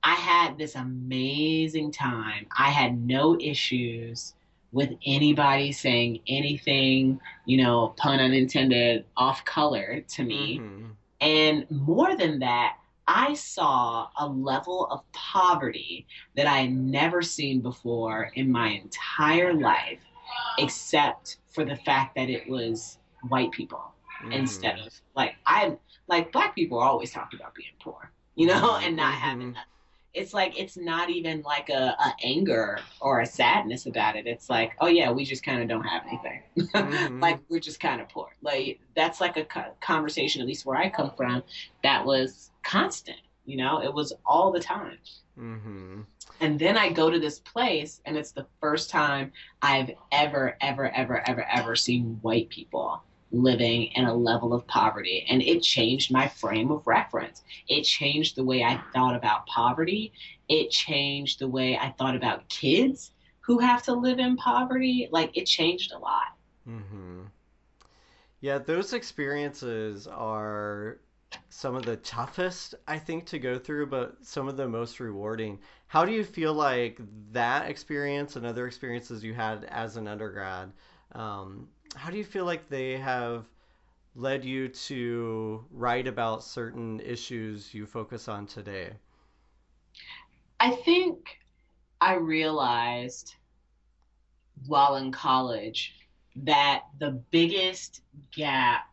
I 0.01 0.13
had 0.13 0.57
this 0.57 0.75
amazing 0.75 1.91
time. 1.91 2.45
I 2.57 2.69
had 2.69 3.05
no 3.05 3.37
issues 3.37 4.33
with 4.71 4.91
anybody 5.05 5.73
saying 5.73 6.21
anything, 6.25 7.19
you 7.45 7.57
know, 7.57 7.93
pun 7.97 8.21
unintended, 8.21 9.03
off 9.17 9.43
color 9.43 10.05
to 10.07 10.23
me. 10.23 10.59
Mm-hmm. 10.59 10.85
And 11.19 11.69
more 11.69 12.15
than 12.15 12.39
that, 12.39 12.77
I 13.09 13.33
saw 13.33 14.07
a 14.17 14.25
level 14.25 14.87
of 14.89 15.01
poverty 15.11 16.07
that 16.37 16.47
I 16.47 16.59
had 16.59 16.71
never 16.71 17.21
seen 17.21 17.59
before 17.59 18.31
in 18.35 18.49
my 18.49 18.69
entire 18.69 19.53
life, 19.53 19.99
except 20.59 21.39
for 21.53 21.65
the 21.65 21.75
fact 21.75 22.15
that 22.15 22.29
it 22.29 22.47
was 22.47 22.99
white 23.27 23.51
people 23.51 23.83
mm-hmm. 24.21 24.31
instead 24.31 24.79
of 24.79 24.93
like 25.13 25.35
I 25.45 25.75
like 26.07 26.31
black 26.31 26.55
people 26.55 26.79
are 26.79 26.87
always 26.87 27.11
talking 27.11 27.39
about 27.39 27.55
being 27.55 27.69
poor, 27.79 28.11
you 28.35 28.47
know, 28.47 28.77
and 28.77 28.95
not 28.95 29.13
having 29.13 29.51
mm-hmm. 29.51 29.59
it's 30.13 30.33
like 30.33 30.59
it's 30.59 30.77
not 30.77 31.09
even 31.09 31.41
like 31.41 31.69
a, 31.69 31.95
a 31.99 32.13
anger 32.23 32.79
or 33.01 33.21
a 33.21 33.25
sadness 33.25 33.85
about 33.85 34.15
it. 34.15 34.27
It's 34.27 34.49
like, 34.49 34.73
oh 34.79 34.87
yeah, 34.87 35.11
we 35.11 35.25
just 35.25 35.43
kind 35.43 35.61
of 35.61 35.67
don't 35.67 35.83
have 35.83 36.03
anything. 36.07 36.41
Mhm. 36.57 37.21
like 37.21 37.39
we're 37.49 37.59
just 37.59 37.79
kind 37.79 38.01
of 38.01 38.09
poor. 38.09 38.29
Like 38.41 38.79
that's 38.95 39.21
like 39.21 39.37
a 39.37 39.73
conversation, 39.81 40.41
at 40.41 40.47
least 40.47 40.65
where 40.65 40.77
I 40.77 40.89
come 40.89 41.11
from, 41.15 41.43
that 41.83 42.05
was 42.05 42.51
constant. 42.63 43.19
You 43.45 43.57
know, 43.57 43.81
it 43.81 43.93
was 43.93 44.13
all 44.25 44.51
the 44.51 44.59
time. 44.59 44.97
Mm-hmm. 45.37 46.01
And 46.41 46.59
then 46.59 46.77
I 46.77 46.89
go 46.89 47.09
to 47.09 47.19
this 47.19 47.39
place, 47.39 48.01
and 48.05 48.17
it's 48.17 48.31
the 48.31 48.45
first 48.59 48.89
time 48.89 49.31
I've 49.61 49.91
ever, 50.11 50.57
ever, 50.59 50.93
ever, 50.93 51.21
ever, 51.27 51.45
ever 51.45 51.75
seen 51.75 52.19
white 52.21 52.49
people 52.49 53.01
living 53.31 53.83
in 53.95 54.05
a 54.05 54.13
level 54.13 54.53
of 54.53 54.65
poverty. 54.67 55.25
And 55.29 55.41
it 55.41 55.61
changed 55.61 56.11
my 56.11 56.27
frame 56.27 56.71
of 56.71 56.85
reference. 56.87 57.43
It 57.67 57.83
changed 57.83 58.35
the 58.35 58.43
way 58.43 58.63
I 58.63 58.81
thought 58.93 59.15
about 59.15 59.47
poverty. 59.47 60.13
It 60.47 60.69
changed 60.69 61.39
the 61.39 61.47
way 61.47 61.77
I 61.77 61.91
thought 61.97 62.15
about 62.15 62.47
kids 62.49 63.11
who 63.41 63.59
have 63.59 63.83
to 63.83 63.93
live 63.93 64.19
in 64.19 64.37
poverty. 64.37 65.07
Like, 65.11 65.35
it 65.37 65.45
changed 65.45 65.91
a 65.91 65.97
lot. 65.97 66.35
Mm-hmm. 66.67 67.23
Yeah, 68.41 68.59
those 68.59 68.93
experiences 68.93 70.07
are 70.07 70.99
some 71.49 71.75
of 71.75 71.85
the 71.85 71.97
toughest, 71.97 72.75
I 72.87 72.99
think, 72.99 73.25
to 73.27 73.39
go 73.39 73.57
through, 73.57 73.87
but 73.87 74.17
some 74.21 74.47
of 74.47 74.57
the 74.57 74.67
most 74.67 74.99
rewarding. 74.99 75.59
How 75.87 76.05
do 76.05 76.11
you 76.11 76.23
feel 76.23 76.53
like 76.53 76.99
that 77.31 77.69
experience 77.69 78.35
and 78.35 78.45
other 78.45 78.67
experiences 78.67 79.23
you 79.23 79.33
had 79.33 79.65
as 79.65 79.97
an 79.97 80.07
undergrad, 80.07 80.71
um, 81.15 81.67
how 81.95 82.09
do 82.09 82.17
you 82.17 82.25
feel 82.25 82.45
like 82.45 82.69
they 82.69 82.97
have 82.97 83.45
led 84.15 84.45
you 84.45 84.67
to 84.67 85.63
write 85.71 86.07
about 86.07 86.43
certain 86.43 86.99
issues 86.99 87.73
you 87.73 87.85
focus 87.85 88.27
on 88.27 88.45
today? 88.45 88.91
I 90.59 90.71
think 90.71 91.39
I 92.01 92.15
realized 92.15 93.35
while 94.67 94.95
in 94.95 95.11
college 95.11 95.93
that 96.37 96.83
the 96.99 97.11
biggest 97.31 98.01
gap 98.31 98.85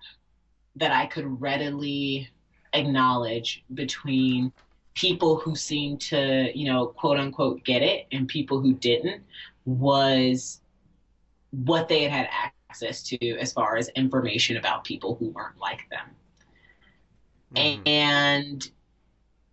that 0.77 0.93
I 0.93 1.07
could 1.07 1.41
readily 1.41 2.31
acknowledge 2.73 3.65
between 3.75 4.53
people 4.95 5.37
who 5.37 5.55
seemed 5.55 6.01
to, 6.01 6.51
you 6.55 6.67
know, 6.67 6.87
quote 6.87 7.19
unquote 7.19 7.65
get 7.65 7.83
it 7.83 8.07
and 8.13 8.29
people 8.29 8.61
who 8.61 8.75
didn't 8.75 9.23
was 9.65 10.61
what 11.53 11.89
they 11.89 12.05
had 12.05 12.27
had 12.27 12.51
access 12.69 13.03
to 13.05 13.39
as 13.39 13.53
far 13.53 13.77
as 13.77 13.89
information 13.91 14.57
about 14.57 14.85
people 14.85 15.15
who 15.15 15.29
weren't 15.29 15.59
like 15.59 15.89
them. 15.91 16.17
Mhm. 17.55 17.89
And 17.89 18.69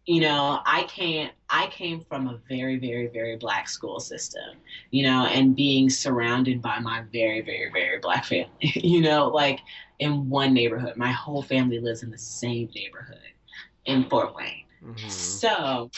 you 0.05 0.21
know, 0.21 0.59
I 0.65 0.83
can't 0.83 1.31
I 1.49 1.67
came 1.67 1.99
from 2.01 2.27
a 2.27 2.39
very, 2.47 2.77
very, 2.77 3.07
very 3.07 3.35
black 3.35 3.69
school 3.69 3.99
system, 3.99 4.57
you 4.89 5.03
know, 5.03 5.25
and 5.25 5.55
being 5.55 5.89
surrounded 5.89 6.61
by 6.61 6.79
my 6.79 7.03
very, 7.11 7.41
very, 7.41 7.69
very 7.71 7.99
black 7.99 8.25
family, 8.25 8.49
you 8.61 9.01
know, 9.01 9.27
like 9.27 9.59
in 9.99 10.29
one 10.29 10.53
neighborhood. 10.53 10.95
My 10.97 11.11
whole 11.11 11.43
family 11.43 11.79
lives 11.79 12.01
in 12.01 12.09
the 12.09 12.17
same 12.17 12.69
neighborhood 12.73 13.33
in 13.85 14.09
Fort 14.09 14.35
Wayne. 14.35 14.63
Mhm. 14.83 15.11
So 15.11 15.91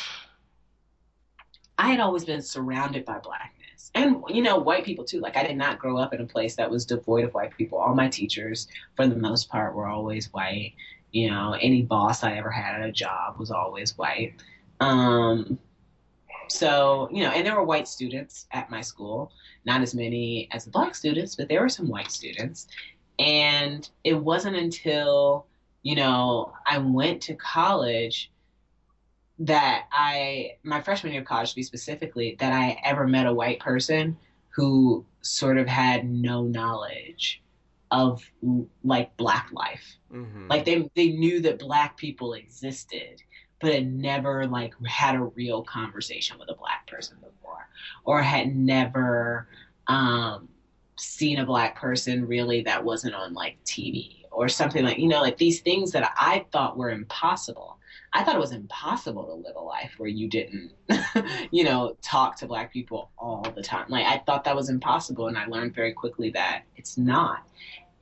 I 1.78 1.90
had 1.90 2.00
always 2.00 2.26
been 2.26 2.42
surrounded 2.42 3.06
by 3.06 3.20
blackness. 3.20 3.61
And 3.94 4.24
you 4.30 4.42
know, 4.42 4.58
white 4.58 4.86
people 4.86 5.04
too. 5.04 5.20
Like 5.20 5.38
I 5.38 5.46
did 5.46 5.58
not 5.58 5.80
grow 5.80 5.98
up 5.98 6.14
in 6.14 6.22
a 6.22 6.26
place 6.26 6.56
that 6.56 6.70
was 6.70 6.86
devoid 6.86 7.26
of 7.26 7.34
white 7.34 7.56
people. 7.58 7.78
All 7.78 7.94
my 7.94 8.08
teachers, 8.08 8.68
for 8.96 9.08
the 9.08 9.16
most 9.16 9.50
part, 9.50 9.76
were 9.76 9.88
always 9.88 10.32
white. 10.32 10.74
You 11.12 11.30
know, 11.30 11.58
any 11.60 11.82
boss 11.82 12.24
I 12.24 12.38
ever 12.38 12.50
had 12.50 12.82
at 12.82 12.88
a 12.88 12.92
job 12.92 13.38
was 13.38 13.52
always 13.52 13.98
white. 13.98 14.36
Um, 14.80 15.60
so, 16.48 17.10
you 17.12 17.24
know, 17.24 17.30
and 17.30 17.46
there 17.46 17.56
were 17.56 17.64
white 17.64 17.88
students 17.88 18.48
at 18.52 18.70
my 18.70 18.82
school, 18.82 19.32
not 19.66 19.82
as 19.82 19.94
many 19.94 20.48
as 20.52 20.66
the 20.66 20.72
black 20.72 20.96
students, 20.96 21.36
but 21.36 21.48
there 21.48 21.62
were 21.62 21.70
some 21.70 21.88
white 21.88 22.12
students. 22.12 22.68
And 23.20 23.88
it 24.04 24.16
wasn't 24.16 24.56
until, 24.56 25.46
you 25.84 25.96
know, 25.96 26.54
I 26.66 26.78
went 26.78 27.22
to 27.24 27.36
college 27.36 28.31
that 29.46 29.88
I, 29.92 30.52
my 30.64 30.82
freshman 30.82 31.14
year 31.14 31.22
of 31.22 31.28
college 31.28 31.50
to 31.50 31.56
be 31.56 31.64
specifically, 31.64 32.36
that 32.40 32.54
I 32.54 32.80
ever 32.84 33.08
met 33.08 33.26
a 33.26 33.34
white 33.34 33.60
person 33.60 34.18
who 34.50 35.06
sort 35.22 35.58
of 35.58 35.68
had 35.68 36.10
no 36.10 36.44
knowledge 36.44 37.42
of 37.90 38.24
like 38.84 39.16
black 39.18 39.50
life. 39.52 39.98
Mhm. 40.12 40.50
Like 40.50 40.66
they 40.66 40.90
they 40.96 41.10
knew 41.10 41.42
that 41.42 41.60
black 41.60 41.98
people 41.98 42.34
existed, 42.34 43.22
but 43.60 43.74
had 43.74 43.92
never 43.92 44.48
like 44.48 44.74
had 44.86 45.16
a 45.16 45.24
real 45.24 45.64
conversation 45.64 46.38
with 46.38 46.50
a 46.50 46.56
black 46.56 46.88
person 46.88 47.18
before, 47.18 47.68
or 48.04 48.22
had 48.22 48.56
never 48.56 49.48
um, 49.88 50.48
seen 50.98 51.40
a 51.40 51.46
black 51.46 51.76
person 51.76 52.28
really 52.28 52.62
that 52.62 52.84
wasn't 52.84 53.16
on 53.16 53.34
like 53.34 53.58
TV 53.66 54.26
or 54.32 54.48
something 54.48 54.86
like 54.86 55.00
you 55.00 55.08
know 55.08 55.22
like 55.22 55.38
these 55.38 55.62
things 55.62 55.92
that 55.92 56.12
I 56.16 56.46
thought 56.52 56.78
were 56.78 56.92
impossible. 56.92 57.78
I 58.14 58.24
thought 58.24 58.36
it 58.36 58.40
was 58.40 58.52
impossible 58.52 59.26
to 59.26 59.34
live 59.34 59.56
a 59.56 59.62
life 59.62 59.94
where 59.98 60.10
you 60.10 60.28
didn't, 60.28 60.72
you 61.52 61.64
know, 61.64 61.96
talk 62.02 62.36
to 62.38 62.46
black 62.46 62.74
people 62.74 63.10
all 63.18 63.46
the 63.56 63.62
time. 63.62 63.86
Like 63.90 64.06
I 64.06 64.18
thought 64.26 64.44
that 64.44 64.56
was 64.56 64.70
impossible, 64.70 65.28
and 65.28 65.38
I 65.38 65.46
learned 65.46 65.74
very 65.74 65.94
quickly 65.94 66.30
that 66.32 66.64
it's 66.76 66.98
not 66.98 67.46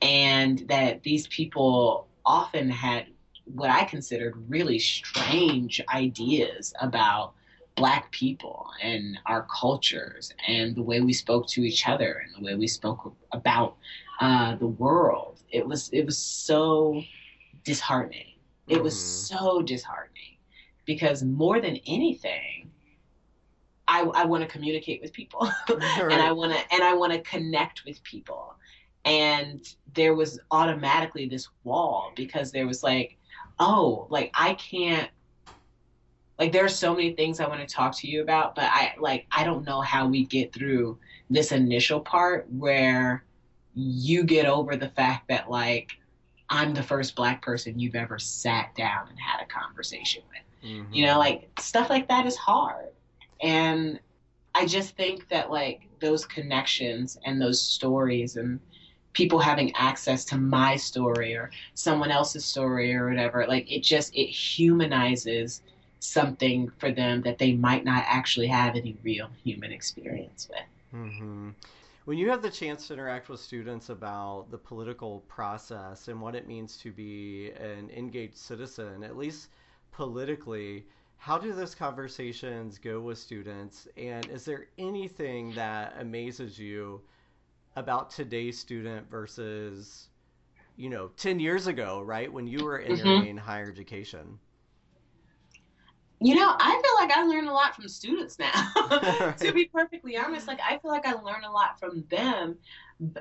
and 0.02 0.60
that 0.68 1.02
these 1.02 1.26
people 1.28 2.06
often 2.24 2.70
had 2.70 3.06
what 3.44 3.70
I 3.70 3.84
considered 3.84 4.34
really 4.48 4.78
strange 4.78 5.80
ideas 5.92 6.72
about 6.80 7.32
black 7.76 8.10
people 8.10 8.70
and 8.82 9.18
our 9.26 9.46
cultures 9.60 10.32
and 10.46 10.74
the 10.74 10.82
way 10.82 11.00
we 11.00 11.12
spoke 11.12 11.46
to 11.48 11.62
each 11.62 11.88
other 11.88 12.22
and 12.24 12.34
the 12.34 12.46
way 12.46 12.54
we 12.54 12.66
spoke 12.66 13.14
about 13.32 13.76
uh, 14.20 14.54
the 14.56 14.66
world. 14.66 15.42
It 15.50 15.66
was 15.66 15.90
it 15.92 16.04
was 16.06 16.18
so 16.18 17.02
disheartening. 17.64 18.29
It 18.68 18.82
was 18.82 18.94
Mhm. 18.94 18.98
so 19.38 19.62
disheartening 19.62 20.36
because 20.84 21.22
more 21.22 21.60
than 21.60 21.78
anything, 21.86 22.70
I, 23.88 24.02
I 24.02 24.24
want 24.24 24.42
to 24.42 24.48
communicate 24.48 25.02
with 25.02 25.12
people 25.12 25.50
and 25.68 26.12
I 26.22 26.30
want 26.30 26.52
to 26.52 26.74
and 26.74 26.82
I 26.82 26.94
want 26.94 27.12
to 27.12 27.20
connect 27.22 27.84
with 27.84 28.02
people. 28.04 28.54
And 29.04 29.66
there 29.94 30.14
was 30.14 30.38
automatically 30.50 31.26
this 31.26 31.48
wall 31.64 32.12
because 32.14 32.52
there 32.52 32.66
was 32.66 32.82
like, 32.82 33.16
oh, 33.58 34.06
like 34.10 34.30
I 34.34 34.54
can't 34.54 35.10
like 36.38 36.52
there 36.52 36.64
are 36.64 36.68
so 36.68 36.94
many 36.94 37.12
things 37.12 37.38
I 37.38 37.48
want 37.48 37.60
to 37.60 37.74
talk 37.74 37.96
to 37.98 38.08
you 38.08 38.22
about, 38.22 38.54
but 38.54 38.64
I 38.64 38.94
like 38.98 39.26
I 39.30 39.44
don't 39.44 39.66
know 39.66 39.80
how 39.80 40.06
we 40.06 40.24
get 40.24 40.52
through 40.52 40.98
this 41.28 41.52
initial 41.52 42.00
part 42.00 42.50
where 42.50 43.24
you 43.74 44.24
get 44.24 44.46
over 44.46 44.76
the 44.76 44.88
fact 44.88 45.28
that 45.28 45.50
like 45.50 45.92
I'm 46.50 46.74
the 46.74 46.82
first 46.82 47.14
black 47.14 47.42
person 47.42 47.78
you've 47.78 47.94
ever 47.94 48.18
sat 48.18 48.74
down 48.74 49.08
and 49.08 49.18
had 49.18 49.40
a 49.42 49.46
conversation 49.46 50.22
with. 50.28 50.40
Mhm. 50.70 50.94
you 50.94 51.06
know 51.06 51.18
like 51.18 51.48
stuff 51.58 51.88
like 51.88 52.08
that 52.08 52.26
is 52.26 52.36
hard. 52.36 52.88
And 53.42 53.98
i 54.54 54.66
just 54.66 54.96
think 54.96 55.28
that 55.28 55.50
like 55.50 55.86
those 56.00 56.26
connections 56.26 57.16
and 57.24 57.40
those 57.40 57.60
stories 57.62 58.36
and 58.36 58.60
people 59.12 59.38
having 59.38 59.74
access 59.76 60.24
to 60.24 60.36
my 60.36 60.76
story 60.76 61.34
or 61.34 61.50
someone 61.74 62.10
else's 62.10 62.44
story 62.44 62.94
or 62.94 63.08
whatever 63.08 63.46
like 63.46 63.70
it 63.70 63.82
just 63.82 64.14
it 64.14 64.26
humanizes 64.26 65.62
something 66.00 66.70
for 66.78 66.90
them 66.92 67.22
that 67.22 67.38
they 67.38 67.52
might 67.52 67.84
not 67.84 68.04
actually 68.06 68.46
have 68.46 68.74
any 68.76 68.96
real 69.02 69.30
human 69.44 69.70
experience 69.72 70.48
with. 70.50 70.66
Hmm 70.90 71.50
When 72.10 72.18
you 72.18 72.28
have 72.30 72.42
the 72.42 72.50
chance 72.50 72.88
to 72.88 72.94
interact 72.94 73.28
with 73.28 73.38
students 73.38 73.88
about 73.88 74.50
the 74.50 74.58
political 74.58 75.20
process 75.28 76.08
and 76.08 76.20
what 76.20 76.34
it 76.34 76.48
means 76.48 76.76
to 76.78 76.90
be 76.90 77.52
an 77.52 77.88
engaged 77.90 78.36
citizen, 78.36 79.04
at 79.04 79.16
least 79.16 79.48
politically, 79.92 80.86
how 81.18 81.38
do 81.38 81.52
those 81.52 81.72
conversations 81.72 82.78
go 82.78 83.00
with 83.00 83.16
students? 83.16 83.86
And 83.96 84.28
is 84.28 84.44
there 84.44 84.66
anything 84.76 85.52
that 85.54 85.94
amazes 86.00 86.58
you 86.58 87.00
about 87.76 88.10
today's 88.10 88.58
student 88.58 89.08
versus, 89.08 90.08
you 90.74 90.90
know, 90.90 91.12
10 91.16 91.38
years 91.38 91.68
ago, 91.68 92.02
right? 92.02 92.32
When 92.32 92.48
you 92.48 92.64
were 92.64 92.80
mm-hmm. 92.80 92.90
entering 92.90 93.36
higher 93.36 93.70
education? 93.70 94.40
You 96.20 96.34
know 96.34 96.54
i 96.58 96.70
feel 96.82 97.06
like 97.06 97.16
i 97.16 97.24
learn 97.24 97.48
a 97.48 97.52
lot 97.52 97.74
from 97.74 97.88
students 97.88 98.38
now 98.38 98.52
to 99.38 99.52
be 99.54 99.66
perfectly 99.66 100.16
honest. 100.16 100.46
Like 100.46 100.60
i 100.60 100.78
feel 100.78 100.90
like 100.90 101.06
i 101.06 101.12
learn 101.12 101.44
a 101.44 101.50
lot 101.50 101.78
from 101.78 102.04
them. 102.10 102.56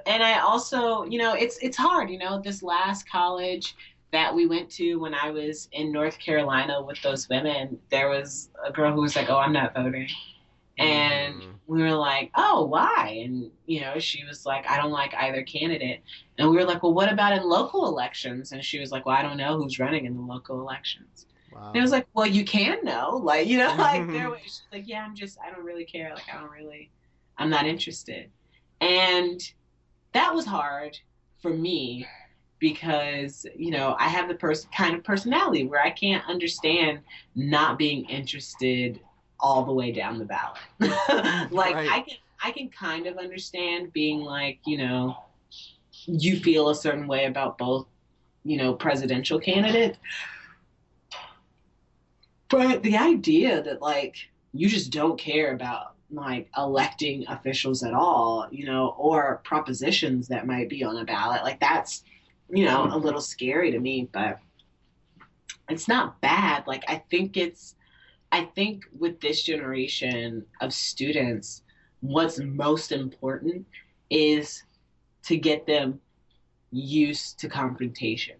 And 0.06 0.24
i 0.24 0.39
also 0.39 1.04
you 1.06 1.18
know 1.18 1.34
it's 1.34 1.58
it's 1.62 1.78
hard 1.78 2.10
you 2.10 2.18
know 2.18 2.41
this 2.41 2.62
last 2.62 3.10
college 3.10 3.76
that 4.12 4.34
we 4.36 4.47
went 4.47 4.70
to 4.72 4.95
when 4.95 5.14
i 5.14 5.30
was 5.32 5.70
in 5.72 5.91
north 5.91 6.20
carolina 6.20 6.82
with 6.84 7.02
those 7.02 7.30
women 7.30 7.78
there 7.89 8.10
was 8.10 8.50
a 8.66 8.72
girl 8.72 8.93
who 8.93 9.02
was 9.02 9.16
like 9.16 9.30
oh 9.30 9.38
i'm 9.38 9.54
not 9.54 9.74
voting. 9.76 10.08
And 10.78 11.41
Mhm. 11.41 11.60
we 11.68 11.82
were 11.82 11.93
like 11.95 12.32
oh 12.36 12.66
why? 12.66 13.22
And 13.24 13.52
you 13.66 13.82
know 13.82 14.00
she 14.00 14.24
was 14.26 14.45
like 14.45 14.70
i 14.70 14.78
don't 14.78 14.91
like 14.91 15.14
either 15.16 15.43
candidate. 15.43 16.02
And 16.38 16.50
we 16.50 16.56
were 16.58 16.66
like 16.66 16.84
well 16.84 16.93
what 16.93 17.12
about 17.12 17.34
in 17.38 17.43
local 17.47 17.88
elections? 17.88 18.52
And 18.52 18.64
she 18.64 18.80
was 18.80 18.91
like 18.91 19.06
well 19.06 19.16
i 19.18 19.22
don't 19.22 19.38
know 19.38 19.58
who's 19.58 19.80
running 19.80 20.06
in 20.06 20.16
the 20.16 20.22
local 20.22 20.60
elections 20.62 21.28
Wow. 21.60 21.68
And 21.68 21.76
it 21.76 21.82
was 21.82 21.91
like, 21.91 22.07
well, 22.14 22.28
you 22.28 22.45
can 22.45 22.84
know, 22.84 23.20
like 23.22 23.47
you 23.47 23.57
know, 23.57 23.76
like 23.78 24.07
there 24.12 24.30
was 24.30 24.62
like, 24.72 24.88
yeah, 24.88 25.03
I'm 25.03 25.16
just, 25.16 25.38
I 25.45 25.51
don't 25.51 25.66
really 25.66 25.86
care, 25.86 26.14
like 26.14 26.24
I 26.34 26.39
don't 26.39 26.51
really, 26.51 26.91
I'm 27.38 27.49
not 27.49 27.66
interested, 27.66 28.30
and 28.82 29.41
that 30.14 30.34
was 30.34 30.45
hard 30.45 30.97
for 31.41 31.53
me 31.53 32.07
because 32.60 33.45
you 33.55 33.72
know 33.72 33.95
I 33.97 34.10
have 34.10 34.28
the 34.28 34.36
person 34.36 34.70
kind 34.76 34.95
of 34.95 35.03
personality 35.03 35.66
where 35.66 35.82
I 35.82 35.89
can't 35.91 36.24
understand 36.28 36.99
not 37.36 37.78
being 37.78 38.05
interested 38.05 38.99
all 39.39 39.64
the 39.64 39.74
way 39.74 39.91
down 39.91 40.20
the 40.20 40.26
ballot. 40.26 40.60
like 41.51 41.76
right. 41.76 41.89
I 41.89 42.03
can 42.07 42.18
I 42.43 42.51
can 42.51 42.70
kind 42.70 43.07
of 43.07 43.18
understand 43.18 43.91
being 43.93 44.22
like, 44.22 44.60
you 44.66 44.78
know, 44.78 45.18
you 46.05 46.39
feel 46.39 46.70
a 46.70 46.76
certain 46.76 47.07
way 47.07 47.26
about 47.26 47.57
both, 47.57 47.88
you 48.43 48.57
know, 48.57 48.74
presidential 48.74 49.39
candidates. 49.39 49.97
But 52.50 52.84
the 52.84 52.97
idea 52.97 53.62
that 53.62 53.82
like 53.82 54.16
you 54.54 54.68
just 54.68 54.91
don't 54.91 55.20
care 55.20 55.54
about 55.54 55.93
like 56.12 56.50
electing 56.58 57.28
officials 57.28 57.84
at 57.84 57.93
all, 57.93 58.47
you 58.52 58.66
know, 58.66 58.95
or 58.97 59.41
propositions 59.43 60.28
that 60.30 60.47
might 60.47 60.70
be 60.70 60.84
on 60.84 60.97
a 60.97 61.06
ballot, 61.06 61.43
like 61.43 61.60
that's 61.60 62.04
you 62.52 62.66
know, 62.66 62.86
a 62.91 62.97
little 62.97 63.22
scary 63.22 63.72
to 63.72 63.80
me, 63.80 64.10
but 64.12 64.39
it's 65.70 65.88
not 65.88 66.20
bad. 66.22 66.66
Like 66.66 66.84
I 66.88 67.04
think 67.10 67.38
it's 67.38 67.76
I 68.32 68.45
think 68.56 68.86
with 68.97 69.20
this 69.22 69.43
generation 69.43 70.45
of 70.62 70.74
students, 70.74 71.64
what's 72.02 72.39
most 72.39 72.91
important 72.91 73.66
is 74.10 74.64
to 75.24 75.38
get 75.38 75.66
them 75.68 76.00
used 76.72 77.39
to 77.39 77.50
confrontation. 77.50 78.36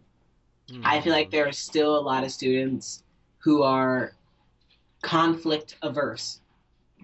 Mm-hmm. 0.70 0.82
I 0.86 1.02
feel 1.02 1.14
like 1.14 1.30
mm. 1.30 1.32
there 1.32 1.48
are 1.48 1.52
still 1.52 1.98
a 1.98 2.02
lot 2.02 2.24
of 2.24 2.32
students 2.32 3.04
who 3.40 3.64
are 3.64 4.14
conflict 5.02 5.76
averse, 5.82 6.42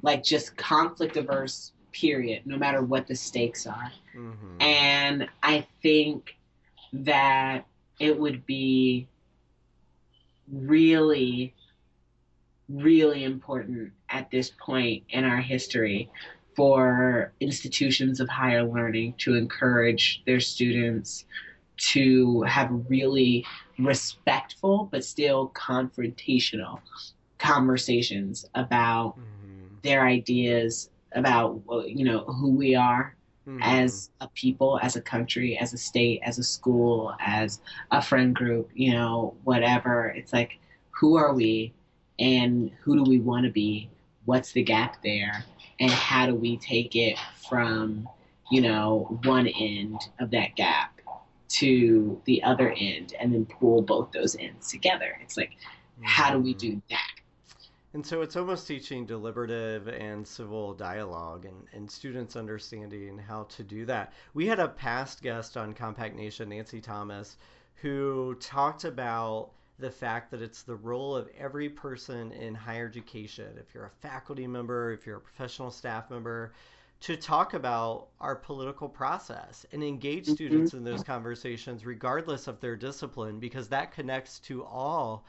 like 0.01 0.23
just 0.23 0.55
conflict 0.57 1.17
averse, 1.17 1.71
period, 1.91 2.41
no 2.45 2.57
matter 2.57 2.81
what 2.81 3.07
the 3.07 3.15
stakes 3.15 3.65
are. 3.65 3.91
Mm-hmm. 4.15 4.61
And 4.61 5.27
I 5.41 5.65
think 5.81 6.35
that 6.91 7.65
it 7.99 8.17
would 8.19 8.45
be 8.45 9.07
really, 10.51 11.53
really 12.69 13.23
important 13.23 13.93
at 14.09 14.29
this 14.29 14.51
point 14.59 15.03
in 15.09 15.23
our 15.23 15.37
history 15.37 16.09
for 16.55 17.33
institutions 17.39 18.19
of 18.19 18.29
higher 18.29 18.63
learning 18.63 19.13
to 19.17 19.35
encourage 19.35 20.21
their 20.25 20.39
students 20.39 21.25
to 21.77 22.41
have 22.43 22.69
really 22.89 23.45
respectful 23.77 24.87
but 24.91 25.03
still 25.03 25.49
confrontational 25.49 26.79
conversations 27.37 28.45
about 28.55 29.17
mm-hmm. 29.17 29.75
their 29.83 30.05
ideas 30.05 30.89
about 31.13 31.61
you 31.85 32.05
know 32.05 32.19
who 32.25 32.51
we 32.51 32.75
are 32.75 33.15
mm-hmm. 33.47 33.61
as 33.61 34.09
a 34.21 34.27
people, 34.29 34.79
as 34.81 34.95
a 34.95 35.01
country, 35.01 35.57
as 35.57 35.73
a 35.73 35.77
state, 35.77 36.21
as 36.23 36.37
a 36.37 36.43
school, 36.43 37.15
as 37.19 37.61
a 37.91 38.01
friend 38.01 38.35
group, 38.35 38.69
you 38.73 38.93
know, 38.93 39.35
whatever. 39.43 40.07
It's 40.07 40.33
like, 40.33 40.59
who 40.91 41.15
are 41.17 41.33
we 41.33 41.73
and 42.19 42.71
who 42.81 42.95
do 42.95 43.09
we 43.09 43.19
want 43.19 43.45
to 43.45 43.51
be? 43.51 43.89
What's 44.25 44.51
the 44.51 44.63
gap 44.63 45.01
there? 45.03 45.43
And 45.79 45.91
how 45.91 46.25
do 46.25 46.35
we 46.35 46.57
take 46.57 46.95
it 46.95 47.17
from, 47.49 48.07
you 48.49 48.61
know, 48.61 49.19
one 49.23 49.47
end 49.47 50.01
of 50.19 50.31
that 50.31 50.55
gap 50.55 50.94
to 51.59 52.21
the 52.25 52.43
other 52.43 52.73
end 52.77 53.13
and 53.19 53.33
then 53.33 53.45
pull 53.45 53.81
both 53.81 54.11
those 54.11 54.35
ends 54.37 54.69
together? 54.69 55.17
It's 55.21 55.37
like, 55.37 55.51
how 56.01 56.31
do 56.31 56.39
we 56.39 56.53
do 56.53 56.71
mm-hmm. 56.71 56.79
that? 56.89 57.11
And 57.93 58.05
so 58.05 58.21
it's 58.21 58.35
almost 58.35 58.67
teaching 58.67 59.05
deliberative 59.05 59.87
and 59.87 60.27
civil 60.27 60.73
dialogue 60.73 61.45
and, 61.45 61.65
and 61.71 61.89
students 61.89 62.35
understanding 62.35 63.17
how 63.17 63.43
to 63.43 63.63
do 63.63 63.85
that. 63.85 64.11
We 64.33 64.47
had 64.47 64.59
a 64.59 64.67
past 64.67 65.21
guest 65.21 65.55
on 65.55 65.73
Compact 65.73 66.13
Nation, 66.13 66.49
Nancy 66.49 66.81
Thomas, 66.81 67.37
who 67.75 68.35
talked 68.41 68.83
about 68.83 69.51
the 69.79 69.91
fact 69.91 70.31
that 70.31 70.41
it's 70.41 70.63
the 70.63 70.75
role 70.75 71.15
of 71.15 71.29
every 71.37 71.69
person 71.69 72.33
in 72.33 72.53
higher 72.53 72.85
education, 72.85 73.57
if 73.57 73.73
you're 73.73 73.85
a 73.85 74.01
faculty 74.01 74.47
member, 74.47 74.91
if 74.91 75.05
you're 75.05 75.17
a 75.17 75.21
professional 75.21 75.71
staff 75.71 76.09
member, 76.09 76.51
to 77.05 77.15
talk 77.15 77.53
about 77.53 78.07
our 78.19 78.35
political 78.35 78.89
process 78.89 79.63
and 79.71 79.83
engage 79.83 80.25
mm-hmm. 80.25 80.33
students 80.33 80.73
in 80.73 80.83
those 80.83 81.03
conversations 81.03 81.85
regardless 81.85 82.47
of 82.47 82.59
their 82.59 82.75
discipline 82.75 83.39
because 83.39 83.67
that 83.67 83.91
connects 83.91 84.39
to 84.39 84.65
all 84.65 85.23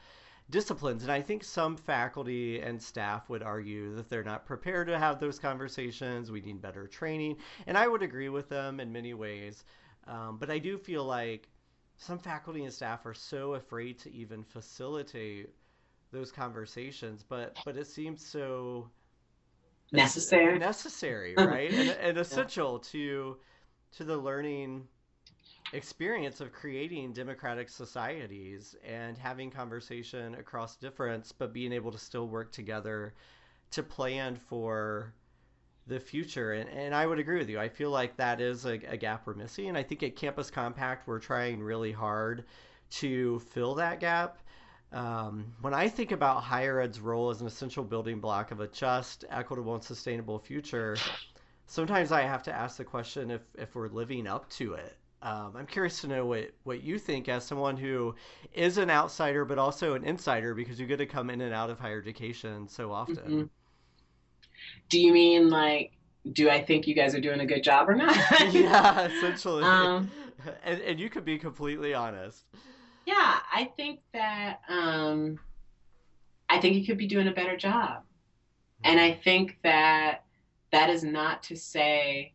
disciplines. 0.49 1.03
And 1.03 1.11
I 1.11 1.21
think 1.21 1.43
some 1.43 1.77
faculty 1.77 2.61
and 2.61 2.81
staff 2.81 3.29
would 3.29 3.43
argue 3.43 3.93
that 3.93 4.09
they're 4.09 4.23
not 4.23 4.43
prepared 4.43 4.87
to 4.87 4.97
have 4.97 5.19
those 5.19 5.37
conversations. 5.37 6.31
We 6.31 6.41
need 6.41 6.63
better 6.63 6.87
training. 6.87 7.37
And 7.67 7.77
I 7.77 7.87
would 7.87 8.01
agree 8.01 8.29
with 8.29 8.49
them 8.49 8.79
in 8.79 8.91
many 8.91 9.13
ways. 9.13 9.63
Um, 10.07 10.39
but 10.39 10.49
I 10.49 10.57
do 10.57 10.79
feel 10.79 11.03
like 11.03 11.47
some 11.97 12.17
faculty 12.17 12.63
and 12.63 12.73
staff 12.73 13.05
are 13.05 13.13
so 13.13 13.53
afraid 13.53 13.99
to 13.99 14.11
even 14.11 14.43
facilitate 14.43 15.51
those 16.11 16.31
conversations. 16.31 17.21
But 17.21 17.55
but 17.65 17.77
it 17.77 17.85
seems 17.85 18.25
so 18.25 18.89
necessary, 19.91 20.59
necessary, 20.59 21.33
right, 21.37 21.71
and, 21.71 21.89
and 21.89 22.17
essential 22.17 22.81
yeah. 22.83 22.89
to 22.91 23.37
to 23.97 24.03
the 24.03 24.17
learning 24.17 24.87
experience 25.73 26.39
of 26.39 26.53
creating 26.53 27.13
democratic 27.13 27.69
societies 27.69 28.75
and 28.85 29.17
having 29.17 29.49
conversation 29.49 30.35
across 30.35 30.75
difference, 30.75 31.31
but 31.31 31.53
being 31.53 31.73
able 31.73 31.91
to 31.91 31.97
still 31.97 32.27
work 32.27 32.51
together 32.51 33.13
to 33.71 33.83
plan 33.83 34.35
for 34.35 35.13
the 35.87 35.99
future. 35.99 36.53
And, 36.53 36.69
and 36.69 36.95
I 36.95 37.05
would 37.05 37.19
agree 37.19 37.37
with 37.37 37.49
you. 37.49 37.59
I 37.59 37.69
feel 37.69 37.91
like 37.91 38.15
that 38.17 38.39
is 38.41 38.65
a, 38.65 38.73
a 38.87 38.97
gap 38.97 39.25
we're 39.25 39.33
missing. 39.33 39.67
And 39.67 39.77
I 39.77 39.83
think 39.83 40.03
at 40.03 40.15
Campus 40.15 40.49
Compact, 40.51 41.07
we're 41.07 41.19
trying 41.19 41.61
really 41.61 41.91
hard 41.91 42.45
to 42.89 43.39
fill 43.39 43.75
that 43.75 43.99
gap. 43.99 44.39
Um, 44.93 45.53
when 45.61 45.73
I 45.73 45.89
think 45.89 46.11
about 46.11 46.43
higher 46.43 46.79
ed's 46.79 46.99
role 46.99 47.29
as 47.29 47.41
an 47.41 47.47
essential 47.47 47.83
building 47.83 48.19
block 48.19 48.51
of 48.51 48.61
a 48.61 48.67
just, 48.67 49.25
equitable, 49.29 49.75
and 49.75 49.83
sustainable 49.83 50.39
future, 50.39 50.95
sometimes 51.65 52.11
I 52.11 52.21
have 52.21 52.43
to 52.43 52.53
ask 52.53 52.77
the 52.77 52.85
question 52.85 53.29
if, 53.29 53.41
if 53.57 53.75
we're 53.75 53.89
living 53.89 54.27
up 54.27 54.49
to 54.51 54.73
it. 54.73 54.97
Um, 55.21 55.55
I'm 55.57 55.65
curious 55.65 56.01
to 56.01 56.07
know 56.07 56.25
what, 56.25 56.51
what 56.63 56.83
you 56.83 56.99
think 56.99 57.27
as 57.27 57.43
someone 57.43 57.75
who 57.75 58.15
is 58.53 58.77
an 58.77 58.89
outsider 58.89 59.45
but 59.45 59.57
also 59.57 59.95
an 59.95 60.03
insider 60.03 60.53
because 60.53 60.79
you 60.79 60.85
get 60.85 60.97
to 60.97 61.07
come 61.07 61.29
in 61.29 61.41
and 61.41 61.53
out 61.53 61.69
of 61.69 61.79
higher 61.79 61.99
education 61.99 62.67
so 62.67 62.91
often. 62.91 63.15
Mm-hmm. 63.15 63.43
Do 64.89 64.99
you 64.99 65.11
mean 65.11 65.49
like, 65.49 65.91
do 66.33 66.49
I 66.49 66.61
think 66.61 66.87
you 66.87 66.93
guys 66.93 67.15
are 67.15 67.19
doing 67.19 67.39
a 67.39 67.45
good 67.45 67.63
job 67.63 67.89
or 67.89 67.95
not? 67.95 68.15
yeah, 68.53 69.05
essentially. 69.17 69.63
Um, 69.63 70.11
and, 70.63 70.79
and 70.81 70.99
you 70.99 71.09
could 71.09 71.25
be 71.25 71.37
completely 71.37 71.93
honest. 71.93 72.45
Yeah, 73.07 73.39
I 73.53 73.71
think 73.77 74.01
that 74.11 74.59
um, 74.67 75.39
I 76.49 76.59
think 76.59 76.75
you 76.75 76.85
could 76.85 76.97
be 76.97 77.07
doing 77.07 77.29
a 77.29 77.31
better 77.31 77.55
job. 77.55 78.03
And 78.83 78.99
I 78.99 79.13
think 79.13 79.57
that 79.63 80.25
that 80.73 80.89
is 80.89 81.05
not 81.05 81.41
to 81.43 81.55
say 81.55 82.33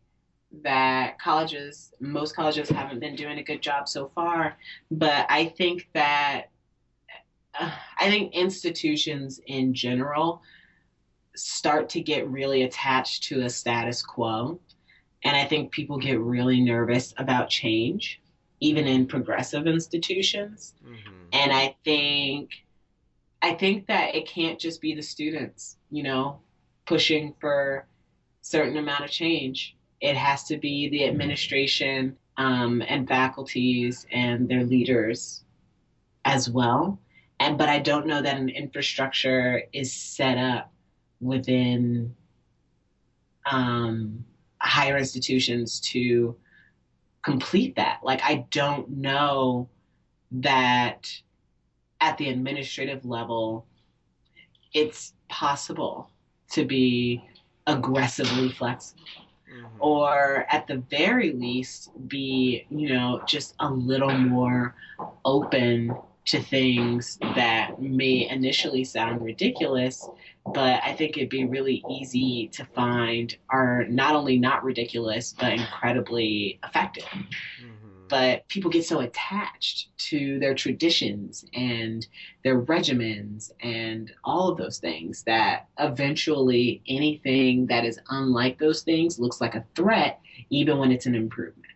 that 0.63 1.19
colleges, 1.19 1.93
most 1.99 2.35
colleges 2.35 2.69
haven't 2.69 2.99
been 2.99 3.15
doing 3.15 3.37
a 3.37 3.43
good 3.43 3.61
job 3.61 3.87
so 3.87 4.11
far. 4.15 4.57
But 4.89 5.27
I 5.29 5.45
think 5.45 5.89
that, 5.93 6.45
uh, 7.53 7.69
I 7.99 8.09
think 8.09 8.33
institutions 8.33 9.39
in 9.45 9.75
general 9.75 10.41
start 11.35 11.87
to 11.89 12.01
get 12.01 12.27
really 12.27 12.63
attached 12.63 13.25
to 13.25 13.41
a 13.41 13.49
status 13.51 14.01
quo. 14.01 14.59
And 15.23 15.37
I 15.37 15.45
think 15.45 15.71
people 15.71 15.99
get 15.99 16.19
really 16.19 16.61
nervous 16.61 17.13
about 17.17 17.51
change, 17.51 18.22
even 18.63 18.87
in 18.87 19.07
progressive 19.07 19.67
institutions. 19.67 20.73
Mm-hmm. 20.83 21.23
And 21.33 21.51
I 21.51 21.75
think, 21.83 22.51
I 23.41 23.53
think 23.53 23.87
that 23.87 24.15
it 24.15 24.27
can't 24.27 24.59
just 24.59 24.81
be 24.81 24.95
the 24.95 25.01
students, 25.01 25.77
you 25.91 26.03
know, 26.03 26.39
pushing 26.85 27.33
for 27.39 27.87
certain 28.41 28.77
amount 28.77 29.03
of 29.03 29.09
change 29.09 29.75
it 30.03 30.17
has 30.17 30.43
to 30.43 30.57
be 30.57 30.89
the 30.89 31.05
administration 31.05 32.17
um, 32.35 32.83
and 32.87 33.07
faculties 33.07 34.05
and 34.11 34.49
their 34.49 34.65
leaders 34.65 35.45
as 36.25 36.49
well. 36.49 36.99
And 37.39 37.57
but 37.57 37.69
I 37.69 37.79
don't 37.79 38.05
know 38.05 38.21
that 38.21 38.37
an 38.37 38.49
infrastructure 38.49 39.63
is 39.71 39.93
set 39.93 40.37
up 40.37 40.73
within 41.21 42.13
um, 43.49 44.25
higher 44.59 44.97
institutions 44.97 45.79
to 45.91 46.35
complete 47.23 47.75
that. 47.75 47.99
Like 48.03 48.21
I 48.23 48.45
don't 48.51 48.89
know 48.89 49.69
that 50.31 51.09
at 52.01 52.17
the 52.17 52.29
administrative 52.29 53.05
level 53.05 53.65
it's 54.73 55.13
possible 55.29 56.09
to 56.51 56.65
be 56.65 57.23
aggressively 57.67 58.49
flexible 58.49 59.03
mm-hmm. 59.51 59.75
or 59.79 60.45
at 60.49 60.67
the 60.67 60.83
very 60.89 61.31
least 61.31 61.91
be 62.07 62.65
you 62.69 62.89
know 62.89 63.21
just 63.25 63.55
a 63.59 63.69
little 63.69 64.11
more 64.11 64.75
open 65.23 65.95
to 66.25 66.41
things 66.41 67.17
that 67.35 67.81
may 67.81 68.29
initially 68.29 68.83
sound 68.83 69.21
ridiculous, 69.21 70.07
but 70.45 70.81
I 70.83 70.93
think 70.93 71.17
it'd 71.17 71.29
be 71.29 71.45
really 71.45 71.83
easy 71.89 72.49
to 72.53 72.65
find 72.65 73.35
are 73.49 73.85
not 73.85 74.15
only 74.15 74.37
not 74.37 74.63
ridiculous, 74.63 75.33
but 75.37 75.53
incredibly 75.53 76.59
effective. 76.63 77.03
Mm-hmm. 77.03 78.07
But 78.09 78.47
people 78.47 78.69
get 78.69 78.85
so 78.85 78.99
attached 78.99 79.97
to 80.09 80.39
their 80.39 80.53
traditions 80.53 81.45
and 81.53 82.05
their 82.43 82.61
regimens 82.61 83.51
and 83.61 84.11
all 84.23 84.49
of 84.49 84.57
those 84.57 84.77
things 84.77 85.23
that 85.23 85.67
eventually 85.79 86.81
anything 86.87 87.65
that 87.67 87.85
is 87.85 87.99
unlike 88.09 88.59
those 88.59 88.81
things 88.83 89.19
looks 89.19 89.41
like 89.41 89.55
a 89.55 89.65
threat, 89.75 90.19
even 90.49 90.77
when 90.77 90.91
it's 90.91 91.05
an 91.05 91.15
improvement. 91.15 91.67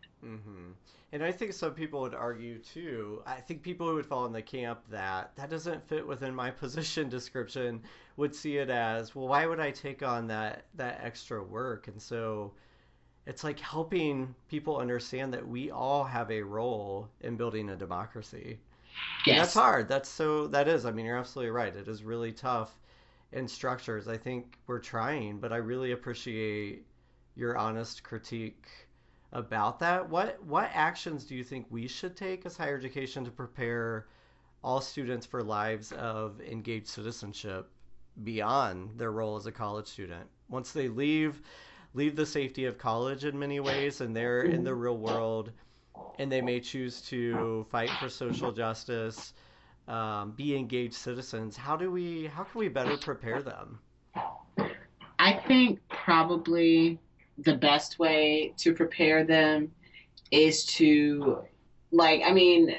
And 1.13 1.23
I 1.23 1.31
think 1.31 1.53
some 1.53 1.73
people 1.73 2.01
would 2.01 2.13
argue 2.13 2.59
too. 2.59 3.21
I 3.25 3.35
think 3.35 3.61
people 3.61 3.87
who 3.87 3.95
would 3.95 4.05
fall 4.05 4.25
in 4.25 4.33
the 4.33 4.41
camp 4.41 4.81
that 4.89 5.31
that 5.35 5.49
doesn't 5.49 5.87
fit 5.87 6.05
within 6.05 6.35
my 6.35 6.51
position 6.63 7.09
description 7.09 7.81
would 8.17 8.35
see 8.35 8.57
it 8.57 8.69
as, 8.69 9.15
well, 9.15 9.27
why 9.27 9.45
would 9.45 9.59
I 9.59 9.71
take 9.71 10.03
on 10.03 10.27
that 10.27 10.65
that 10.75 10.99
extra 11.01 11.41
work? 11.43 11.87
And 11.87 12.01
so 12.01 12.53
it's 13.25 13.43
like 13.43 13.59
helping 13.59 14.33
people 14.49 14.77
understand 14.77 15.33
that 15.33 15.47
we 15.47 15.71
all 15.71 16.03
have 16.03 16.31
a 16.31 16.41
role 16.41 17.09
in 17.21 17.37
building 17.37 17.69
a 17.69 17.75
democracy. 17.75 18.59
Yes. 19.25 19.37
that's 19.39 19.53
hard. 19.53 19.87
That's 19.87 20.09
so 20.09 20.47
that 20.47 20.67
is. 20.67 20.85
I 20.85 20.91
mean, 20.91 21.05
you're 21.05 21.17
absolutely 21.17 21.51
right. 21.51 21.75
It 21.75 21.87
is 21.87 22.03
really 22.03 22.31
tough 22.31 22.79
in 23.31 23.47
structures. 23.47 24.07
I 24.07 24.17
think 24.17 24.57
we're 24.67 24.79
trying, 24.79 25.39
but 25.39 25.53
I 25.53 25.57
really 25.57 25.91
appreciate 25.91 26.85
your 27.35 27.57
honest 27.57 28.03
critique 28.03 28.86
about 29.31 29.79
that. 29.79 30.09
What 30.09 30.43
what 30.43 30.69
actions 30.73 31.25
do 31.25 31.35
you 31.35 31.43
think 31.43 31.67
we 31.69 31.87
should 31.87 32.15
take 32.15 32.45
as 32.45 32.57
higher 32.57 32.77
education 32.77 33.25
to 33.25 33.31
prepare 33.31 34.07
all 34.63 34.81
students 34.81 35.25
for 35.25 35.43
lives 35.43 35.91
of 35.91 36.41
engaged 36.41 36.87
citizenship 36.87 37.69
beyond 38.23 38.97
their 38.97 39.11
role 39.11 39.35
as 39.35 39.45
a 39.45 39.51
college 39.51 39.87
student? 39.87 40.27
Once 40.49 40.71
they 40.71 40.87
leave 40.87 41.41
leave 41.93 42.15
the 42.15 42.25
safety 42.25 42.65
of 42.65 42.77
college 42.77 43.25
in 43.25 43.37
many 43.37 43.59
ways 43.59 44.01
and 44.01 44.15
they're 44.15 44.43
in 44.43 44.63
the 44.63 44.73
real 44.73 44.97
world 44.97 45.51
and 46.19 46.31
they 46.31 46.41
may 46.41 46.59
choose 46.59 47.01
to 47.01 47.65
fight 47.71 47.89
for 47.99 48.09
social 48.09 48.51
justice, 48.51 49.33
um, 49.87 50.31
be 50.31 50.55
engaged 50.55 50.93
citizens. 50.93 51.57
How 51.57 51.75
do 51.75 51.91
we 51.91 52.27
how 52.27 52.43
can 52.43 52.59
we 52.59 52.67
better 52.69 52.97
prepare 52.97 53.41
them? 53.41 53.79
I 55.19 55.33
think 55.47 55.79
probably 55.89 56.99
the 57.39 57.55
best 57.55 57.99
way 57.99 58.53
to 58.57 58.73
prepare 58.73 59.23
them 59.23 59.71
is 60.31 60.65
to 60.65 61.39
like 61.91 62.21
i 62.25 62.31
mean 62.31 62.75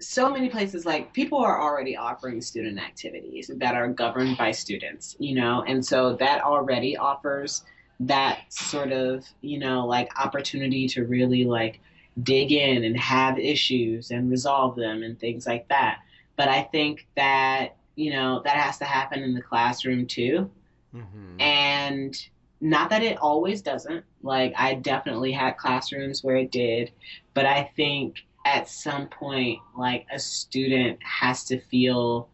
so 0.00 0.28
many 0.30 0.48
places 0.48 0.84
like 0.84 1.12
people 1.12 1.38
are 1.38 1.60
already 1.62 1.96
offering 1.96 2.40
student 2.40 2.78
activities 2.78 3.50
that 3.56 3.76
are 3.76 3.88
governed 3.88 4.36
by 4.36 4.50
students 4.50 5.14
you 5.18 5.34
know? 5.34 5.64
And 5.66 5.84
so 5.84 6.16
that 6.16 6.42
already 6.42 6.96
offers 6.96 7.64
that 8.00 8.40
sort 8.52 8.90
of 8.90 9.24
you 9.42 9.58
know 9.58 9.86
like 9.86 10.10
opportunity 10.18 10.88
to 10.88 11.04
really 11.04 11.44
like 11.44 11.80
dig 12.22 12.50
in 12.50 12.84
and 12.84 12.98
have 12.98 13.38
issues 13.38 14.10
and 14.10 14.30
resolve 14.30 14.74
them 14.74 15.02
and 15.02 15.18
things 15.18 15.46
like 15.46 15.68
that. 15.68 16.00
But 16.36 16.48
i 16.48 16.62
think 16.62 17.06
that 17.16 17.76
you 17.94 18.12
know 18.12 18.40
that 18.44 18.56
has 18.56 18.78
to 18.78 18.84
happen 18.84 19.22
in 19.22 19.34
the 19.34 19.42
classroom 19.42 20.06
too. 20.06 20.50
Mm-hmm. 20.94 21.40
and 21.40 22.28
not 22.62 22.90
that 22.90 23.02
it 23.02 23.18
always 23.18 23.60
doesn't. 23.60 24.04
Like, 24.22 24.54
I 24.56 24.74
definitely 24.74 25.32
had 25.32 25.56
classrooms 25.56 26.22
where 26.22 26.36
it 26.36 26.52
did, 26.52 26.92
but 27.34 27.44
I 27.44 27.70
think 27.76 28.18
at 28.46 28.68
some 28.68 29.08
point, 29.08 29.58
like, 29.76 30.06
a 30.12 30.18
student 30.18 30.98
has 31.02 31.44
to 31.46 31.60
feel, 31.60 32.28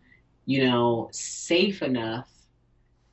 you 0.45 0.64
know, 0.64 1.09
safe 1.12 1.83
enough 1.83 2.29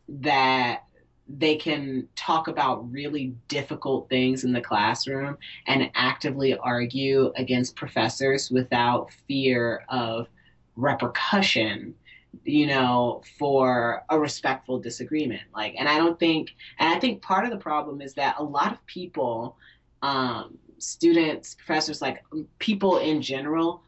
that 0.09 0.83
they 1.27 1.55
can 1.55 2.07
talk 2.15 2.49
about 2.49 2.91
really 2.91 3.33
difficult 3.47 4.09
things 4.09 4.43
in 4.43 4.51
the 4.51 4.61
classroom 4.61 5.37
and 5.67 5.89
actively 5.95 6.55
argue 6.57 7.31
against 7.37 7.77
professors 7.77 8.51
without 8.51 9.09
fear 9.27 9.85
of 9.89 10.27
repercussion 10.75 11.95
you 12.43 12.67
know, 12.67 13.21
for 13.39 14.03
a 14.09 14.19
respectful 14.19 14.79
disagreement. 14.79 15.41
Like, 15.53 15.75
and 15.77 15.87
I 15.87 15.97
don't 15.97 16.19
think, 16.19 16.55
and 16.79 16.93
I 16.93 16.99
think 16.99 17.21
part 17.21 17.45
of 17.45 17.51
the 17.51 17.57
problem 17.57 18.01
is 18.01 18.13
that 18.15 18.35
a 18.37 18.43
lot 18.43 18.71
of 18.71 18.85
people, 18.85 19.57
um, 20.01 20.57
students, 20.77 21.55
professors, 21.55 22.01
like 22.01 22.23
people 22.59 22.97
in 22.97 23.21
general, 23.21 23.81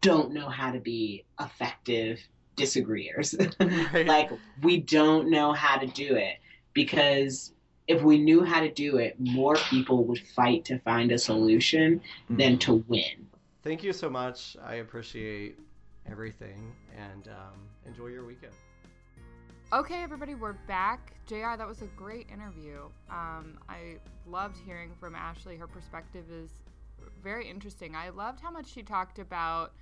don't 0.00 0.32
know 0.32 0.48
how 0.48 0.70
to 0.70 0.80
be 0.80 1.24
effective 1.40 2.20
disagreeers. 2.56 3.34
Right. 3.60 4.06
like, 4.06 4.30
we 4.62 4.78
don't 4.78 5.30
know 5.30 5.52
how 5.52 5.78
to 5.78 5.86
do 5.86 6.14
it 6.16 6.36
because 6.72 7.52
if 7.86 8.02
we 8.02 8.18
knew 8.18 8.44
how 8.44 8.60
to 8.60 8.70
do 8.70 8.96
it, 8.96 9.16
more 9.18 9.56
people 9.56 10.04
would 10.04 10.20
fight 10.34 10.64
to 10.66 10.78
find 10.80 11.12
a 11.12 11.18
solution 11.18 12.00
mm-hmm. 12.00 12.36
than 12.36 12.58
to 12.58 12.84
win. 12.88 13.26
Thank 13.62 13.82
you 13.82 13.92
so 13.92 14.10
much. 14.10 14.56
I 14.62 14.76
appreciate 14.76 15.58
everything, 16.10 16.72
and 16.96 17.28
um, 17.28 17.68
enjoy 17.86 18.08
your 18.08 18.24
weekend. 18.24 18.52
Okay, 19.72 20.02
everybody, 20.02 20.34
we're 20.34 20.52
back. 20.52 21.14
JR, 21.26 21.56
that 21.56 21.66
was 21.66 21.82
a 21.82 21.86
great 21.96 22.28
interview. 22.32 22.82
Um, 23.10 23.58
I 23.68 23.96
loved 24.26 24.56
hearing 24.64 24.92
from 25.00 25.14
Ashley. 25.14 25.56
Her 25.56 25.66
perspective 25.66 26.24
is 26.30 26.50
very 27.22 27.48
interesting. 27.48 27.96
I 27.96 28.10
loved 28.10 28.40
how 28.40 28.50
much 28.50 28.66
she 28.66 28.82
talked 28.82 29.18
about 29.18 29.72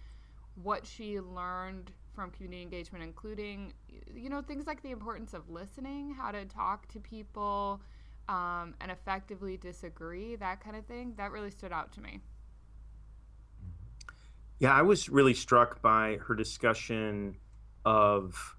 what 0.62 0.86
she 0.86 1.20
learned 1.20 1.90
from 2.14 2.30
community 2.30 2.62
engagement, 2.62 3.02
including, 3.02 3.72
you 4.14 4.30
know, 4.30 4.40
things 4.42 4.66
like 4.66 4.82
the 4.82 4.90
importance 4.90 5.34
of 5.34 5.48
listening, 5.50 6.14
how 6.14 6.30
to 6.30 6.44
talk 6.44 6.86
to 6.88 7.00
people, 7.00 7.80
um, 8.28 8.74
and 8.80 8.90
effectively 8.90 9.56
disagree, 9.56 10.36
that 10.36 10.62
kind 10.62 10.76
of 10.76 10.86
thing. 10.86 11.14
That 11.16 11.32
really 11.32 11.50
stood 11.50 11.72
out 11.72 11.92
to 11.92 12.00
me. 12.00 12.20
Yeah, 14.62 14.72
I 14.72 14.82
was 14.82 15.08
really 15.08 15.34
struck 15.34 15.82
by 15.82 16.18
her 16.28 16.36
discussion 16.36 17.34
of, 17.84 18.54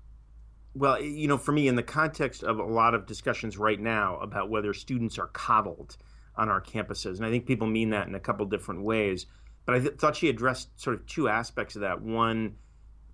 well, 0.74 1.02
you 1.02 1.30
know, 1.30 1.38
for 1.38 1.54
me, 1.54 1.70
in 1.70 1.78
the 1.78 1.82
context 1.82 2.44
of 2.44 2.60
a 2.60 2.64
lot 2.66 2.94
of 2.94 3.06
discussions 3.06 3.58
right 3.58 3.80
now 3.80 4.18
about 4.18 4.50
whether 4.50 4.74
students 4.74 5.18
are 5.18 5.28
coddled 5.28 5.96
on 6.36 6.50
our 6.50 6.60
campuses. 6.60 7.16
And 7.16 7.26
I 7.26 7.30
think 7.30 7.46
people 7.46 7.68
mean 7.68 7.92
that 7.92 8.06
in 8.10 8.16
a 8.16 8.20
couple 8.20 8.46
different 8.48 8.84
ways. 8.84 9.28
But 9.66 9.76
I 9.76 9.80
th- 9.80 9.94
thought 9.94 10.18
she 10.18 10.28
addressed 10.28 10.78
sort 10.78 10.98
of 10.98 11.06
two 11.06 11.30
aspects 11.30 11.76
of 11.76 11.84
that. 11.84 12.02
One, 12.02 12.58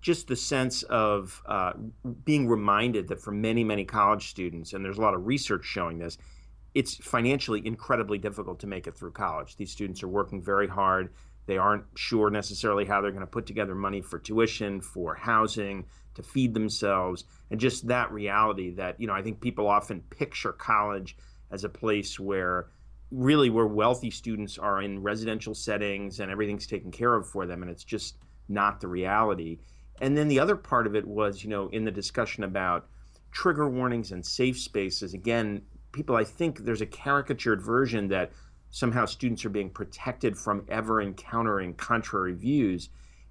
just 0.00 0.26
the 0.26 0.34
sense 0.34 0.82
of 0.82 1.40
uh, 1.46 1.74
being 2.24 2.48
reminded 2.48 3.06
that 3.06 3.20
for 3.20 3.30
many, 3.30 3.62
many 3.62 3.84
college 3.84 4.30
students, 4.30 4.72
and 4.72 4.84
there's 4.84 4.98
a 4.98 5.00
lot 5.00 5.14
of 5.14 5.28
research 5.28 5.64
showing 5.64 5.98
this, 5.98 6.18
it's 6.74 6.96
financially 6.96 7.64
incredibly 7.64 8.18
difficult 8.18 8.58
to 8.58 8.66
make 8.66 8.88
it 8.88 8.96
through 8.96 9.12
college. 9.12 9.54
These 9.54 9.70
students 9.70 10.02
are 10.02 10.08
working 10.08 10.42
very 10.42 10.66
hard. 10.66 11.12
They 11.46 11.58
aren't 11.58 11.84
sure 11.96 12.30
necessarily 12.30 12.84
how 12.84 13.00
they're 13.00 13.10
going 13.10 13.20
to 13.20 13.26
put 13.26 13.46
together 13.46 13.74
money 13.74 14.00
for 14.00 14.18
tuition, 14.18 14.80
for 14.80 15.14
housing, 15.14 15.86
to 16.14 16.22
feed 16.22 16.54
themselves, 16.54 17.24
and 17.50 17.60
just 17.60 17.88
that 17.88 18.12
reality 18.12 18.70
that, 18.74 19.00
you 19.00 19.06
know, 19.06 19.14
I 19.14 19.22
think 19.22 19.40
people 19.40 19.66
often 19.66 20.02
picture 20.10 20.52
college 20.52 21.16
as 21.50 21.64
a 21.64 21.68
place 21.68 22.18
where 22.18 22.68
really 23.10 23.50
where 23.50 23.66
wealthy 23.66 24.10
students 24.10 24.56
are 24.58 24.80
in 24.82 25.02
residential 25.02 25.54
settings 25.54 26.20
and 26.20 26.30
everything's 26.30 26.66
taken 26.66 26.92
care 26.92 27.14
of 27.14 27.28
for 27.28 27.44
them 27.44 27.62
and 27.62 27.70
it's 27.70 27.84
just 27.84 28.16
not 28.48 28.80
the 28.80 28.88
reality. 28.88 29.58
And 30.00 30.16
then 30.16 30.28
the 30.28 30.40
other 30.40 30.56
part 30.56 30.86
of 30.86 30.94
it 30.94 31.06
was, 31.06 31.42
you 31.42 31.50
know, 31.50 31.68
in 31.68 31.84
the 31.84 31.90
discussion 31.90 32.44
about 32.44 32.86
trigger 33.32 33.68
warnings 33.68 34.12
and 34.12 34.24
safe 34.24 34.58
spaces, 34.58 35.14
again, 35.14 35.62
people 35.92 36.16
I 36.16 36.24
think 36.24 36.60
there's 36.60 36.80
a 36.80 36.86
caricatured 36.86 37.60
version 37.60 38.08
that 38.08 38.32
somehow 38.70 39.04
students 39.04 39.44
are 39.44 39.50
being 39.50 39.70
protected 39.70 40.36
from 40.38 40.64
ever 40.68 41.00
encountering 41.00 41.74
contrary 41.74 42.32
views. 42.32 42.88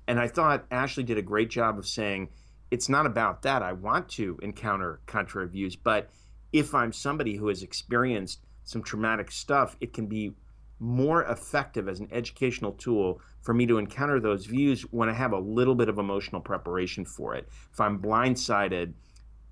And 0.07 0.19
I 0.19 0.27
thought 0.27 0.65
Ashley 0.69 1.03
did 1.03 1.17
a 1.17 1.23
great 1.23 1.49
job 1.49 1.77
of 1.77 1.87
saying, 1.87 2.29
it's 2.71 2.89
not 2.89 3.05
about 3.05 3.41
that. 3.43 3.63
I 3.63 3.73
want 3.73 4.09
to 4.09 4.37
encounter 4.41 5.01
contrary 5.05 5.47
views, 5.47 5.75
but 5.75 6.09
if 6.51 6.75
I'm 6.75 6.91
somebody 6.91 7.35
who 7.35 7.47
has 7.47 7.63
experienced 7.63 8.41
some 8.63 8.83
traumatic 8.83 9.31
stuff, 9.31 9.75
it 9.81 9.93
can 9.93 10.07
be 10.07 10.33
more 10.79 11.23
effective 11.23 11.87
as 11.87 11.99
an 11.99 12.07
educational 12.11 12.71
tool 12.73 13.19
for 13.41 13.53
me 13.53 13.65
to 13.65 13.77
encounter 13.77 14.19
those 14.19 14.45
views 14.45 14.83
when 14.91 15.09
I 15.09 15.13
have 15.13 15.33
a 15.33 15.39
little 15.39 15.75
bit 15.75 15.89
of 15.89 15.97
emotional 15.97 16.41
preparation 16.41 17.05
for 17.05 17.35
it. 17.35 17.49
If 17.71 17.79
I'm 17.79 17.99
blindsided, 17.99 18.93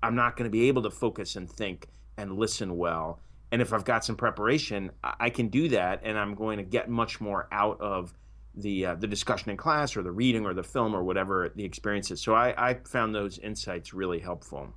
I'm 0.02 0.14
not 0.14 0.36
going 0.36 0.44
to 0.44 0.50
be 0.50 0.68
able 0.68 0.82
to 0.82 0.90
focus 0.90 1.36
and 1.36 1.50
think 1.50 1.88
and 2.16 2.38
listen 2.38 2.76
well 2.76 3.20
and 3.50 3.62
if 3.62 3.72
I've 3.72 3.84
got 3.84 4.04
some 4.04 4.16
preparation, 4.16 4.90
I 5.02 5.30
can 5.30 5.48
do 5.48 5.68
that, 5.70 6.00
and 6.04 6.18
I'm 6.18 6.34
going 6.34 6.58
to 6.58 6.64
get 6.64 6.88
much 6.88 7.20
more 7.20 7.48
out 7.50 7.80
of 7.80 8.14
the 8.54 8.86
uh, 8.86 8.94
the 8.96 9.06
discussion 9.06 9.50
in 9.50 9.56
class, 9.56 9.96
or 9.96 10.02
the 10.02 10.10
reading, 10.10 10.44
or 10.44 10.54
the 10.54 10.62
film, 10.62 10.94
or 10.94 11.02
whatever 11.02 11.50
the 11.54 11.64
experience 11.64 12.10
is. 12.10 12.20
So 12.20 12.34
I, 12.34 12.70
I 12.70 12.74
found 12.84 13.14
those 13.14 13.38
insights 13.38 13.94
really 13.94 14.18
helpful. 14.18 14.74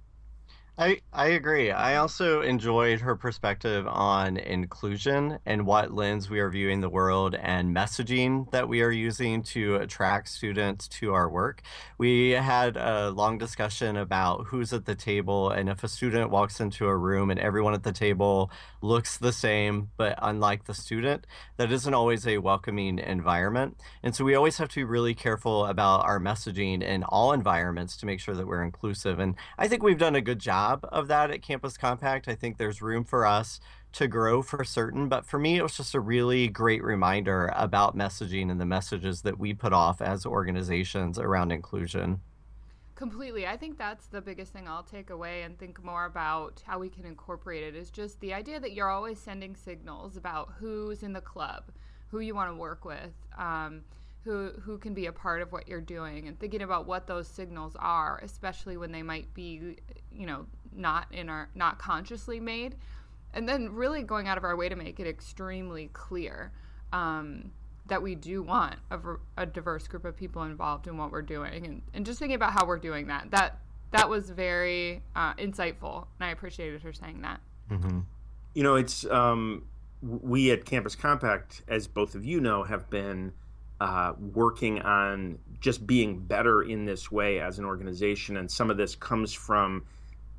I, 0.81 0.99
I 1.13 1.27
agree. 1.27 1.69
I 1.69 1.97
also 1.97 2.41
enjoyed 2.41 3.01
her 3.01 3.15
perspective 3.15 3.85
on 3.87 4.37
inclusion 4.37 5.37
and 5.45 5.67
what 5.67 5.93
lens 5.93 6.27
we 6.27 6.39
are 6.39 6.49
viewing 6.49 6.81
the 6.81 6.89
world 6.89 7.35
and 7.35 7.75
messaging 7.75 8.49
that 8.49 8.67
we 8.67 8.81
are 8.81 8.89
using 8.89 9.43
to 9.43 9.75
attract 9.75 10.29
students 10.29 10.87
to 10.87 11.13
our 11.13 11.29
work. 11.29 11.61
We 11.99 12.31
had 12.31 12.77
a 12.77 13.11
long 13.11 13.37
discussion 13.37 13.95
about 13.95 14.47
who's 14.47 14.73
at 14.73 14.85
the 14.85 14.95
table, 14.95 15.51
and 15.51 15.69
if 15.69 15.83
a 15.83 15.87
student 15.87 16.31
walks 16.31 16.59
into 16.59 16.87
a 16.87 16.97
room 16.97 17.29
and 17.29 17.39
everyone 17.39 17.75
at 17.75 17.83
the 17.83 17.91
table 17.91 18.49
looks 18.81 19.19
the 19.19 19.33
same, 19.33 19.91
but 19.97 20.17
unlike 20.19 20.65
the 20.65 20.73
student, 20.73 21.27
that 21.57 21.71
isn't 21.71 21.93
always 21.93 22.25
a 22.25 22.39
welcoming 22.39 22.97
environment. 22.97 23.77
And 24.01 24.15
so 24.15 24.25
we 24.25 24.33
always 24.33 24.57
have 24.57 24.69
to 24.69 24.77
be 24.77 24.83
really 24.83 25.13
careful 25.13 25.67
about 25.67 26.05
our 26.05 26.19
messaging 26.19 26.81
in 26.81 27.03
all 27.03 27.33
environments 27.33 27.97
to 27.97 28.07
make 28.07 28.19
sure 28.19 28.33
that 28.33 28.47
we're 28.47 28.63
inclusive. 28.63 29.19
And 29.19 29.35
I 29.59 29.67
think 29.67 29.83
we've 29.83 29.99
done 29.99 30.15
a 30.15 30.21
good 30.21 30.39
job 30.39 30.70
job 30.71 30.87
of 30.91 31.07
that 31.07 31.31
at 31.31 31.41
Campus 31.41 31.77
Compact. 31.77 32.27
I 32.27 32.35
think 32.35 32.57
there's 32.57 32.81
room 32.81 33.03
for 33.03 33.25
us 33.25 33.59
to 33.93 34.07
grow 34.07 34.41
for 34.41 34.63
certain. 34.63 35.09
But 35.09 35.25
for 35.25 35.37
me, 35.37 35.57
it 35.57 35.63
was 35.63 35.75
just 35.75 35.93
a 35.95 35.99
really 35.99 36.47
great 36.47 36.83
reminder 36.83 37.51
about 37.55 37.97
messaging 37.97 38.49
and 38.49 38.59
the 38.59 38.65
messages 38.65 39.21
that 39.23 39.37
we 39.37 39.53
put 39.53 39.73
off 39.73 40.01
as 40.01 40.25
organizations 40.25 41.19
around 41.19 41.51
inclusion. 41.51 42.21
Completely. 42.95 43.47
I 43.47 43.57
think 43.57 43.77
that's 43.77 44.05
the 44.07 44.21
biggest 44.21 44.53
thing 44.53 44.67
I'll 44.67 44.83
take 44.83 45.09
away 45.09 45.41
and 45.41 45.57
think 45.57 45.83
more 45.83 46.05
about 46.05 46.61
how 46.65 46.77
we 46.77 46.87
can 46.87 47.05
incorporate 47.05 47.63
it 47.63 47.75
is 47.75 47.89
just 47.89 48.19
the 48.19 48.33
idea 48.33 48.59
that 48.59 48.73
you're 48.73 48.89
always 48.89 49.19
sending 49.19 49.55
signals 49.55 50.17
about 50.17 50.53
who's 50.59 51.01
in 51.01 51.11
the 51.11 51.21
club, 51.21 51.63
who 52.09 52.19
you 52.19 52.35
want 52.35 52.51
to 52.51 52.55
work 52.55 52.85
with. 52.85 53.11
Um, 53.37 53.81
who 54.23 54.51
who 54.61 54.77
can 54.77 54.93
be 54.93 55.07
a 55.07 55.11
part 55.11 55.41
of 55.41 55.51
what 55.51 55.67
you're 55.67 55.81
doing 55.81 56.27
and 56.27 56.39
thinking 56.39 56.61
about 56.61 56.85
what 56.85 57.07
those 57.07 57.27
signals 57.27 57.75
are 57.79 58.19
especially 58.23 58.77
when 58.77 58.91
they 58.91 59.01
might 59.01 59.33
be 59.33 59.77
you 60.11 60.25
know 60.25 60.45
not 60.75 61.07
in 61.11 61.29
our 61.29 61.49
not 61.55 61.79
consciously 61.79 62.39
made 62.39 62.75
and 63.33 63.47
then 63.47 63.73
really 63.73 64.03
going 64.03 64.27
out 64.27 64.37
of 64.37 64.43
our 64.43 64.55
way 64.55 64.69
to 64.69 64.75
make 64.75 64.99
it 64.99 65.07
extremely 65.07 65.89
clear 65.93 66.51
um, 66.91 67.51
that 67.87 68.01
we 68.01 68.15
do 68.15 68.41
want 68.43 68.75
a, 68.89 68.99
a, 69.37 69.45
diverse 69.45 69.87
group 69.87 70.05
of 70.05 70.15
people 70.15 70.43
involved 70.43 70.87
in 70.87 70.97
what 70.97 71.11
we're 71.11 71.21
doing 71.21 71.65
and, 71.65 71.81
and 71.93 72.05
just 72.05 72.19
thinking 72.19 72.35
about 72.35 72.53
how 72.53 72.65
we're 72.65 72.79
doing 72.79 73.07
that 73.07 73.29
that 73.31 73.59
that 73.91 74.09
was 74.09 74.29
very 74.29 75.01
uh, 75.15 75.33
insightful 75.35 76.07
and 76.19 76.27
i 76.27 76.31
appreciated 76.31 76.81
her 76.81 76.93
saying 76.93 77.21
that 77.21 77.39
mm-hmm. 77.69 77.99
you 78.53 78.63
know 78.63 78.75
it's 78.75 79.05
um, 79.05 79.63
we 80.01 80.51
at 80.51 80.65
campus 80.65 80.95
compact 80.95 81.61
as 81.67 81.87
both 81.87 82.15
of 82.15 82.25
you 82.25 82.39
know 82.39 82.63
have 82.63 82.89
been 82.89 83.31
uh, 83.81 84.13
working 84.35 84.79
on 84.83 85.39
just 85.59 85.87
being 85.87 86.19
better 86.19 86.61
in 86.61 86.85
this 86.85 87.11
way 87.11 87.39
as 87.39 87.57
an 87.57 87.65
organization. 87.65 88.37
And 88.37 88.49
some 88.49 88.69
of 88.69 88.77
this 88.77 88.95
comes 88.95 89.33
from 89.33 89.83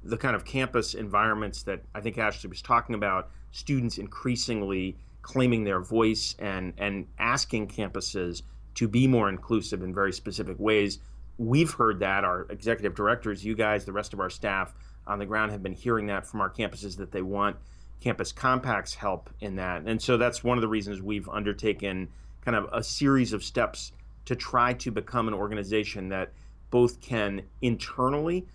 the 0.05 0.17
kind 0.17 0.35
of 0.35 0.45
campus 0.45 0.95
environments 0.95 1.63
that 1.65 1.83
I 1.95 2.01
think 2.01 2.19
Ashley 2.19 2.49
was 2.49 2.63
talking 2.63 2.95
about, 2.95 3.31
students 3.51 3.99
increasingly 3.99 4.97
claiming 5.23 5.65
their 5.65 5.81
voice 5.81 6.35
and, 6.39 6.73
and 6.79 7.07
asking 7.19 7.69
campuses 7.69 8.43
to 8.75 8.89
be 8.89 9.07
more 9.07 9.29
inclusive 9.29 9.83
in 9.83 9.95
very 9.95 10.13
specific 10.13 10.59
ways. 10.59 10.99
We've 11.39 11.71
heard 11.71 12.01
that, 12.01 12.25
our 12.25 12.47
executive 12.51 12.95
directors, 12.95 13.45
you 13.45 13.55
guys, 13.55 13.85
the 13.85 13.93
rest 13.93 14.13
of 14.13 14.21
our 14.21 14.31
staff 14.31 14.75
on 15.07 15.19
the 15.19 15.27
ground 15.27 15.53
have 15.53 15.63
been 15.63 15.73
hearing 15.73 16.07
that 16.07 16.27
from 16.27 16.41
our 16.41 16.51
campuses 16.51 16.97
that 16.97 17.13
they 17.13 17.23
want 17.23 17.57
campus 18.03 18.33
compacts 18.33 18.95
help 18.95 19.31
in 19.41 19.57
that. 19.57 19.83
And 19.87 20.03
so 20.03 20.17
that's 20.17 20.43
one 20.43 20.59
of 20.59 20.63
the 20.63 20.69
reasons 20.69 21.01
we've 21.01 21.29
undertaken 21.29 22.09
kind 22.45 22.57
of 22.57 22.69
a 22.73 22.83
series 22.83 23.33
of 23.33 23.45
steps 23.45 23.93
to 24.25 24.35
try 24.35 24.73
to 24.75 24.91
become 24.91 25.29
an 25.29 25.35
organization 25.35 26.09
that 26.09 26.33
both 26.71 27.01
can 27.01 27.43
internally 27.61 28.47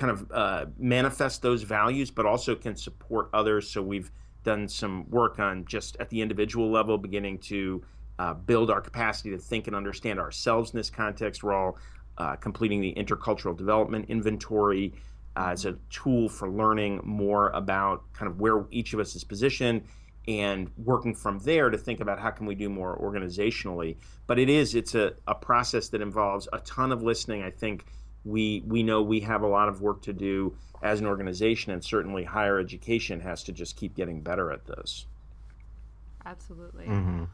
kind 0.00 0.10
of 0.10 0.32
uh, 0.32 0.64
manifest 0.78 1.42
those 1.42 1.62
values, 1.62 2.10
but 2.10 2.24
also 2.24 2.54
can 2.54 2.74
support 2.74 3.28
others. 3.34 3.68
So 3.68 3.82
we've 3.82 4.10
done 4.42 4.66
some 4.66 5.08
work 5.10 5.38
on 5.38 5.66
just 5.66 5.98
at 6.00 6.08
the 6.08 6.22
individual 6.22 6.70
level, 6.70 6.96
beginning 6.96 7.38
to 7.38 7.84
uh, 8.18 8.32
build 8.32 8.70
our 8.70 8.80
capacity 8.80 9.30
to 9.30 9.38
think 9.38 9.66
and 9.66 9.76
understand 9.76 10.18
ourselves 10.18 10.70
in 10.70 10.78
this 10.78 10.88
context. 10.88 11.44
We're 11.44 11.52
all 11.52 11.76
uh, 12.16 12.36
completing 12.36 12.80
the 12.80 12.94
intercultural 12.94 13.54
development 13.54 14.06
inventory 14.08 14.94
uh, 15.36 15.50
as 15.52 15.66
a 15.66 15.76
tool 15.90 16.30
for 16.30 16.48
learning 16.48 17.02
more 17.04 17.50
about 17.50 18.10
kind 18.14 18.30
of 18.30 18.40
where 18.40 18.64
each 18.70 18.94
of 18.94 19.00
us 19.00 19.14
is 19.14 19.22
positioned 19.22 19.82
and 20.26 20.70
working 20.78 21.14
from 21.14 21.38
there 21.40 21.68
to 21.68 21.76
think 21.78 22.00
about 22.00 22.18
how 22.18 22.30
can 22.30 22.46
we 22.46 22.54
do 22.54 22.68
more 22.68 22.98
organizationally 22.98 23.96
but 24.26 24.38
it 24.38 24.50
is 24.50 24.74
it's 24.74 24.94
a, 24.94 25.14
a 25.26 25.34
process 25.34 25.88
that 25.88 26.02
involves 26.02 26.46
a 26.52 26.58
ton 26.58 26.92
of 26.92 27.02
listening 27.02 27.42
i 27.42 27.50
think 27.50 27.86
we 28.24 28.62
we 28.66 28.82
know 28.82 29.02
we 29.02 29.20
have 29.20 29.42
a 29.42 29.46
lot 29.46 29.68
of 29.68 29.80
work 29.80 30.02
to 30.02 30.12
do 30.12 30.54
as 30.82 31.00
an 31.00 31.06
organization 31.06 31.72
and 31.72 31.84
certainly 31.84 32.24
higher 32.24 32.58
education 32.58 33.20
has 33.20 33.42
to 33.44 33.52
just 33.52 33.76
keep 33.76 33.94
getting 33.94 34.20
better 34.20 34.50
at 34.50 34.66
this. 34.66 35.06
Absolutely. 36.24 36.84
Mm-hmm. 36.86 37.24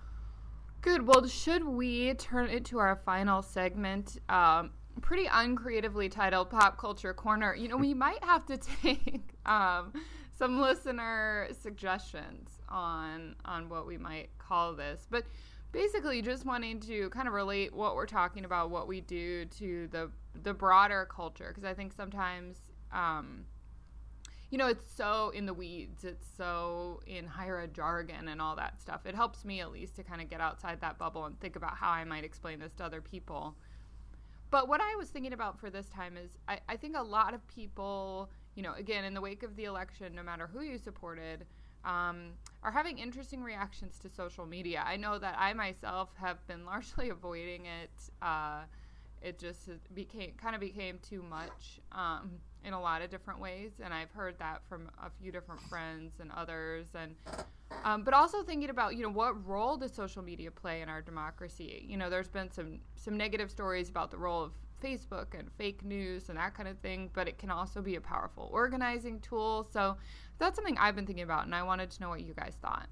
good. 0.80 1.06
Well 1.06 1.26
should 1.26 1.64
we 1.64 2.14
turn 2.14 2.48
it 2.48 2.64
to 2.66 2.78
our 2.78 2.96
final 3.04 3.42
segment? 3.42 4.18
Um, 4.28 4.70
pretty 5.00 5.28
uncreatively 5.30 6.08
titled 6.08 6.50
pop 6.50 6.78
culture 6.78 7.14
corner. 7.14 7.54
You 7.54 7.68
know 7.68 7.76
we 7.76 7.94
might 8.06 8.22
have 8.24 8.46
to 8.46 8.56
take 8.56 9.34
um, 9.44 9.92
some 10.38 10.60
listener 10.60 11.48
suggestions 11.60 12.50
on 12.68 13.34
on 13.44 13.68
what 13.68 13.86
we 13.86 13.98
might 13.98 14.28
call 14.38 14.74
this, 14.74 15.06
but 15.10 15.24
basically 15.72 16.22
just 16.22 16.46
wanting 16.46 16.80
to 16.80 17.10
kind 17.10 17.28
of 17.28 17.34
relate 17.34 17.74
what 17.74 17.96
we're 17.96 18.06
talking 18.06 18.44
about, 18.44 18.70
what 18.70 18.88
we 18.88 19.00
do 19.00 19.44
to 19.44 19.88
the 19.88 20.10
the 20.42 20.54
broader 20.54 21.06
culture, 21.10 21.48
because 21.48 21.64
I 21.64 21.74
think 21.74 21.92
sometimes. 21.92 22.58
Um, 22.92 23.44
you 24.50 24.58
know, 24.58 24.68
it's 24.68 24.88
so 24.88 25.30
in 25.30 25.44
the 25.44 25.54
weeds. 25.54 26.04
It's 26.04 26.26
so 26.36 27.00
in 27.06 27.26
higher 27.26 27.58
ed 27.58 27.74
jargon 27.74 28.28
and 28.28 28.40
all 28.40 28.54
that 28.56 28.80
stuff. 28.80 29.04
It 29.04 29.14
helps 29.14 29.44
me 29.44 29.60
at 29.60 29.72
least 29.72 29.96
to 29.96 30.04
kind 30.04 30.22
of 30.22 30.30
get 30.30 30.40
outside 30.40 30.80
that 30.82 30.98
bubble 30.98 31.24
and 31.24 31.38
think 31.40 31.56
about 31.56 31.76
how 31.76 31.90
I 31.90 32.04
might 32.04 32.24
explain 32.24 32.60
this 32.60 32.72
to 32.74 32.84
other 32.84 33.00
people. 33.00 33.56
But 34.50 34.68
what 34.68 34.80
I 34.80 34.94
was 34.96 35.08
thinking 35.08 35.32
about 35.32 35.58
for 35.58 35.70
this 35.70 35.88
time 35.88 36.16
is 36.16 36.38
I, 36.46 36.60
I 36.68 36.76
think 36.76 36.96
a 36.96 37.02
lot 37.02 37.34
of 37.34 37.46
people, 37.48 38.30
you 38.54 38.62
know, 38.62 38.74
again, 38.74 39.04
in 39.04 39.14
the 39.14 39.20
wake 39.20 39.42
of 39.42 39.56
the 39.56 39.64
election, 39.64 40.14
no 40.14 40.22
matter 40.22 40.46
who 40.46 40.62
you 40.62 40.78
supported, 40.78 41.44
um, 41.84 42.32
are 42.62 42.70
having 42.70 42.98
interesting 42.98 43.42
reactions 43.42 43.98
to 44.00 44.08
social 44.08 44.46
media. 44.46 44.84
I 44.86 44.96
know 44.96 45.18
that 45.18 45.36
I 45.38 45.52
myself 45.54 46.10
have 46.20 46.44
been 46.46 46.64
largely 46.66 47.08
avoiding 47.08 47.66
it. 47.66 47.90
Uh, 48.22 48.62
it 49.26 49.40
just 49.40 49.68
became 49.92 50.32
kind 50.40 50.54
of 50.54 50.60
became 50.60 51.00
too 51.02 51.20
much 51.20 51.80
um, 51.90 52.30
in 52.64 52.72
a 52.72 52.80
lot 52.80 53.02
of 53.02 53.10
different 53.10 53.40
ways, 53.40 53.72
and 53.82 53.92
I've 53.92 54.12
heard 54.12 54.38
that 54.38 54.62
from 54.68 54.88
a 55.04 55.10
few 55.10 55.32
different 55.32 55.60
friends 55.62 56.20
and 56.20 56.30
others. 56.30 56.86
And 56.94 57.16
um, 57.84 58.04
but 58.04 58.14
also 58.14 58.44
thinking 58.44 58.70
about 58.70 58.94
you 58.94 59.02
know 59.02 59.10
what 59.10 59.44
role 59.44 59.76
does 59.76 59.92
social 59.92 60.22
media 60.22 60.52
play 60.52 60.80
in 60.80 60.88
our 60.88 61.02
democracy? 61.02 61.84
You 61.88 61.96
know, 61.96 62.08
there's 62.08 62.28
been 62.28 62.52
some 62.52 62.78
some 62.94 63.16
negative 63.16 63.50
stories 63.50 63.88
about 63.88 64.12
the 64.12 64.16
role 64.16 64.44
of 64.44 64.52
Facebook 64.80 65.36
and 65.36 65.50
fake 65.58 65.84
news 65.84 66.28
and 66.28 66.38
that 66.38 66.54
kind 66.54 66.68
of 66.68 66.78
thing, 66.78 67.10
but 67.12 67.26
it 67.26 67.36
can 67.36 67.50
also 67.50 67.82
be 67.82 67.96
a 67.96 68.00
powerful 68.00 68.48
organizing 68.52 69.18
tool. 69.20 69.66
So 69.72 69.96
that's 70.38 70.54
something 70.54 70.78
I've 70.78 70.94
been 70.94 71.06
thinking 71.06 71.24
about, 71.24 71.46
and 71.46 71.54
I 71.54 71.64
wanted 71.64 71.90
to 71.90 72.00
know 72.00 72.10
what 72.10 72.20
you 72.20 72.32
guys 72.32 72.54
thought. 72.62 72.88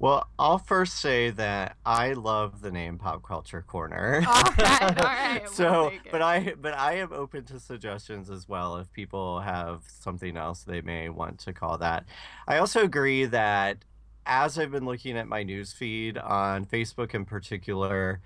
Well, 0.00 0.26
I'll 0.38 0.56
first 0.56 0.98
say 0.98 1.28
that 1.28 1.76
I 1.84 2.14
love 2.14 2.62
the 2.62 2.72
name 2.72 2.96
Pop 2.96 3.22
Culture 3.22 3.60
Corner. 3.60 4.24
All 4.26 4.42
right, 4.58 4.82
all 4.82 4.88
right. 5.04 5.48
so, 5.50 5.90
we'll 5.90 6.00
but 6.10 6.22
I 6.22 6.54
but 6.58 6.72
I 6.72 6.94
am 6.94 7.12
open 7.12 7.44
to 7.44 7.60
suggestions 7.60 8.30
as 8.30 8.48
well 8.48 8.78
if 8.78 8.90
people 8.94 9.40
have 9.40 9.82
something 9.86 10.38
else 10.38 10.62
they 10.62 10.80
may 10.80 11.10
want 11.10 11.38
to 11.40 11.52
call 11.52 11.76
that. 11.78 12.06
I 12.48 12.56
also 12.56 12.82
agree 12.82 13.26
that 13.26 13.84
as 14.24 14.58
I've 14.58 14.70
been 14.70 14.86
looking 14.86 15.18
at 15.18 15.28
my 15.28 15.42
news 15.42 15.74
feed 15.74 16.16
on 16.16 16.64
Facebook 16.64 17.14
in 17.14 17.26
particular, 17.26 18.22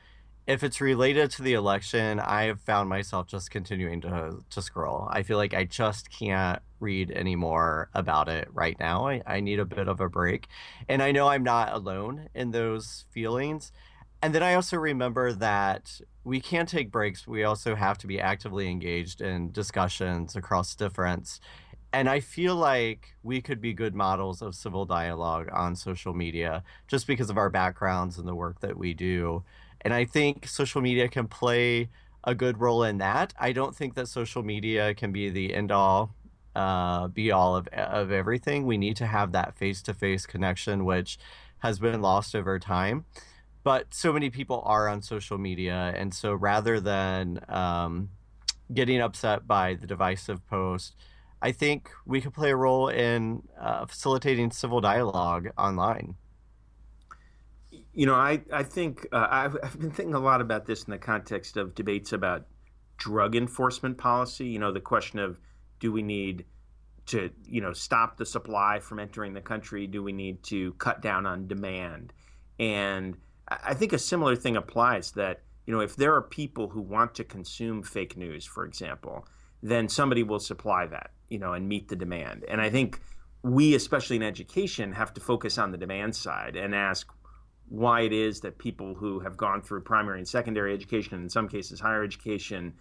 if 0.46 0.62
it's 0.62 0.80
related 0.80 1.32
to 1.32 1.42
the 1.42 1.54
election, 1.54 2.20
I 2.20 2.44
have 2.44 2.60
found 2.60 2.88
myself 2.88 3.26
just 3.26 3.50
continuing 3.50 4.00
to 4.02 4.44
to 4.48 4.62
scroll. 4.62 5.08
I 5.10 5.24
feel 5.24 5.38
like 5.38 5.54
I 5.54 5.64
just 5.64 6.08
can't 6.08 6.62
read 6.84 7.10
anymore 7.10 7.88
about 7.94 8.28
it 8.28 8.48
right 8.52 8.78
now. 8.78 9.08
I, 9.08 9.22
I 9.26 9.40
need 9.40 9.58
a 9.58 9.64
bit 9.64 9.88
of 9.88 10.00
a 10.00 10.08
break. 10.08 10.46
And 10.88 11.02
I 11.02 11.10
know 11.10 11.26
I'm 11.28 11.42
not 11.42 11.72
alone 11.72 12.28
in 12.34 12.52
those 12.52 13.06
feelings. 13.10 13.72
And 14.22 14.34
then 14.34 14.42
I 14.42 14.54
also 14.54 14.76
remember 14.76 15.32
that 15.32 16.00
we 16.22 16.40
can't 16.40 16.68
take 16.68 16.90
breaks. 16.90 17.26
We 17.26 17.44
also 17.44 17.74
have 17.74 17.98
to 17.98 18.06
be 18.06 18.20
actively 18.20 18.70
engaged 18.70 19.20
in 19.20 19.52
discussions 19.52 20.36
across 20.36 20.74
difference. 20.74 21.40
And 21.92 22.08
I 22.08 22.20
feel 22.20 22.56
like 22.56 23.14
we 23.22 23.40
could 23.40 23.60
be 23.60 23.72
good 23.72 23.94
models 23.94 24.42
of 24.42 24.54
civil 24.54 24.84
dialogue 24.84 25.48
on 25.52 25.76
social 25.76 26.14
media 26.14 26.64
just 26.88 27.06
because 27.06 27.30
of 27.30 27.38
our 27.38 27.50
backgrounds 27.50 28.18
and 28.18 28.26
the 28.26 28.34
work 28.34 28.60
that 28.60 28.76
we 28.76 28.94
do. 28.94 29.44
And 29.82 29.92
I 29.94 30.04
think 30.04 30.48
social 30.48 30.80
media 30.80 31.08
can 31.08 31.28
play 31.28 31.90
a 32.24 32.34
good 32.34 32.58
role 32.58 32.82
in 32.82 32.98
that. 32.98 33.34
I 33.38 33.52
don't 33.52 33.76
think 33.76 33.94
that 33.94 34.08
social 34.08 34.42
media 34.42 34.94
can 34.94 35.12
be 35.12 35.28
the 35.28 35.54
end 35.54 35.70
all 35.70 36.14
uh, 36.54 37.08
be 37.08 37.30
all 37.30 37.56
of, 37.56 37.68
of 37.68 38.12
everything. 38.12 38.66
We 38.66 38.78
need 38.78 38.96
to 38.96 39.06
have 39.06 39.32
that 39.32 39.56
face 39.56 39.82
to 39.82 39.94
face 39.94 40.26
connection, 40.26 40.84
which 40.84 41.18
has 41.58 41.78
been 41.78 42.02
lost 42.02 42.34
over 42.34 42.58
time. 42.58 43.04
But 43.62 43.94
so 43.94 44.12
many 44.12 44.28
people 44.28 44.62
are 44.66 44.88
on 44.88 45.00
social 45.00 45.38
media. 45.38 45.94
And 45.96 46.12
so 46.12 46.34
rather 46.34 46.80
than 46.80 47.40
um, 47.48 48.10
getting 48.72 49.00
upset 49.00 49.46
by 49.46 49.74
the 49.74 49.86
divisive 49.86 50.46
post, 50.46 50.94
I 51.40 51.52
think 51.52 51.90
we 52.06 52.20
could 52.20 52.34
play 52.34 52.50
a 52.50 52.56
role 52.56 52.88
in 52.88 53.42
uh, 53.58 53.86
facilitating 53.86 54.50
civil 54.50 54.80
dialogue 54.80 55.48
online. 55.58 56.16
You 57.92 58.06
know, 58.06 58.14
I, 58.14 58.42
I 58.52 58.62
think 58.62 59.06
uh, 59.12 59.28
I've, 59.30 59.56
I've 59.62 59.78
been 59.78 59.90
thinking 59.90 60.14
a 60.14 60.20
lot 60.20 60.40
about 60.40 60.66
this 60.66 60.84
in 60.84 60.90
the 60.90 60.98
context 60.98 61.56
of 61.56 61.74
debates 61.74 62.12
about 62.12 62.46
drug 62.96 63.34
enforcement 63.36 63.98
policy. 63.98 64.46
You 64.46 64.58
know, 64.58 64.72
the 64.72 64.80
question 64.80 65.18
of 65.18 65.38
do 65.84 65.92
we 65.92 66.02
need 66.02 66.46
to, 67.04 67.30
you 67.46 67.60
know, 67.60 67.74
stop 67.74 68.16
the 68.16 68.24
supply 68.24 68.78
from 68.80 68.98
entering 68.98 69.34
the 69.34 69.42
country? 69.42 69.86
Do 69.86 70.02
we 70.02 70.12
need 70.12 70.42
to 70.44 70.72
cut 70.78 71.02
down 71.02 71.26
on 71.26 71.46
demand? 71.46 72.14
And 72.58 73.18
I 73.46 73.74
think 73.74 73.92
a 73.92 73.98
similar 73.98 74.34
thing 74.34 74.56
applies 74.56 75.12
that, 75.12 75.42
you 75.66 75.74
know, 75.74 75.80
if 75.80 75.94
there 75.94 76.14
are 76.14 76.22
people 76.22 76.70
who 76.70 76.80
want 76.80 77.14
to 77.16 77.24
consume 77.24 77.82
fake 77.82 78.16
news, 78.16 78.46
for 78.46 78.64
example, 78.64 79.28
then 79.62 79.90
somebody 79.90 80.22
will 80.22 80.40
supply 80.40 80.86
that, 80.86 81.10
you 81.28 81.38
know, 81.38 81.52
and 81.52 81.68
meet 81.68 81.88
the 81.88 81.96
demand. 81.96 82.46
And 82.48 82.62
I 82.62 82.70
think 82.70 83.02
we, 83.42 83.74
especially 83.74 84.16
in 84.16 84.22
education, 84.22 84.90
have 84.92 85.12
to 85.12 85.20
focus 85.20 85.58
on 85.58 85.70
the 85.70 85.76
demand 85.76 86.16
side 86.16 86.56
and 86.56 86.74
ask 86.74 87.12
why 87.68 88.00
it 88.00 88.12
is 88.14 88.40
that 88.40 88.56
people 88.56 88.94
who 88.94 89.20
have 89.20 89.36
gone 89.36 89.60
through 89.60 89.82
primary 89.82 90.18
and 90.18 90.26
secondary 90.26 90.72
education, 90.72 91.12
and 91.12 91.24
in 91.24 91.28
some 91.28 91.46
cases 91.46 91.78
higher 91.78 92.02
education, 92.02 92.72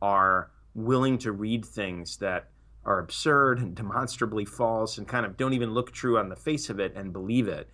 are 0.00 0.50
willing 0.76 1.18
to 1.18 1.32
read 1.32 1.64
things 1.64 2.18
that 2.18 2.50
are 2.84 3.00
absurd 3.00 3.58
and 3.58 3.74
demonstrably 3.74 4.44
false 4.44 4.98
and 4.98 5.08
kind 5.08 5.26
of 5.26 5.36
don't 5.36 5.54
even 5.54 5.72
look 5.72 5.92
true 5.92 6.18
on 6.18 6.28
the 6.28 6.36
face 6.36 6.70
of 6.70 6.78
it 6.78 6.94
and 6.94 7.12
believe 7.12 7.48
it. 7.48 7.68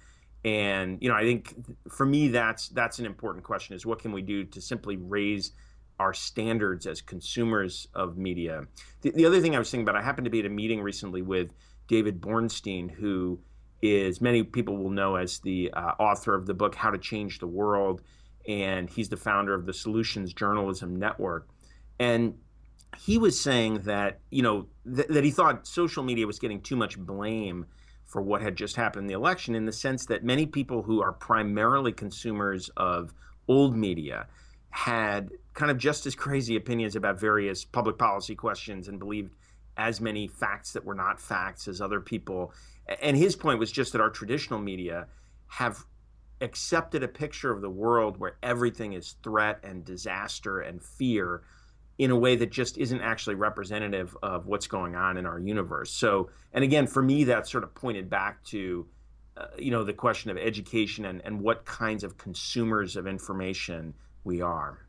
And 0.44 0.98
you 1.00 1.09
know, 1.09 1.14
I 1.14 1.22
think 1.22 1.55
for 1.88 2.07
me 2.07 2.28
that's 2.28 2.68
that's 2.70 2.98
an 2.98 3.07
important 3.07 3.44
question: 3.44 3.76
is 3.76 3.86
what 3.86 4.00
can 4.00 4.12
we 4.12 4.22
do 4.22 4.44
to 4.44 4.61
simply 4.61 4.96
raise 4.96 5.53
our 5.98 6.12
standards 6.12 6.86
as 6.86 7.00
consumers 7.00 7.86
of 7.94 8.16
media. 8.16 8.64
The, 9.03 9.11
the, 9.12 9.24
other 9.24 9.40
thing 9.40 9.55
I 9.55 9.61
was 9.61 9.70
thinking 9.70 9.88
about, 9.88 9.94
I 9.94 10.03
happened 10.03 10.24
to 10.24 10.30
be 10.30 10.40
at 10.40 10.46
a 10.46 10.48
meeting 10.48 10.82
recently 10.82 11.22
with 11.22 11.53
David 11.86 12.20
Bornstein, 12.20 12.90
who 12.90 13.38
is 13.82 14.20
many 14.20 14.42
people 14.42 14.76
will 14.76 14.90
know 14.90 15.14
as 15.14 15.38
the 15.40 15.70
uh, 15.72 15.92
author 16.00 16.34
of 16.34 16.46
the 16.46 16.55
book 16.55 16.74
How 16.74 16.90
to 16.90 16.98
Change 16.98 17.38
the 17.38 17.46
World, 17.46 18.03
and 18.48 18.90
he's 18.90 19.11
the 19.11 19.16
founder 19.16 19.55
of 19.55 19.66
the 19.66 19.72
Solutions 19.72 20.32
Journalism 20.32 20.96
Network. 20.96 21.48
And 22.00 22.34
he 22.99 23.18
was 23.18 23.40
saying 23.40 23.80
that 23.80 24.20
you 24.30 24.43
know 24.43 24.66
th- 24.84 25.09
that 25.09 25.24
he 25.24 25.30
thought 25.30 25.66
social 25.66 26.03
media 26.03 26.26
was 26.26 26.38
getting 26.38 26.61
too 26.61 26.76
much 26.76 26.99
blame 26.99 27.66
for 28.05 28.20
what 28.20 28.43
had 28.43 28.57
just 28.57 28.76
happened 28.76 29.05
in 29.05 29.07
the 29.07 29.14
election 29.14 29.55
in 29.55 29.64
the 29.64 29.72
sense 29.72 30.07
that 30.07 30.22
many 30.22 30.47
people 30.47 30.82
who 30.82 31.03
are 31.03 31.12
primarily 31.12 31.93
consumers 31.93 32.68
of 32.76 33.14
old 33.49 33.74
media 33.76 34.26
had 34.70 35.30
kind 35.55 35.70
of 35.70 35.78
just 35.78 36.07
as 36.07 36.14
crazy 36.14 36.57
opinions 36.57 36.97
about 36.97 37.18
various 37.18 37.64
public 37.64 37.99
policy 37.99 38.34
questions 38.34 38.88
and 38.88 38.99
believed 38.99 39.34
as 39.76 40.01
many 40.01 40.26
facts 40.26 40.72
that 40.72 40.84
were 40.84 40.95
not 40.95 41.20
facts 41.20 41.68
as 41.68 41.80
other 41.80 42.01
people. 42.01 42.53
And 43.01 43.16
his 43.16 43.36
point 43.36 43.59
was 43.59 43.72
just 43.72 43.93
that 43.93 44.01
our 44.01 44.11
traditional 44.11 44.61
media 44.61 45.07
have 45.47 45.84
accepted 46.40 47.03
a 47.03 47.09
picture 47.09 47.53
of 47.53 47.61
the 47.61 47.70
world 47.70 48.18
where 48.18 48.36
everything 48.43 48.93
is 48.95 49.16
threat 49.22 49.61
and 49.62 49.84
disaster 49.84 50.61
and 50.61 50.82
fear 50.82 51.43
in 51.99 52.11
a 52.11 52.16
way 52.16 52.36
that 52.36 52.51
just 52.51 52.78
isn't 52.78 53.01
actually 53.01 53.34
representative 53.34 54.16
of 54.22 54.47
what's 54.47 54.66
going 54.66 54.97
on 54.97 55.16
in 55.16 55.26
our 55.26 55.38
universe. 55.38 55.90
So, 55.90 56.30
and 56.53 56.64
again, 56.64 56.86
for 56.86 57.03
me, 57.03 57.24
that 57.24 57.47
sort 57.47 57.64
of 57.64 57.74
pointed 57.74 58.09
back 58.09 58.43
to, 58.45 58.86
uh, 59.36 59.47
you 59.59 59.70
know, 59.70 59.84
the 59.84 59.93
question 59.93 60.30
of 60.30 60.36
education 60.36 61.05
and, 61.05 61.20
and 61.24 61.40
what 61.40 61.64
kinds 61.64 62.03
of 62.03 62.16
consumers 62.16 62.97
of 62.97 63.07
information 63.07 63.95
we 64.24 64.40
are. 64.40 64.86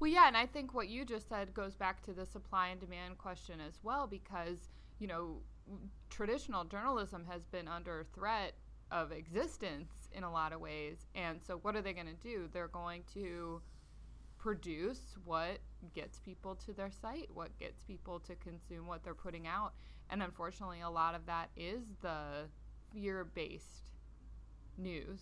Well, 0.00 0.10
yeah, 0.10 0.28
and 0.28 0.36
I 0.36 0.46
think 0.46 0.74
what 0.74 0.88
you 0.88 1.04
just 1.04 1.28
said 1.28 1.52
goes 1.54 1.74
back 1.74 2.02
to 2.04 2.12
the 2.12 2.24
supply 2.24 2.68
and 2.68 2.80
demand 2.80 3.18
question 3.18 3.60
as 3.60 3.78
well, 3.82 4.06
because, 4.06 4.68
you 5.00 5.08
know, 5.08 5.38
traditional 6.08 6.64
journalism 6.64 7.24
has 7.28 7.46
been 7.46 7.66
under 7.66 8.06
threat 8.14 8.54
of 8.90 9.12
existence 9.12 10.08
in 10.12 10.24
a 10.24 10.30
lot 10.30 10.52
of 10.52 10.60
ways. 10.60 11.06
And 11.14 11.40
so, 11.42 11.58
what 11.62 11.74
are 11.74 11.82
they 11.82 11.92
going 11.92 12.06
to 12.06 12.28
do? 12.28 12.48
They're 12.52 12.68
going 12.68 13.02
to 13.14 13.60
produce 14.38 15.16
what 15.24 15.58
gets 15.94 16.18
people 16.20 16.54
to 16.54 16.72
their 16.72 16.90
site, 16.90 17.28
what 17.34 17.56
gets 17.58 17.82
people 17.82 18.20
to 18.20 18.34
consume 18.36 18.86
what 18.86 19.02
they're 19.02 19.14
putting 19.14 19.46
out. 19.46 19.72
And 20.10 20.22
unfortunately, 20.22 20.80
a 20.80 20.90
lot 20.90 21.14
of 21.14 21.26
that 21.26 21.50
is 21.56 21.82
the 22.00 22.48
fear 22.92 23.24
based 23.34 23.90
news. 24.76 25.20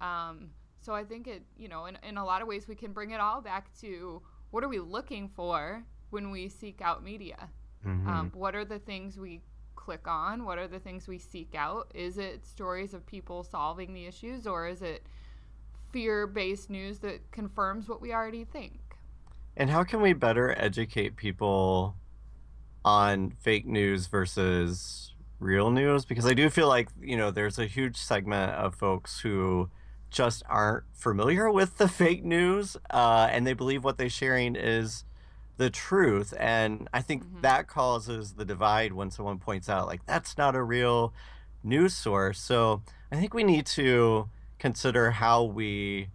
Um, 0.00 0.50
so 0.80 0.94
I 0.94 1.04
think 1.04 1.26
it, 1.26 1.42
you 1.56 1.68
know, 1.68 1.86
in, 1.86 1.98
in 2.02 2.16
a 2.16 2.24
lot 2.24 2.42
of 2.42 2.48
ways, 2.48 2.66
we 2.66 2.74
can 2.74 2.92
bring 2.92 3.10
it 3.10 3.20
all 3.20 3.40
back 3.40 3.70
to 3.80 4.22
what 4.50 4.64
are 4.64 4.68
we 4.68 4.80
looking 4.80 5.28
for 5.28 5.84
when 6.10 6.30
we 6.30 6.48
seek 6.48 6.80
out 6.82 7.04
media? 7.04 7.48
Mm-hmm. 7.86 8.08
Um, 8.08 8.30
what 8.34 8.54
are 8.54 8.64
the 8.64 8.78
things 8.78 9.18
we 9.18 9.40
click 9.76 10.06
on? 10.06 10.44
What 10.44 10.58
are 10.58 10.68
the 10.68 10.78
things 10.78 11.06
we 11.06 11.18
seek 11.18 11.54
out? 11.54 11.90
Is 11.94 12.18
it 12.18 12.44
stories 12.44 12.94
of 12.94 13.06
people 13.06 13.44
solving 13.44 13.94
the 13.94 14.06
issues 14.06 14.46
or 14.46 14.66
is 14.66 14.82
it 14.82 15.06
fear 15.92 16.26
based 16.26 16.70
news 16.70 16.98
that 17.00 17.30
confirms 17.30 17.88
what 17.88 18.00
we 18.00 18.12
already 18.12 18.44
think? 18.44 18.80
And 19.56 19.70
how 19.70 19.84
can 19.84 20.00
we 20.00 20.12
better 20.12 20.54
educate 20.58 21.16
people 21.16 21.96
on 22.84 23.30
fake 23.40 23.66
news 23.66 24.06
versus 24.06 25.14
real 25.38 25.70
news? 25.70 26.04
Because 26.04 26.26
I 26.26 26.34
do 26.34 26.48
feel 26.48 26.68
like, 26.68 26.88
you 27.00 27.16
know, 27.16 27.30
there's 27.30 27.58
a 27.58 27.66
huge 27.66 27.96
segment 27.96 28.52
of 28.52 28.74
folks 28.74 29.20
who 29.20 29.68
just 30.10 30.42
aren't 30.48 30.84
familiar 30.92 31.50
with 31.50 31.78
the 31.78 31.88
fake 31.88 32.24
news 32.24 32.76
uh, 32.90 33.28
and 33.30 33.46
they 33.46 33.52
believe 33.52 33.84
what 33.84 33.96
they're 33.96 34.08
sharing 34.08 34.56
is 34.56 35.04
the 35.56 35.70
truth. 35.70 36.32
And 36.38 36.88
I 36.92 37.02
think 37.02 37.24
mm-hmm. 37.24 37.42
that 37.42 37.68
causes 37.68 38.32
the 38.32 38.44
divide 38.44 38.92
when 38.92 39.10
someone 39.10 39.38
points 39.38 39.68
out, 39.68 39.86
like, 39.86 40.06
that's 40.06 40.38
not 40.38 40.56
a 40.56 40.62
real 40.62 41.12
news 41.62 41.94
source. 41.94 42.40
So 42.40 42.82
I 43.12 43.16
think 43.16 43.34
we 43.34 43.44
need 43.44 43.66
to 43.66 44.28
consider 44.60 45.10
how 45.10 45.42
we 45.42 46.08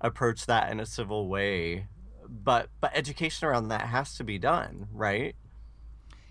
approach 0.00 0.46
that 0.46 0.72
in 0.72 0.80
a 0.80 0.86
civil 0.86 1.28
way. 1.28 1.86
But 2.28 2.70
but 2.80 2.90
education 2.94 3.46
around 3.46 3.68
that 3.68 3.82
has 3.82 4.16
to 4.16 4.24
be 4.24 4.38
done, 4.38 4.88
right? 4.92 5.36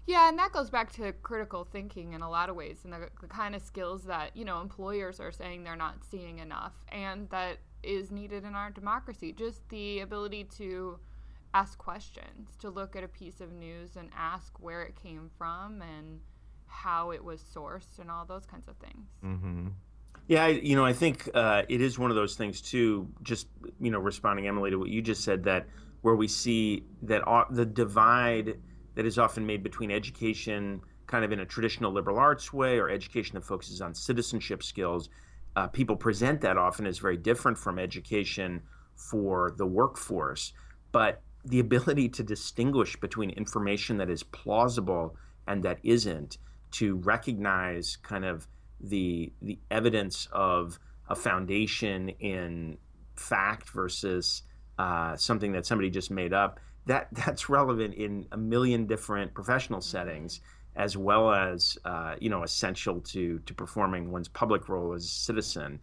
Yeah, 0.06 0.28
and 0.28 0.40
that 0.40 0.52
goes 0.52 0.72
back 0.72 0.92
to 0.94 1.14
critical 1.14 1.68
thinking 1.72 2.14
in 2.14 2.22
a 2.22 2.30
lot 2.30 2.50
of 2.50 2.56
ways 2.56 2.80
and 2.84 2.92
the, 2.92 3.10
the 3.22 3.28
kind 3.28 3.54
of 3.54 3.62
skills 3.62 4.06
that, 4.06 4.36
you 4.36 4.44
know, 4.44 4.60
employers 4.60 5.20
are 5.20 5.32
saying 5.32 5.64
they're 5.64 5.76
not 5.76 6.04
seeing 6.10 6.40
enough 6.40 6.74
and 6.92 7.30
that 7.30 7.60
is 7.84 8.10
needed 8.10 8.44
in 8.44 8.56
our 8.56 8.72
democracy. 8.72 9.32
Just 9.32 9.70
the 9.70 10.00
ability 10.00 10.46
to 10.58 10.98
ask 11.54 11.78
questions, 11.78 12.56
to 12.58 12.72
look 12.72 12.96
at 12.96 13.04
a 13.04 13.08
piece 13.08 13.40
of 13.40 13.52
news 13.54 13.98
and 13.98 14.10
ask 14.18 14.60
where 14.60 14.82
it 14.82 14.96
came 14.96 15.30
from 15.38 15.84
and 15.84 16.22
how 16.66 17.12
it 17.12 17.24
was 17.24 17.42
sourced 17.42 18.00
and 18.00 18.10
all 18.10 18.26
those 18.26 18.48
kinds 18.48 18.68
of 18.68 18.78
things. 18.78 19.10
Mm-hmm. 19.24 19.68
Yeah, 20.30 20.44
I, 20.44 20.48
you 20.50 20.76
know, 20.76 20.86
I 20.86 20.94
think 20.94 21.28
uh, 21.34 21.64
it 21.68 21.82
is 21.82 21.98
one 21.98 22.12
of 22.12 22.16
those 22.16 22.36
things 22.36 22.62
too. 22.62 23.10
Just 23.24 23.48
you 23.82 23.90
know, 23.90 23.98
responding 23.98 24.48
Emily 24.48 24.70
to 24.70 24.78
what 24.78 24.90
you 24.90 25.02
just 25.02 25.24
said, 25.24 25.44
that 25.46 25.66
where 26.02 26.16
we 26.16 26.28
see 26.28 26.84
that 27.02 27.24
the 27.50 27.66
divide 27.66 28.60
that 28.94 29.08
is 29.08 29.18
often 29.18 29.44
made 29.44 29.64
between 29.64 29.90
education 29.90 30.82
kind 31.08 31.26
of 31.26 31.32
in 31.32 31.40
a 31.40 31.46
traditional 31.48 31.92
liberal 31.92 32.20
arts 32.20 32.54
way 32.54 32.78
or 32.78 32.92
education 32.92 33.34
that 33.34 33.44
focuses 33.44 33.82
on 33.82 33.96
citizenship 33.96 34.62
skills. 34.62 35.10
Uh, 35.56 35.66
people 35.68 35.96
present 35.96 36.42
that 36.42 36.58
often 36.58 36.86
as 36.86 37.00
very 37.00 37.18
different 37.18 37.58
from 37.58 37.80
education 37.80 38.62
for 38.96 39.56
the 39.58 39.66
workforce. 39.66 40.54
But 40.92 41.24
the 41.44 41.60
ability 41.60 42.08
to 42.10 42.22
distinguish 42.22 42.96
between 43.00 43.32
information 43.32 43.98
that 43.98 44.12
is 44.12 44.22
plausible 44.22 45.16
and 45.48 45.64
that 45.64 45.80
isn't, 45.82 46.38
to 46.74 46.98
recognize 46.98 47.96
kind 47.96 48.26
of 48.26 48.48
the 48.82 49.32
the 49.42 49.60
evidence 49.70 50.28
of 50.32 50.80
a 51.10 51.16
foundation 51.16 52.10
in 52.20 52.78
fact 53.16 53.70
versus 53.70 54.44
uh, 54.78 55.16
something 55.18 55.52
that 55.52 55.66
somebody 55.66 55.90
just 55.90 56.12
made 56.12 56.34
up 56.34 56.60
that 56.86 57.08
that's 57.12 57.50
relevant 57.50 57.94
in 57.94 58.26
a 58.32 58.38
million 58.38 58.86
different 58.86 59.34
professional 59.34 59.82
settings 59.82 60.42
as 60.76 60.96
well 60.96 61.32
as 61.34 61.78
uh, 61.86 62.16
you 62.20 62.30
know 62.30 62.44
essential 62.44 63.02
to 63.02 63.40
to 63.40 63.54
performing 63.54 64.12
one's 64.12 64.28
public 64.28 64.70
role 64.70 64.94
as 64.94 65.04
a 65.04 65.08
citizen. 65.08 65.80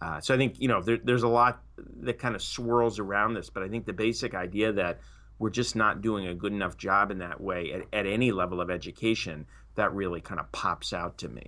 Uh, 0.00 0.20
so 0.20 0.34
I 0.34 0.36
think 0.36 0.60
you 0.60 0.68
know 0.68 0.82
there, 0.82 0.98
there's 1.02 1.22
a 1.22 1.28
lot 1.28 1.62
that 2.00 2.18
kind 2.18 2.34
of 2.34 2.42
swirls 2.42 2.98
around 2.98 3.34
this, 3.34 3.50
but 3.50 3.62
I 3.62 3.68
think 3.68 3.86
the 3.86 3.92
basic 3.92 4.34
idea 4.34 4.72
that 4.72 5.00
we're 5.38 5.50
just 5.50 5.76
not 5.76 6.00
doing 6.00 6.26
a 6.26 6.34
good 6.34 6.52
enough 6.52 6.76
job 6.76 7.10
in 7.10 7.18
that 7.18 7.40
way 7.40 7.72
at, 7.72 7.82
at 7.92 8.06
any 8.06 8.32
level 8.32 8.60
of 8.60 8.70
education 8.70 9.46
that 9.74 9.92
really 9.92 10.20
kind 10.20 10.40
of 10.40 10.50
pops 10.52 10.92
out 10.92 11.18
to 11.18 11.28
me. 11.28 11.46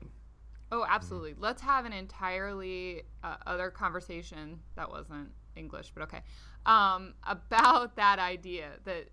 Oh, 0.71 0.85
absolutely. 0.89 1.35
Let's 1.39 1.63
have 1.63 1.87
an 1.87 1.93
entirely 1.93 3.03
uh, 3.23 3.37
other 3.47 3.71
conversation 3.71 4.61
that 4.77 4.91
wasn't 4.91 5.31
English, 5.57 5.93
but 5.95 6.03
okay, 6.05 6.21
um, 6.67 7.15
about 7.27 7.97
that 7.97 8.19
idea 8.19 8.73
that 8.85 9.09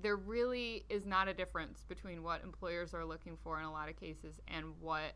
there 0.00 0.16
really 0.16 0.84
is 0.88 1.04
not 1.04 1.28
a 1.28 1.34
difference 1.34 1.84
between 1.88 2.22
what 2.22 2.42
employers 2.42 2.94
are 2.94 3.04
looking 3.04 3.36
for 3.42 3.58
in 3.58 3.64
a 3.64 3.72
lot 3.72 3.88
of 3.88 3.96
cases 3.96 4.40
and 4.48 4.66
what 4.80 5.14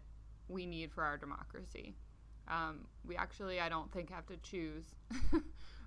we 0.49 0.67
need 0.67 0.93
for 0.93 1.05
our 1.05 1.17
democracy. 1.17 1.95
Um, 2.49 2.87
we 3.07 3.17
actually, 3.17 3.61
I 3.61 3.69
don't 3.69 3.91
think, 3.93 4.11
have 4.11 4.27
to 4.27 4.37
choose 4.39 4.85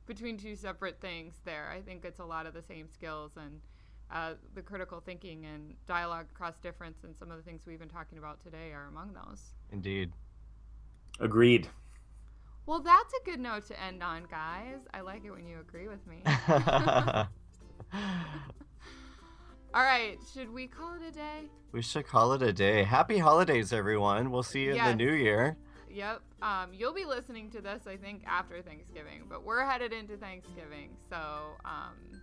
between 0.08 0.38
two 0.38 0.56
separate 0.56 1.00
things 1.02 1.42
there. 1.44 1.70
I 1.70 1.82
think 1.82 2.06
it's 2.06 2.20
a 2.20 2.26
lot 2.26 2.46
of 2.46 2.54
the 2.54 2.62
same 2.62 2.88
skills 2.90 3.34
and 3.36 3.60
uh, 4.12 4.34
the 4.54 4.62
critical 4.62 5.00
thinking 5.00 5.46
and 5.46 5.74
dialogue 5.88 6.28
across 6.34 6.58
difference 6.58 7.04
and 7.04 7.16
some 7.16 7.32
of 7.32 7.38
the 7.38 7.44
things 7.44 7.64
we've 7.66 7.80
been 7.80 7.90
talking 7.90 8.18
about 8.18 8.42
today 8.44 8.72
are 8.72 8.88
among 8.88 9.14
those. 9.14 9.42
Indeed. 9.72 10.12
Agreed. 11.20 11.68
Well, 12.66 12.80
that's 12.80 13.14
a 13.14 13.24
good 13.24 13.40
note 13.40 13.68
to 13.68 13.82
end 13.82 14.02
on, 14.02 14.26
guys. 14.30 14.80
I 14.94 15.02
like 15.02 15.24
it 15.24 15.32
when 15.32 15.48
you 15.48 15.60
agree 15.60 15.88
with 15.88 16.06
me. 16.08 16.24
All 19.74 19.84
right, 19.84 20.18
should 20.34 20.52
we 20.52 20.68
call 20.68 20.96
it 20.96 21.02
a 21.08 21.12
day? 21.12 21.50
we 21.76 21.82
should 21.82 22.08
call 22.08 22.32
it 22.32 22.42
a 22.42 22.54
day. 22.54 22.84
Happy 22.84 23.18
holidays, 23.18 23.74
everyone. 23.74 24.32
We'll 24.32 24.44
see 24.44 24.64
you 24.64 24.76
in 24.76 24.84
the 24.86 24.96
new 24.96 25.12
year. 25.12 25.58
Yep. 25.92 26.22
Um, 26.42 26.70
you'll 26.74 26.94
be 26.94 27.04
listening 27.04 27.50
to 27.52 27.60
this, 27.60 27.86
I 27.86 27.98
think, 27.98 28.24
after 28.26 28.62
Thanksgiving, 28.62 29.24
but 29.28 29.44
we're 29.44 29.66
headed 29.66 29.92
into 29.92 30.16
Thanksgiving. 30.16 30.92
So, 31.10 31.18
um, 31.66 32.22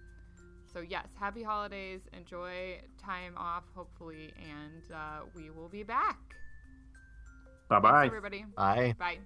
so 0.72 0.80
yes, 0.80 1.06
happy 1.18 1.42
holidays. 1.42 2.00
Enjoy 2.16 2.80
time 3.02 3.34
off, 3.36 3.64
hopefully, 3.74 4.32
and 4.38 4.82
uh, 4.94 5.20
we 5.34 5.50
will 5.50 5.68
be 5.68 5.82
back. 5.82 6.18
Bye 7.68 7.80
bye. 7.80 8.06
everybody. 8.06 8.44
Bye. 8.56 8.94
Bye. 8.98 9.18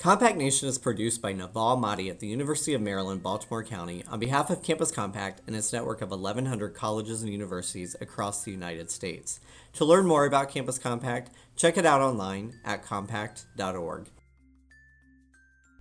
Compact 0.00 0.38
Nation 0.38 0.66
is 0.66 0.78
produced 0.78 1.20
by 1.20 1.34
Naval 1.34 1.76
Mahdi 1.76 2.08
at 2.08 2.20
the 2.20 2.26
University 2.26 2.72
of 2.72 2.80
Maryland, 2.80 3.22
Baltimore 3.22 3.62
County 3.62 4.02
on 4.08 4.18
behalf 4.18 4.48
of 4.48 4.62
Campus 4.62 4.90
Compact 4.90 5.42
and 5.46 5.54
its 5.54 5.74
network 5.74 6.00
of 6.00 6.08
1,100 6.10 6.74
colleges 6.74 7.22
and 7.22 7.30
universities 7.30 7.94
across 8.00 8.42
the 8.42 8.50
United 8.50 8.90
States. 8.90 9.40
To 9.74 9.84
learn 9.84 10.06
more 10.06 10.24
about 10.24 10.48
Campus 10.48 10.78
Compact, 10.78 11.32
check 11.54 11.76
it 11.76 11.84
out 11.84 12.00
online 12.00 12.54
at 12.64 12.82
compact.org. 12.82 14.08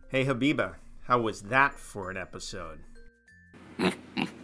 Hey 0.09 0.25
Habiba, 0.25 0.75
how 1.03 1.21
was 1.21 1.43
that 1.43 1.80
for 1.80 2.11
an 2.11 2.17
episode? 2.17 2.80
mm-hmm 3.80 4.38